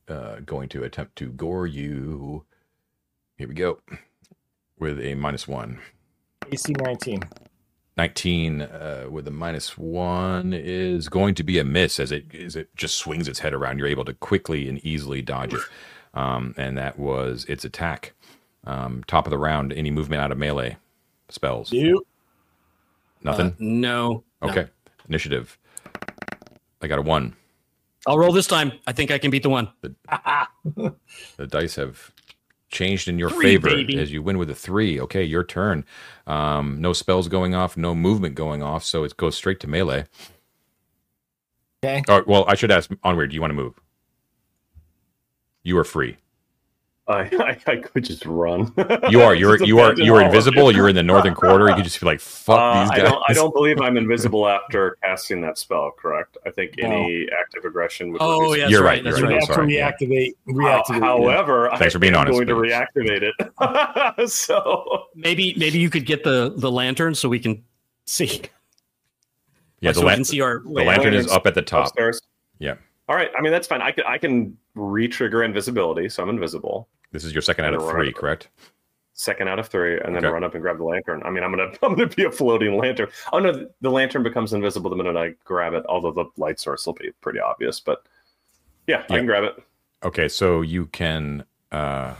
[0.07, 2.45] uh, going to attempt to gore you.
[3.37, 3.81] Here we go,
[4.79, 5.79] with a minus one.
[6.49, 7.23] AC 19.
[7.97, 12.55] 19 uh, with a minus one is going to be a miss as it as
[12.55, 13.77] it just swings its head around.
[13.79, 15.61] You're able to quickly and easily dodge it,
[16.13, 18.13] um, and that was its attack.
[18.65, 20.77] Um, top of the round, any movement out of melee
[21.29, 21.71] spells.
[21.71, 22.05] You.
[23.23, 23.47] Nothing.
[23.47, 24.67] Uh, no, Okay.
[25.07, 25.57] Initiative.
[26.81, 27.35] I got a one.
[28.07, 28.71] I'll roll this time.
[28.87, 29.71] I think I can beat the one.
[29.81, 30.95] The
[31.47, 32.11] dice have
[32.71, 33.99] changed in your Three, favor baby.
[33.99, 34.99] as you win with a three.
[35.01, 35.85] Okay, your turn.
[36.25, 40.05] Um, no spells going off, no movement going off, so it goes straight to melee.
[41.83, 42.03] Okay.
[42.07, 43.73] Oh, well, I should ask Onward, do you want to move?
[45.63, 46.17] You are free.
[47.07, 48.71] I, I, I could just run.
[49.09, 49.33] You are.
[49.35, 49.61] You're.
[49.65, 49.93] You are.
[49.95, 50.71] You are invisible.
[50.71, 51.67] You're in the northern quarter.
[51.67, 53.23] You could just be like, "Fuck Uh, these I guys." don't.
[53.27, 55.91] I don't believe I'm invisible after casting that spell.
[55.97, 56.37] Correct.
[56.45, 56.85] I think No.
[56.87, 58.21] any active aggression would.
[58.21, 59.05] Oh, reduce- yeah, You're right, right.
[59.05, 59.29] You're We right.
[59.33, 59.47] right.
[59.47, 59.91] have sorry, to yeah.
[59.91, 60.29] reactivate.
[60.47, 60.53] How-
[60.83, 60.99] reactivate.
[61.01, 63.31] however, Thanks for being I'm honest, going to reactivate
[64.19, 64.29] it.
[64.29, 67.63] so Maybe maybe you could get the the lantern so we can
[68.05, 68.41] see.
[69.81, 70.59] Yeah, so the, we lan- can see our.
[70.59, 71.87] the lantern is up at the top.
[71.87, 72.21] upstairs.
[72.59, 72.75] Yeah.
[73.11, 73.29] All right.
[73.37, 73.81] I mean, that's fine.
[73.81, 76.87] I can I can re-trigger invisibility, so I'm invisible.
[77.11, 78.47] This is your second out of three, correct?
[79.11, 80.31] Second out of three, and then Okay.
[80.31, 81.21] run up and grab the lantern.
[81.25, 83.09] I mean, I'm gonna I'm gonna be a floating lantern.
[83.33, 85.83] Oh no, the lantern becomes invisible the minute I grab it.
[85.89, 88.07] Although the light source will be pretty obvious, but
[88.87, 89.61] yeah, I can grab it.
[90.05, 91.43] Okay, so you can.
[91.69, 92.15] Uh,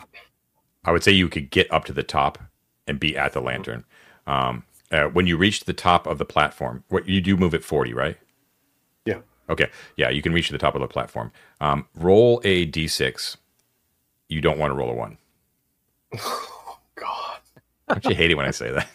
[0.84, 2.38] I would say you could get up to the top
[2.86, 3.86] and be at the lantern.
[4.28, 7.64] Um, uh, when you reach the top of the platform, what you do move at
[7.64, 8.18] forty, right?
[9.60, 9.66] Yeah.
[9.66, 9.70] Okay.
[9.98, 11.32] Yeah, you can reach the top of the platform.
[11.62, 13.38] Um, roll a d6.
[14.30, 15.18] You don't want to roll a one.
[16.18, 17.40] Oh, God,
[17.94, 18.90] Don't you hate it when I say that?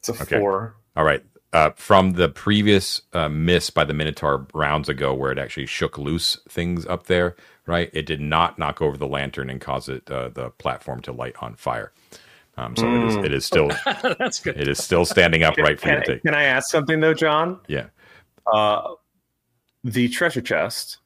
[0.00, 0.36] it's a Okay.
[0.38, 0.76] four.
[0.96, 1.24] All right.
[1.52, 5.98] Uh, from the previous uh, miss by the Minotaur rounds ago, where it actually shook
[5.98, 7.36] loose things up there,
[7.66, 7.90] right?
[7.92, 11.36] It did not knock over the lantern and cause it uh, the platform to light
[11.42, 11.92] on fire.
[12.56, 13.22] Um, so it is Mm.
[13.22, 13.82] it is still
[14.18, 14.56] That's good.
[14.56, 16.24] it is still standing upright for you Can, to take.
[16.24, 17.60] can I ask something though, John?
[17.68, 17.86] Yeah.
[18.52, 18.94] Uh,
[19.84, 20.98] the treasure chest.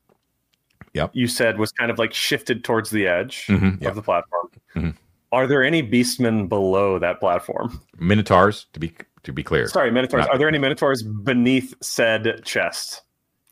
[0.95, 1.11] Yep.
[1.13, 3.91] You said was kind of like shifted towards the edge Mhm, yep.
[3.91, 4.49] of the platform.
[4.75, 4.95] Mhm.
[5.33, 7.81] Are there any beastmen below that platform?
[7.99, 8.95] Minotaurs, to be
[9.25, 9.67] to be clear.
[9.69, 10.21] Sorry, minotaurs.
[10.27, 13.03] Not- Are there any minotaurs beneath said chest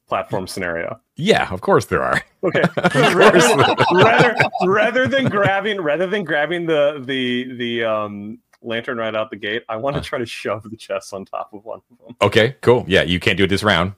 [0.08, 1.00] platform scenario?
[1.16, 2.22] Yeah, of course there are.
[2.44, 2.62] Okay.
[2.76, 3.92] course.
[3.92, 4.36] rather
[4.66, 9.64] rather than grabbing rather than grabbing the the the um lantern right out the gate,
[9.68, 12.16] I want to try to shove the chest on top of one of them.
[12.22, 12.84] Okay, cool.
[12.88, 13.92] Yeah, you can't do it this round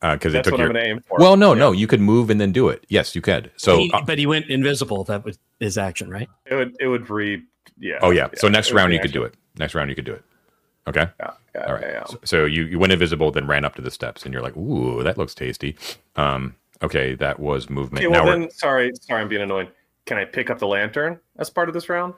[0.00, 0.68] because it took what your.
[0.68, 1.18] I'm going to aim for.
[1.18, 2.84] Well, no, no, you could move and then do it.
[2.88, 3.50] Yes, you could.
[3.56, 5.04] So, He- uh, but he went invisible.
[5.04, 6.28] That was his action, right?
[6.46, 7.42] it would it would re
[7.78, 7.98] yeah.
[8.02, 8.28] oh yeah.
[8.34, 9.34] So next round be you could do it.
[9.58, 10.24] Next round you could do it.
[10.88, 11.08] Okay.
[11.18, 11.82] Yeah, yeah, All right.
[11.82, 12.04] yeah, yeah.
[12.04, 14.56] So, so you you went invisible, then ran up to the steps, and you're like,
[14.56, 15.76] "Ooh, that looks tasty."
[16.14, 16.54] Um.
[16.82, 18.04] Okay, that was movement.
[18.04, 19.68] Okay, well now we're then, sorry, sorry, I'm being annoying.
[20.04, 22.14] Can I pick up the lantern as part of this round?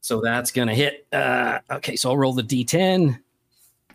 [0.01, 1.07] so that's gonna hit.
[1.11, 3.19] Uh, okay, so I'll roll the d10.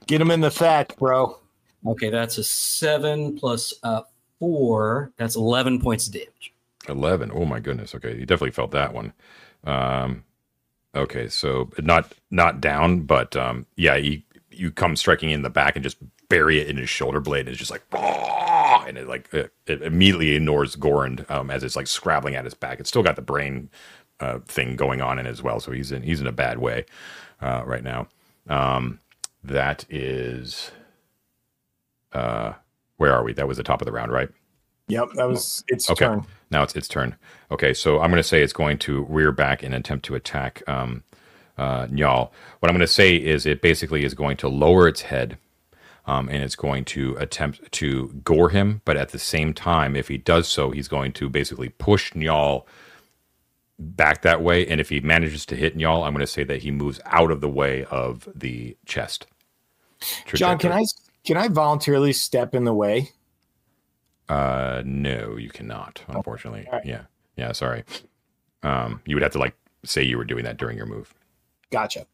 [0.06, 1.38] Get him in the thatch, bro.
[1.86, 4.02] Okay, that's a seven plus uh,
[4.40, 5.12] four.
[5.18, 6.52] That's 11 points of damage.
[6.88, 7.30] Eleven.
[7.32, 7.94] Oh my goodness.
[7.94, 9.12] Okay, you definitely felt that one.
[9.64, 10.24] Um,
[10.96, 15.76] okay, so not not down, but um, yeah, you you come striking in the back
[15.76, 15.98] and just
[16.30, 19.52] bury it in his shoulder blade, and it's just like, "Bah!" and it like it,
[19.68, 22.80] it immediately ignores Gorand um, as it's like scrabbling at his back.
[22.80, 23.70] It's still got the brain
[24.20, 26.58] uh, thing going on in it as well, so he's in he's in a bad
[26.60, 26.86] way
[27.42, 28.08] uh, right now.
[28.48, 29.00] Um,
[29.44, 30.72] that is,
[32.12, 32.54] uh,
[32.98, 33.34] where are we?
[33.34, 34.30] That was the top of the round, right?
[34.88, 35.94] Yep, that was its Okay.
[35.94, 36.26] turn.
[36.50, 37.16] Now it's its turn.
[37.50, 40.62] Okay, so I'm going to say it's going to rear back and attempt to attack
[40.68, 41.04] um,
[41.58, 42.30] uh, Nyal.
[42.60, 45.38] What I'm going to say is it basically is going to lower its head
[46.10, 48.82] um, and it's going to attempt to gore him.
[48.84, 52.64] But at the same time, if he does so, he's going to basically push Nyal
[53.78, 54.66] back that way.
[54.66, 57.30] And if he manages to hit Nyal, I'm going to say that he moves out
[57.30, 59.26] of the way of the chest.
[60.34, 60.72] John, can.
[60.72, 60.84] I
[61.24, 63.10] can I voluntarily step in the way?
[64.28, 66.02] Uh, no, you cannot.
[66.08, 66.86] Unfortunately, All right.
[66.86, 67.02] yeah,
[67.36, 67.52] yeah.
[67.52, 67.84] Sorry.
[68.64, 69.54] Um, you would have to like
[69.84, 71.14] say you were doing that during your move.
[71.70, 72.06] Gotcha.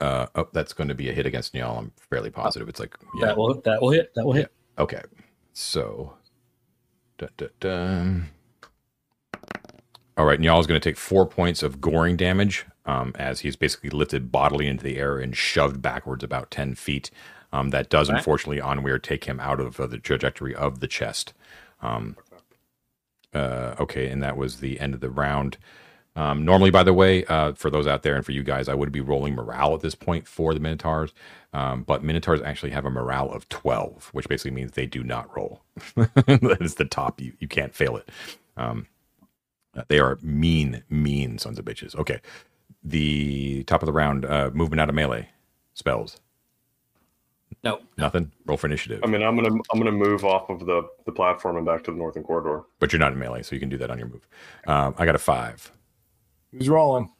[0.00, 1.78] Uh, oh, that's going to be a hit against Nyal.
[1.78, 2.68] I'm fairly positive.
[2.68, 4.14] It's like, yeah, That will that will hit.
[4.14, 4.50] That will hit.
[4.78, 5.02] okay.
[5.52, 6.14] So,
[7.18, 8.26] dun, dun, dun.
[10.16, 10.40] all right.
[10.40, 14.32] Nyal is going to take four points of goring damage um, as he's basically lifted
[14.32, 17.10] bodily into the air and shoved backwards about ten feet.
[17.52, 18.16] Um, that does Okay.
[18.18, 21.34] unfortunately Onweir take him out of uh, the trajectory of the chest.
[21.82, 22.16] Um,
[23.34, 25.58] uh, okay, and that was the end of the round.
[26.16, 28.74] Um, normally, by the way, uh, for those out there and for you guys, I
[28.74, 31.12] would be rolling morale at this point for the Minotaurs.
[31.52, 35.34] Um, but Minotaurs actually have a morale of 12, which basically means they do not
[35.36, 35.62] roll.
[35.94, 37.20] that is the top.
[37.20, 38.08] You, you can't fail it.
[38.56, 38.86] Um,
[39.76, 41.94] uh, they are mean, mean sons of bitches.
[41.94, 42.20] Okay.
[42.82, 45.28] The top of the round, uh, movement out of melee
[45.74, 46.20] spells.
[47.62, 47.80] No.
[47.98, 48.32] Nothing.
[48.46, 49.00] Roll for initiative.
[49.04, 51.90] I mean, I'm gonna I'm gonna move off of the the platform and back to
[51.90, 52.62] the northern corridor.
[52.78, 54.26] but you're not in melee, so you can do that on your move.
[54.66, 55.70] Um, I got a five.
[56.52, 57.10] Who's rolling?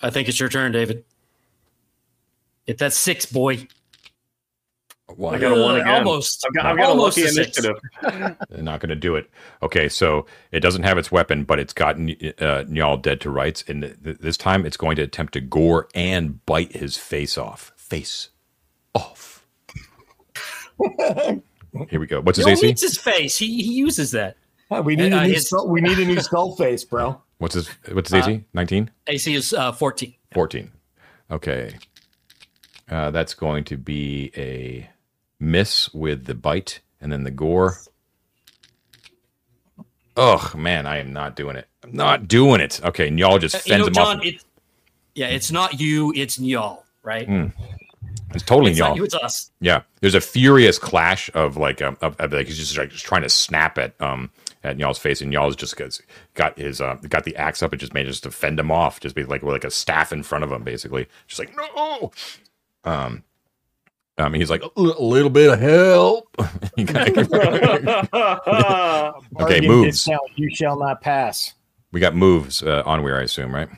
[0.00, 1.04] I think it's your turn, David.
[2.66, 3.66] Get that six, boy.
[5.16, 5.88] Well, I got a one again.
[6.06, 6.44] Almost.
[6.46, 7.76] I've got, I've got a Almost lucky a initiative.
[8.48, 9.28] They're not going to do it.
[9.62, 11.98] Okay, so it doesn't have its weapon, but it's got uh,
[12.64, 16.44] Njal dead to rights, and th- this time it's going to attempt to gore and
[16.46, 17.72] bite his face off.
[17.76, 18.30] Face
[18.94, 19.44] off.
[21.90, 22.20] Here we go.
[22.22, 22.68] What's his No, AC?
[22.70, 23.36] it's his face.
[23.36, 24.36] He, he uses that.
[24.80, 27.20] We need Uh, a new his- skull, we need a new skull face, bro.
[27.38, 28.44] What's his What's his AC?
[28.54, 28.90] 19?
[29.08, 30.14] AC is uh, 14.
[30.32, 30.70] 14.
[31.30, 31.74] Okay.
[32.88, 34.88] Uh, that's going to be a
[35.40, 37.78] miss with the bite and then the gore.
[40.16, 41.66] Ugh, man, I am not doing it.
[41.82, 42.80] I'm not doing it.
[42.84, 44.24] Okay, and Nyal just Uh, fends you know, him John, off.
[44.26, 44.44] it,
[45.14, 47.26] yeah, it's not you, it's Nyal, right?
[47.26, 47.52] Mm,
[48.34, 48.88] It's totally it's y'all.
[48.90, 49.50] not you, it's us.
[49.60, 53.04] Yeah, there's a furious clash of like um, of, of like he's just like just
[53.04, 54.30] trying to snap at um
[54.64, 55.98] at Nyal's face, and Nyal's just got,
[56.34, 59.00] got his uh, got the axe up and just made just to fend him off,
[59.00, 62.12] just be like with like a staff in front of him, basically, just like no.
[62.84, 63.24] Um,
[64.18, 66.36] I mean, he's like a little bit of help.
[69.40, 70.04] Okay, moves.
[70.04, 71.54] discount, you shall not pass.
[71.92, 73.68] we got moves uh, Onweir I assume, right?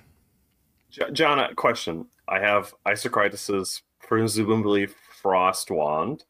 [0.90, 2.06] Jo- John, a question.
[2.28, 4.88] I have Isocrates's presumably
[5.22, 6.24] frost wand.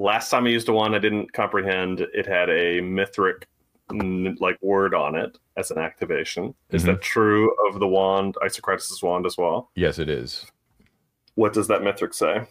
[0.00, 3.44] Last time I used a wand, I didn't comprehend it had a Mithric
[3.92, 6.54] like word on it as an activation.
[6.70, 6.86] Is Mhm.
[6.86, 9.70] that true of the wand, Isocrates' wand as well?
[9.74, 10.50] Yes, it is
[11.34, 12.46] What does that Mithric say?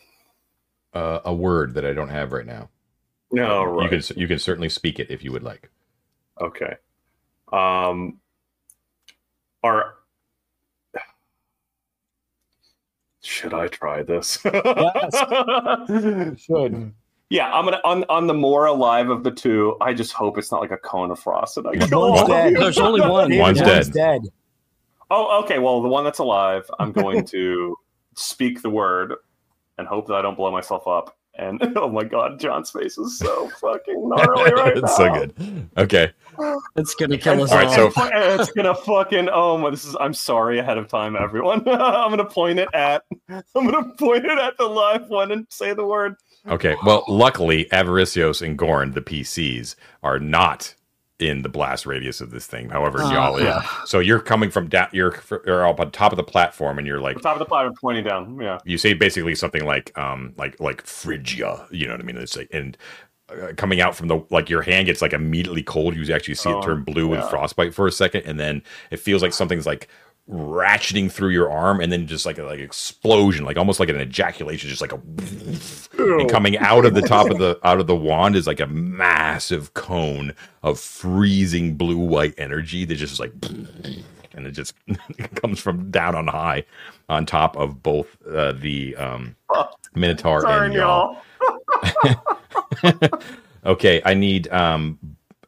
[0.94, 2.70] uh, a word that I don't have right now.
[3.32, 3.92] No, right.
[3.92, 5.70] You can you can certainly speak it if you would like.
[6.40, 6.76] Okay.
[7.52, 8.20] Um
[9.64, 9.96] are
[13.22, 14.40] should I try this?
[14.46, 16.94] yes, Should.
[17.30, 19.78] Yeah, I'm gonna on on the more alive of the two.
[19.82, 22.10] I just hope it's not like a cone of frost that I One- go.
[22.12, 22.56] One's dead.
[22.56, 23.30] There's only one.
[23.30, 23.94] David, One's one's dead.
[23.94, 24.22] dead.
[25.12, 25.60] Oh, okay.
[25.60, 27.76] Well, the one that's alive, I'm going to
[28.16, 29.14] speak the word
[29.78, 31.16] and hope that I don't blow myself up.
[31.36, 34.82] And oh my god, John's face is so fucking gnarly right now.
[34.84, 35.70] it's so good.
[35.78, 36.12] Okay.
[36.76, 37.64] It's going to kill us All all.
[37.66, 41.60] right, so- it's gonna fucking oh my this is I'm sorry ahead of time, everyone.
[41.68, 45.74] I'm gonna point it at I'm gonna point it at the live one and say
[45.74, 46.16] the word.
[46.50, 46.76] Okay.
[46.86, 50.76] Well, luckily, Avaricios and Gorn, the PCs, are not
[51.20, 52.70] in the blast radius of this thing.
[52.70, 53.44] However, Uh, Nyal is.
[53.44, 53.62] yeah.
[53.86, 54.88] So you're coming from down.
[54.94, 57.46] You're, you're up on top of the platform, and you're like, The top of the
[57.46, 58.40] platform pointing down.
[58.42, 58.60] Yeah.
[58.64, 61.68] you say basically something like, um, like like Phrygia.
[61.72, 62.18] You know what I mean?
[62.18, 62.78] It's like and.
[63.32, 65.96] Uh, coming out from the like your hand gets like immediately cold.
[65.96, 68.98] You actually see Oh, it turn blue with frostbite for a second, and then it
[69.00, 69.88] feels like something's like
[70.30, 74.00] ratcheting through your arm, and then just like a like explosion, like almost like an
[74.00, 75.02] ejaculation, just like a
[76.00, 78.68] and coming out of the top of the out of the wand is like a
[78.68, 80.34] massive cone
[80.64, 83.34] of freezing blue white energy that just is like
[84.34, 84.76] and it just
[85.36, 86.64] comes from down on high
[87.08, 89.36] on top of both uh, the um
[89.96, 91.18] minotaur Sorry, and y'all
[92.04, 93.04] y'all.
[93.66, 94.98] okay i need um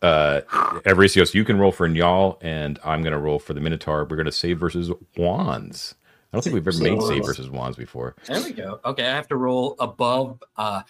[0.01, 0.41] uh
[0.85, 4.05] Evricios, you can roll for Nyal, and I'm gonna roll for the Minotaur.
[4.09, 5.95] We're gonna save versus wands.
[6.33, 8.15] I don't think we've ever made save versus wands before.
[8.25, 8.79] There we go.
[8.85, 10.81] Okay, I have to roll above uh,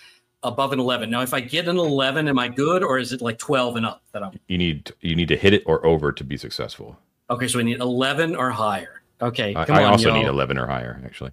[0.43, 1.09] above an 11.
[1.09, 3.85] Now, if I get an 11, am I good, or is it like 12 and
[3.85, 4.39] up that I'm?
[4.47, 6.97] You need you need to hit it or over to be successful.
[7.29, 9.01] Okay, so we need 11 or higher.
[9.21, 10.17] Okay, I, I on, also y'all.
[10.17, 10.99] need eleven or higher.
[11.05, 11.31] Actually,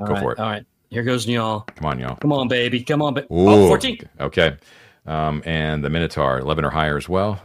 [0.00, 0.38] All go right, for it.
[0.38, 1.60] All right, here goes y'all.
[1.60, 2.16] come on, y'all.
[2.16, 2.82] Come on, baby.
[2.82, 3.26] Come on, baby.
[3.30, 3.98] Ooh, Oh, 14.
[4.20, 4.56] Okay,
[5.08, 7.40] um, and the Minotaur eleven or higher as well.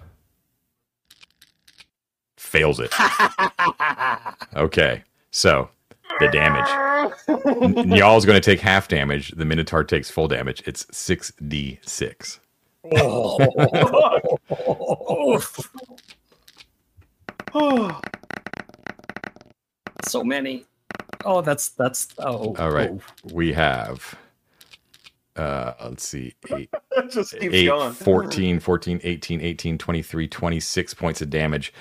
[2.37, 2.93] Fails it.
[4.55, 5.69] okay, so
[6.19, 6.69] the damage.
[7.27, 9.31] N- Nyal's going to take half damage.
[9.31, 10.61] The Minotaur takes full damage.
[10.65, 12.39] It's six d six.
[12.95, 13.39] oh,
[20.05, 20.65] so many.
[21.25, 22.09] Oh, that's that's.
[22.19, 22.99] Oh, All right, oh.
[23.31, 24.15] we have.
[25.35, 26.69] Uh, let's see, eight,
[27.09, 27.91] just keeps 8, going.
[27.93, 31.73] 14, 14, 18, 18, 23, 26 points of damage.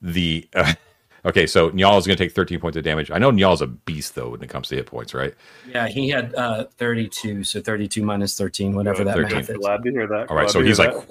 [0.00, 0.74] The uh,
[1.24, 3.10] okay, so Nyal is going to take 13 points of damage.
[3.10, 5.34] I know Nyal's a beast though when it comes to hit points, right?
[5.68, 9.36] Yeah, he had uh, 32, so 32 minus 13, whatever that 13.
[9.36, 9.56] math is.
[9.58, 10.30] Glad to hear that.
[10.30, 10.94] All right, Glad so he's like,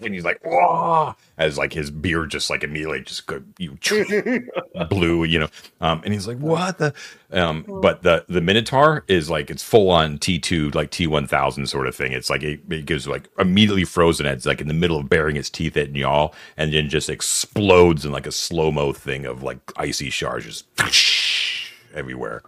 [0.00, 1.14] and he's like, Whoa!
[1.38, 3.78] as like his beard just like immediately just go you
[4.90, 5.48] blue, you know,
[5.80, 6.92] um, and he's like, what the,
[7.32, 11.26] um, but the the Minotaur is like it's full on T two like T one
[11.26, 12.12] thousand sort of thing.
[12.12, 14.26] It's like it, it gives like immediately frozen.
[14.26, 18.04] It's like in the middle of baring its teeth at Nyal, and then just explodes
[18.04, 20.66] in like a slow mo thing of like icy shards just
[21.94, 22.42] everywhere.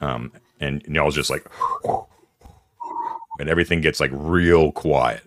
[0.00, 1.46] Um, and Nyal's just like,
[3.38, 5.22] and everything gets like real quiet.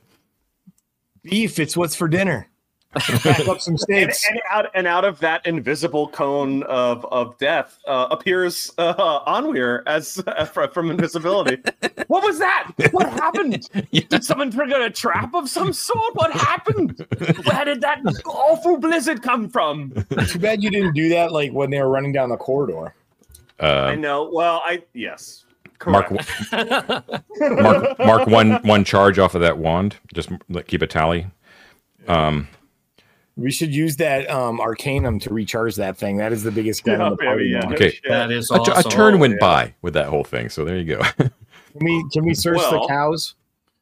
[1.24, 2.48] Beef, it's what's for dinner.
[2.94, 7.80] Pack up some and, and out and out of that invisible cone of of death
[7.88, 11.58] uh, appears uh, Onweir as uh, from invisibility.
[12.08, 12.72] what was that?
[12.92, 13.70] What happened?
[13.92, 16.16] Did someone trigger a trap of some sort?
[16.16, 17.06] What happened?
[17.46, 19.94] Where did that awful blizzard come from?
[20.28, 22.94] Too bad you didn't do that like when they were running down the corridor.
[23.60, 24.30] I Uh, know.
[24.34, 25.46] Well, I yes.
[25.86, 26.30] Mark, Correct.
[27.42, 29.96] mark, mark one one charge off of that wand.
[30.14, 30.30] Just
[30.68, 31.26] keep a tally.
[32.08, 32.48] Um,
[33.42, 36.18] We should use that um, Arcanum to recharge that thing.
[36.18, 37.46] That is the biggest gun Yeah, in the party.
[37.46, 37.70] yeah, now.
[37.70, 37.76] yeah.
[37.76, 37.90] Okay.
[37.92, 38.04] Shit.
[38.08, 38.92] that is a awesome.
[38.92, 39.40] turn went yeah.
[39.40, 41.02] by with that whole thing, so there you go.
[41.18, 41.32] Can
[41.86, 43.36] we can we search Well- the cows?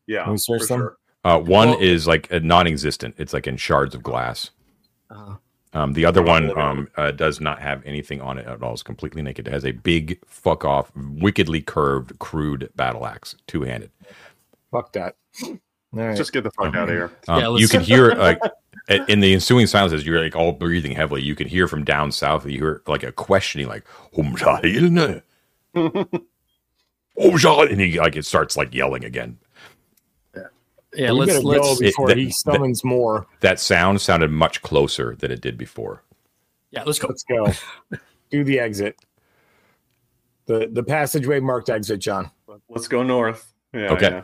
[0.05, 0.79] Yeah, Can we search them?
[0.79, 0.97] sure.
[1.23, 3.15] Uh, one Well- is like a non-existent.
[3.17, 4.51] It's like in shards of glass.
[5.09, 5.35] Uh,
[5.73, 8.73] Um, the other one um, uh, does not have anything on it at all.
[8.73, 9.47] It's completely naked.
[9.47, 13.91] It has a big, fuck off, wickedly curved, crude battle axe, two handed.
[14.71, 15.15] Fuck that.
[15.93, 16.15] All right.
[16.17, 17.11] Just get the fuck out of here.
[17.27, 18.39] Um, Yeah, you can hear like
[19.07, 21.21] in the ensuing silences, you're like all breathing heavily.
[21.23, 22.45] You can hear from down south.
[22.45, 23.85] You hear like a questioning, like
[24.15, 25.21] "Hum shahilne?"
[25.75, 29.37] "Oh, shah-" and he like it starts like yelling again.
[30.93, 33.27] yeah, we let's let's go it- before that- he summons more.
[33.41, 36.03] That sound sounded much closer than it did before.
[36.71, 37.07] yeah, let's go.
[37.07, 37.97] Let's go.
[38.29, 38.95] Do the exit.
[40.45, 42.29] The the passageway marked exit, John.
[42.69, 43.53] Let's go north.
[43.73, 44.09] Yeah, Okay.
[44.09, 44.23] yeah.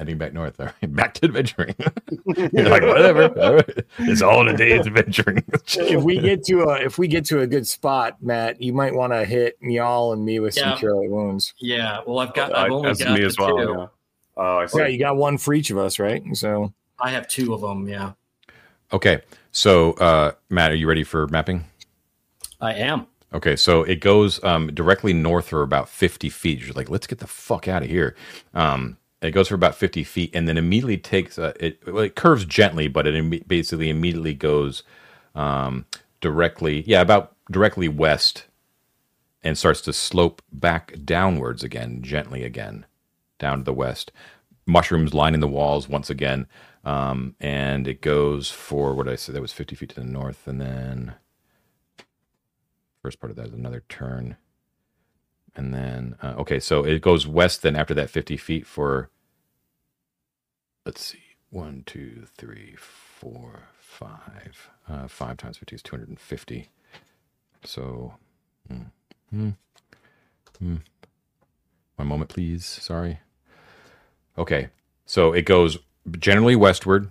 [0.00, 0.94] Heading back north, all right.
[0.96, 1.74] back to adventuring.
[2.24, 3.24] you're like whatever.
[3.38, 3.84] All right.
[3.98, 5.44] It's all in a day's adventuring.
[5.76, 8.94] If we get to a if we get to a good spot, Matt, you might
[8.94, 10.76] want to hit Nyal and me with some Yeah.
[10.78, 11.52] cure light wounds.
[11.60, 12.56] Yeah, well, I've got.
[12.56, 13.56] I- I've only that's got me as well.
[13.58, 13.62] two.
[13.78, 13.86] Yeah.
[14.38, 14.78] Oh, I see.
[14.78, 16.22] Yeah, you got one for each of us, right?
[16.32, 17.86] So I have two of them.
[17.86, 18.12] Yeah,
[18.94, 19.20] okay,
[19.52, 21.64] so uh, Matt, are you ready for mapping?
[22.58, 23.06] I am.
[23.34, 26.58] Okay, so it goes um, directly north for about 50 feet.
[26.60, 28.16] You're like, let's get the fuck out of here.
[28.54, 32.14] Um, it goes for about 50 feet and then immediately takes, uh, it, well, it
[32.16, 34.82] curves gently, but it imme- basically immediately goes
[35.34, 35.84] um,
[36.20, 38.46] directly, yeah, about directly west
[39.42, 42.86] and starts to slope back downwards again, gently again,
[43.38, 44.12] down to the west.
[44.66, 46.46] Mushrooms lining the walls once again.
[46.84, 50.46] Um, and it goes for what I say that was 50 feet to the north
[50.46, 51.14] and then
[53.02, 54.36] first part of that is another turn
[55.56, 59.10] and then uh, okay so it goes west then after that 50 feet for
[60.86, 61.18] let's see
[61.50, 64.70] one two three four five.
[64.88, 66.68] Uh, five times 50 is 250
[67.64, 68.14] so
[68.68, 68.82] hmm,
[69.30, 69.50] hmm,
[70.58, 70.76] hmm.
[71.96, 72.64] one moment please.
[72.64, 73.20] Sorry.
[74.38, 74.68] Okay
[75.06, 75.78] so it goes
[76.18, 77.10] generally westward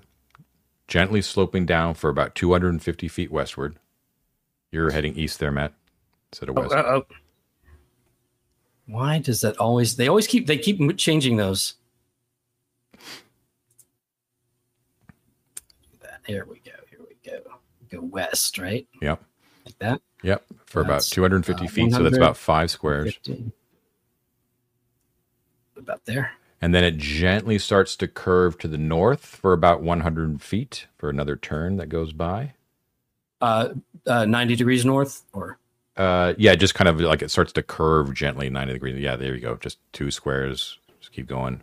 [0.88, 3.76] gently sloping down for about 250 feet westward.
[4.72, 5.74] You're heading east there matt
[6.32, 6.74] instead of Oh, west.
[6.74, 7.06] uh, oh.
[8.90, 9.95] Why does that always?
[9.98, 10.48] They always keep.
[10.48, 11.76] They keep changing those.
[16.26, 16.72] Here we go.
[16.90, 17.40] Here we go.
[17.90, 18.88] Go west, right?
[18.99, 19.24] Yep.
[19.66, 20.02] Like that.
[20.24, 23.14] Yep, for about 250 uh, feet, so that's about five squares.
[23.14, 23.52] 50.
[25.78, 26.32] About there.
[26.61, 31.10] And then it gently starts to curve to the north for about 100 feet for
[31.10, 32.53] another turn that goes by.
[33.40, 33.70] Uh,
[34.06, 35.59] uh, ninety degrees north, or
[35.99, 38.97] Uh, yeah, just kind of like it starts to curve gently 90 degrees.
[38.97, 39.57] Yeah, there you go.
[39.57, 40.80] Just two squares.
[41.01, 41.61] Just keep going.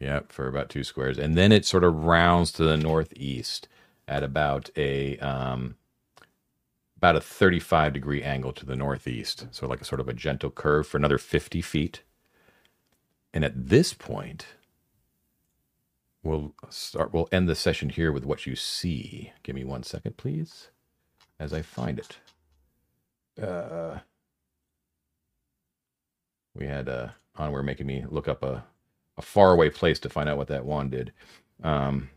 [0.00, 3.68] Yep, for about two squares, and then it sort of rounds to the northeast
[4.08, 5.76] at about a um,
[6.96, 9.46] about a 35 degree angle to the northeast.
[9.52, 12.02] So like a sort of a gentle curve for another 50 feet.
[13.32, 14.46] And at this point,
[16.24, 17.12] we'll start.
[17.14, 19.32] We'll end the session here with what you see.
[19.44, 20.70] Give me one second, please,
[21.38, 22.18] as I find it.
[23.42, 23.98] Uh,
[26.54, 28.64] we had uh, Onweir making me look up a
[29.16, 31.12] a faraway place to find out what that wand did.
[31.62, 32.10] Um,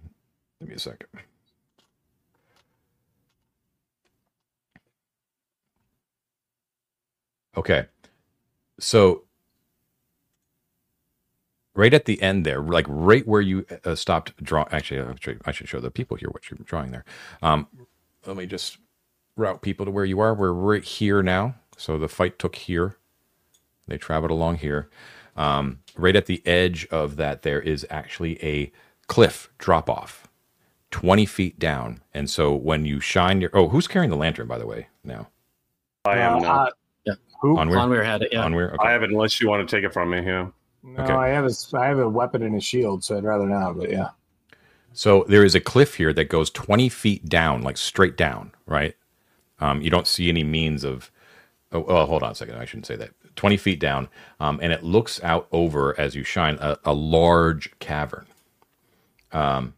[0.60, 1.08] give me a second.
[7.56, 7.86] Okay.
[8.80, 9.24] So
[11.78, 14.68] right at the end there, like right where you uh, stopped drawing.
[14.72, 17.06] Actually, I should show the people here what you're drawing there.
[17.42, 17.68] Um,
[18.26, 18.80] let me just
[19.38, 20.34] route people to where you are.
[20.34, 21.56] We're right here now.
[21.78, 22.98] So the fight took here.
[23.88, 24.90] They traveled along here.
[25.38, 28.72] Um, right at the edge of that, there is actually a
[29.06, 30.28] cliff drop off,
[30.90, 32.02] 20 feet down.
[32.12, 33.52] And so when you shine your.
[33.54, 35.28] Oh, who's carrying the lantern, by the way, now?
[36.06, 36.70] I am not.
[36.70, 36.72] Uh,
[37.06, 37.14] yeah.
[37.42, 37.56] Who?
[37.56, 37.78] Onweir?
[37.78, 38.30] Onweir had it.
[38.32, 38.46] Yeah.
[38.46, 38.74] Onweir?
[38.74, 38.88] Okay.
[38.88, 40.26] I have it unless you want to take it from me.
[40.26, 40.48] Yeah.
[40.84, 41.14] No, Okay.
[41.14, 43.78] I have a I have a weapon and a shield, so I'd rather not.
[43.78, 44.10] But yeah,
[44.94, 48.96] So there is a cliff here that goes 20 feet down, like straight down, right?
[49.60, 51.12] Um, you don't see any means of.
[51.72, 52.56] Oh, oh, hold on a second.
[52.56, 53.12] I shouldn't say that.
[53.36, 54.08] 20 feet down,
[54.40, 58.26] um, and it looks out over as you shine a, a large cavern.
[59.32, 59.74] Um,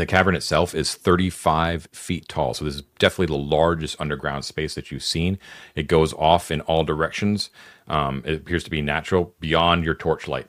[0.00, 2.54] the cavern itself is 35 feet tall.
[2.54, 5.38] So this is definitely the largest underground space that you've seen.
[5.74, 7.50] It goes off in all directions.
[7.88, 10.48] Um, it appears to be natural beyond your torchlight.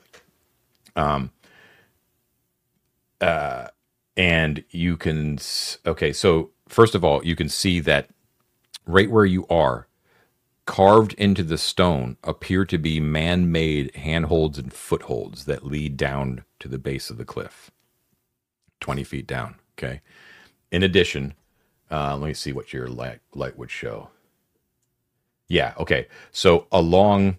[0.96, 1.30] Um,
[3.20, 3.68] uh,
[4.16, 5.38] and you can
[5.86, 8.10] okay so first of all you can see that
[8.86, 9.86] right where you are
[10.66, 16.68] carved into the stone appear to be man-made handholds and footholds that lead down to
[16.68, 17.70] the base of the cliff
[18.80, 20.00] 20 feet down okay
[20.70, 21.34] in addition
[21.90, 24.08] uh, let me see what your light, light would show
[25.48, 27.36] yeah okay so along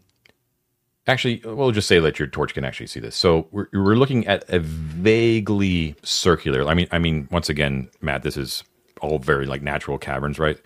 [1.10, 3.16] Actually, we'll just say that your torch can actually see this.
[3.16, 6.64] So we're, we're looking at a vaguely circular.
[6.68, 8.64] I mean, I mean, once again, Matt, this is
[9.02, 10.60] all very like natural caverns, right?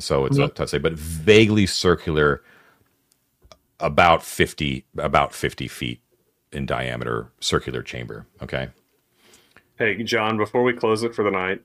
[0.00, 2.42] So it's tough to say, but vaguely circular,
[3.78, 6.00] about fifty, about fifty feet
[6.50, 8.26] in diameter, circular chamber.
[8.42, 8.70] Okay.
[9.78, 10.36] Hey, John.
[10.36, 11.60] Before we close it for the night,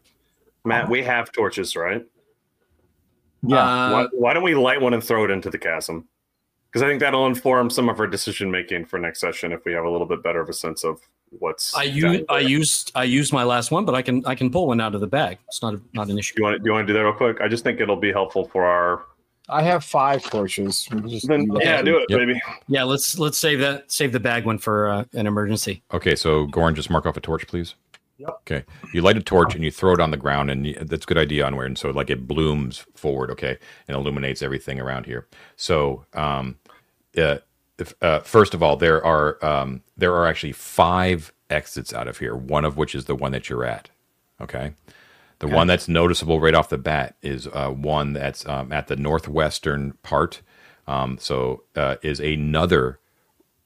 [0.66, 2.06] Matt, we have torches, right?
[3.44, 3.58] yeah.
[3.58, 6.08] Uh, why, why don't we light one and throw it into the chasm?
[6.72, 9.74] Because I think that'll inform some of our decision making for next session if we
[9.74, 11.00] have a little bit better of a sense of
[11.40, 11.76] what's.
[11.76, 14.52] I down used I used I used my last one, but I can I can
[14.52, 15.40] pull one out of the bag.
[15.48, 16.36] It's not a, not an issue.
[16.36, 17.42] Do you want to, do you want to do that real quick?
[17.42, 19.06] I just think it'll be helpful for our.
[19.52, 20.88] I have five torches.
[21.08, 22.20] Just Then yeah, do it, Yep.
[22.20, 22.40] baby.
[22.68, 25.82] Yeah, let's let's save that save the bag one for uh, an emergency.
[25.92, 26.16] Okay.
[26.16, 27.74] So Goran, just mark off a torch, please.
[28.20, 28.30] Yep.
[28.42, 28.66] Okay.
[28.94, 31.08] You light a torch and you throw it on the ground, and you, that's a
[31.08, 35.28] good idea Onweir, and so like it blooms forward, okay, and illuminates everything around here.
[35.56, 36.58] So, um,
[37.18, 37.38] uh,
[37.78, 42.18] if, uh, first of all, there are um, there are actually five exits out of
[42.18, 42.36] here.
[42.36, 43.90] One of which is the one that you're at.
[44.42, 44.74] Okay.
[45.40, 48.98] The one that's noticeable right off the bat is uh, one that's um, at the
[48.98, 50.42] northwestern part.
[50.86, 53.00] Um, so uh, is another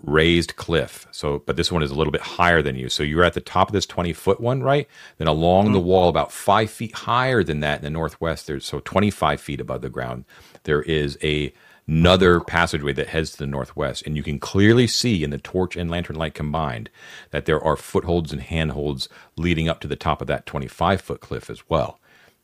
[0.03, 1.07] raised cliff.
[1.11, 2.89] So, but this one is a little bit higher than you.
[2.89, 4.87] So you're at the top of this 20 foot one, right?
[5.17, 8.79] Then along the wall, about five feet higher than that in the northwest, there's so
[8.81, 10.25] 25 feet above the ground,
[10.63, 11.53] there is a
[11.87, 15.75] another passageway that heads to the northwest, and you can clearly see in the torch
[15.75, 16.89] and lantern light combined
[17.31, 21.19] that there are footholds and handholds leading up to the top of that 25 foot
[21.19, 21.99] cliff as well.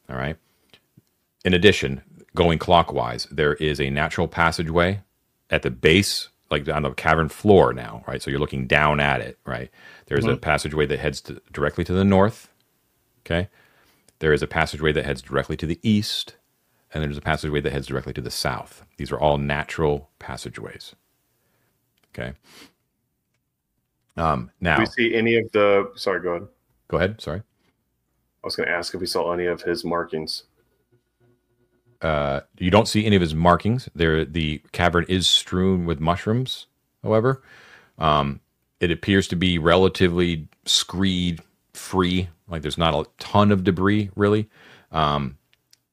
[0.09, 0.35] All right.
[1.45, 2.01] In addition,
[2.35, 5.01] going clockwise, there is a natural passageway
[5.49, 8.21] at the base, like on the cavern floor now, right?
[8.21, 9.69] So you're looking down at it, right?
[10.07, 12.49] There's a passageway that heads to, directly to the north.
[13.25, 13.49] Okay.
[14.19, 16.35] There is a passageway that heads directly to the east,
[16.93, 18.83] and there's a passageway that heads directly to the south.
[18.97, 20.95] These are all natural passageways.
[22.13, 22.33] Okay.
[24.17, 25.91] Um, now, Do we see any of the?
[25.95, 26.47] Sorry, go ahead.
[26.89, 27.21] go ahead.
[27.21, 27.39] Sorry.
[28.43, 30.43] I was going to ask if we saw any of his markings.
[32.01, 33.89] Uh, you don't see any of his markings.
[33.93, 36.67] There, the cavern is strewn with mushrooms.
[37.03, 37.43] However,
[37.97, 38.39] um,
[38.79, 41.37] it appears to be relatively scree
[41.73, 42.29] free.
[42.47, 44.49] Like there's not a ton of debris, really.
[44.91, 45.37] Um,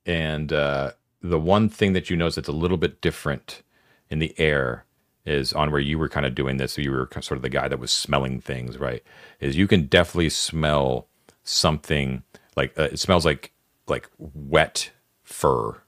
[0.04, 3.62] and uh, the one thing that you notice that's a little bit different
[4.08, 4.84] in the air
[5.24, 6.74] is Onweir you were kind of doing this.
[6.74, 9.02] So You were sort of the guy that was smelling things, right?
[9.40, 11.08] Is you can definitely smell
[11.42, 12.22] something
[12.56, 13.52] like uh, it smells like
[13.88, 14.90] like wet
[15.24, 15.82] fur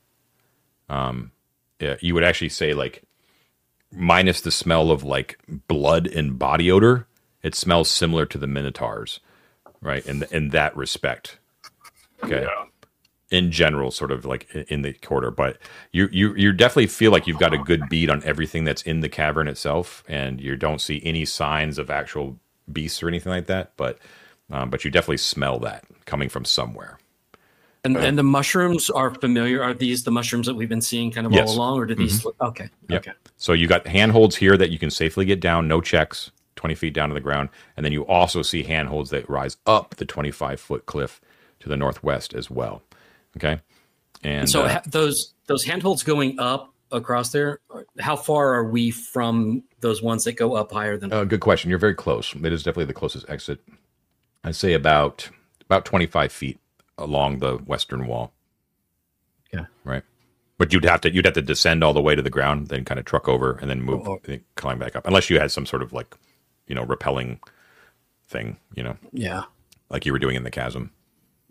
[0.89, 1.33] um,
[1.81, 3.03] yeah, you would actually say like
[3.93, 5.39] minus the smell of like
[5.69, 7.07] blood and body odor,
[7.43, 9.21] it smells similar to the Minotaurs,
[9.81, 10.05] right?
[10.07, 11.39] In in that respect.
[12.25, 12.43] Okay.
[12.43, 12.65] Yeah.
[13.31, 15.59] In general, sort of like in the quarter, but
[15.93, 19.01] you you you definitely feel like you've got a good beat on everything that's in
[19.01, 22.39] the cavern itself, and you don't see any signs of actual
[22.73, 23.73] beasts or anything like that.
[23.77, 23.99] But
[24.51, 26.99] um, but you definitely smell that coming from somewhere.
[27.97, 29.63] And, and the mushrooms are familiar.
[29.63, 31.49] Are these the mushrooms that we've been seeing kind of Yes.
[31.49, 32.27] all along, or do these?
[32.41, 33.01] Okay, Yep.
[33.09, 33.13] okay.
[33.37, 36.93] So you got handholds here that you can safely get down, no checks, 20 feet
[36.95, 37.49] down to the ground.
[37.77, 41.21] And then you also see handholds that rise up the 25 foot cliff
[41.61, 42.83] to the northwest as well.
[43.37, 43.61] Okay.
[44.23, 47.61] And so uh, ha- those those handholds going up across there.
[48.01, 51.13] How far are we from those ones that go up higher than?
[51.13, 51.71] uh, good question.
[51.71, 52.35] You're very close.
[52.35, 53.61] It is definitely the closest exit.
[54.45, 55.29] I'd say about
[55.67, 56.59] about 25 feet
[56.99, 58.33] along the western wall.
[59.53, 59.67] Yeah.
[59.85, 60.03] Right.
[60.59, 62.85] But you'd have to you'd have to descend all the way to the ground, then
[62.85, 64.39] kind of truck over and then move, Oh, oh.
[64.57, 66.17] climb back up, unless you had some sort of like,
[66.67, 67.41] you know, repelling
[68.27, 69.45] thing, you know, yeah.
[69.89, 70.91] like you were doing in the chasm.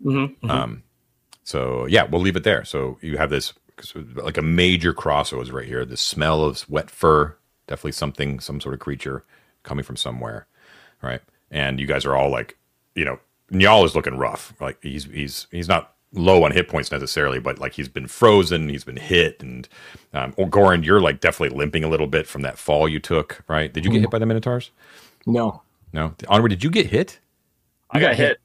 [0.04, 0.48] Mm-hmm.
[0.50, 0.82] Um,
[1.42, 2.64] so yeah, we'll leave it there.
[2.64, 3.54] So you have this
[4.16, 5.84] like a major crossover right here.
[5.84, 9.24] The smell of wet fur, definitely something, some sort of creature
[9.62, 10.46] coming from somewhere,
[11.02, 11.20] right?
[11.50, 12.58] And you guys are all like,
[12.94, 13.18] you know,
[13.52, 14.54] Nyal is looking rough.
[14.60, 18.68] Like he's he's he's not low on hit points necessarily, but like he's been frozen,
[18.68, 19.68] he's been hit, and
[20.12, 23.42] um, or Goran, you're like definitely limping a little bit from that fall you took,
[23.48, 23.72] right?
[23.72, 24.70] Did you get hit by the Minotaurs?
[25.26, 25.62] No.
[25.92, 26.10] No.
[26.24, 27.20] Onweir, did you get hit?
[27.90, 28.38] I got hit.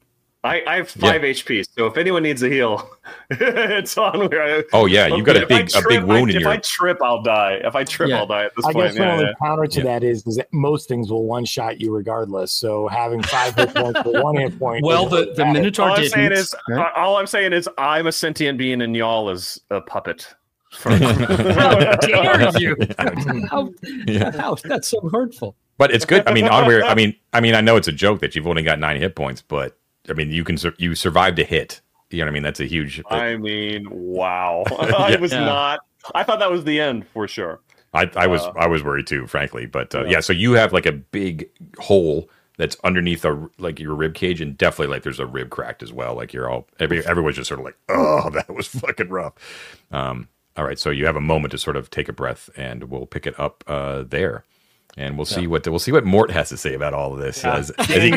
[0.44, 2.90] I, I have five HP, so if anyone needs a heal,
[3.30, 4.60] it's Onweir.
[4.60, 6.40] I, Oh yeah, you've got a If I big a big wound I, in If
[6.42, 6.50] your.
[6.50, 7.60] I trip, I'll die.
[7.64, 8.18] If I trip, Yeah.
[8.18, 8.88] I'll die at this I point.
[8.90, 9.32] guess my Yeah, only yeah.
[9.42, 9.84] counter to Yeah.
[9.84, 12.52] that is, is that most things will one shot you regardless.
[12.52, 14.84] So having five hit points for one hit point.
[14.84, 15.46] Well, the the.
[15.46, 16.12] Minotaur All I'm didn't.
[16.12, 16.92] saying is, right?
[16.94, 20.28] all I'm saying is, I'm a sentient being, and y'all is a puppet.
[20.74, 22.76] How dare you?
[23.48, 23.70] How,
[24.06, 24.30] Yeah.
[24.32, 25.56] how that's so hurtful.
[25.78, 26.22] But it's good.
[26.28, 26.82] I mean, Onweir.
[26.84, 29.14] I mean, I mean, I know it's a joke that you've only got nine hit
[29.16, 29.76] points, but
[30.08, 31.80] I mean, you can sur- you survived a hit.
[32.10, 32.42] You know what I mean?
[32.42, 33.02] That's a huge.
[33.10, 34.64] I mean, wow.
[34.78, 35.44] I was Yeah.
[35.44, 35.80] not.
[36.14, 37.60] I thought that was the end for sure.
[37.94, 39.66] I, I was Uh, I was worried too, frankly.
[39.66, 40.10] But uh, yeah.
[40.10, 40.20] Yeah.
[40.20, 41.48] so you have like a big
[41.78, 45.82] hole that's underneath a like your rib cage, and definitely like there's a rib cracked
[45.82, 46.14] as well.
[46.14, 49.32] Like you're all every everyone's just sort of like, oh, that was fucking rough.
[49.90, 52.84] Um, all right, so you have a moment to sort of take a breath, and
[52.84, 54.44] we'll pick it up uh, there,
[54.96, 57.42] and we'll see what we'll see what Mort has to say about all of this
[57.42, 57.56] Yeah.
[57.56, 58.12] as, as, he,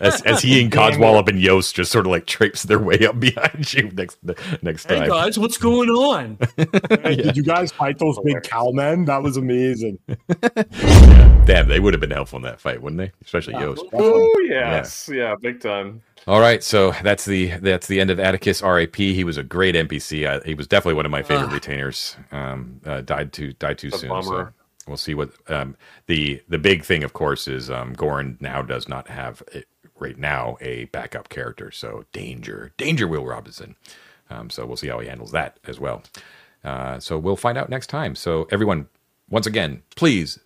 [0.00, 3.06] as, as he and Damn Codswallop and Yost just sort of like traipse their way
[3.06, 4.18] up behind you next
[4.62, 5.08] next Hey time.
[5.08, 6.38] guys, what's going on?
[7.02, 9.06] Hey, Did you guys fight those big cowmen?
[9.06, 9.98] That was amazing.
[11.44, 13.10] Damn, they would have been helpful in that fight, wouldn't they?
[13.24, 13.82] Especially Yost.
[13.92, 16.02] Oh yes, yeah, big time.
[16.28, 19.14] All right, so that's the that's the end of Atticus R.A.P.
[19.14, 20.26] He was a great NPC.
[20.28, 21.52] I, he was definitely one of my favorite Ugh.
[21.54, 22.16] retainers.
[22.30, 24.00] Um, uh, died too died too A soon.
[24.00, 24.54] So bummer.
[24.86, 25.76] We'll see what um,
[26.06, 27.94] the the big thing, of course, is um,
[28.40, 29.64] now does not have a,
[29.98, 31.70] right now a backup character.
[31.70, 33.76] So danger, danger, Will Robinson.
[34.30, 36.02] Um, so we'll see how he handles that as well.
[36.64, 38.14] Uh, so we'll find out next time.
[38.14, 38.88] So everyone,
[39.28, 40.38] once again, please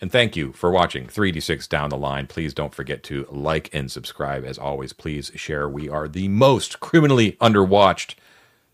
[0.00, 2.26] and thank you for watching 3D6 Down the Line.
[2.26, 4.44] Please don't forget to like and subscribe.
[4.44, 5.68] As always, please share.
[5.68, 8.16] We are the most criminally underwatched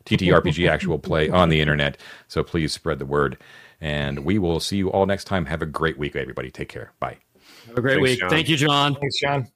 [0.06, 1.98] TTRPG actual play on the internet.
[2.26, 3.38] So please spread the word.
[3.80, 5.46] And we will see you all next time.
[5.46, 6.50] Have a great week, everybody.
[6.50, 6.92] Take care.
[7.00, 7.18] Bye.
[7.66, 8.20] Have a great Thanks, week.
[8.20, 8.30] John.
[8.30, 8.94] Thank you, John.
[8.94, 9.48] Thanks, John.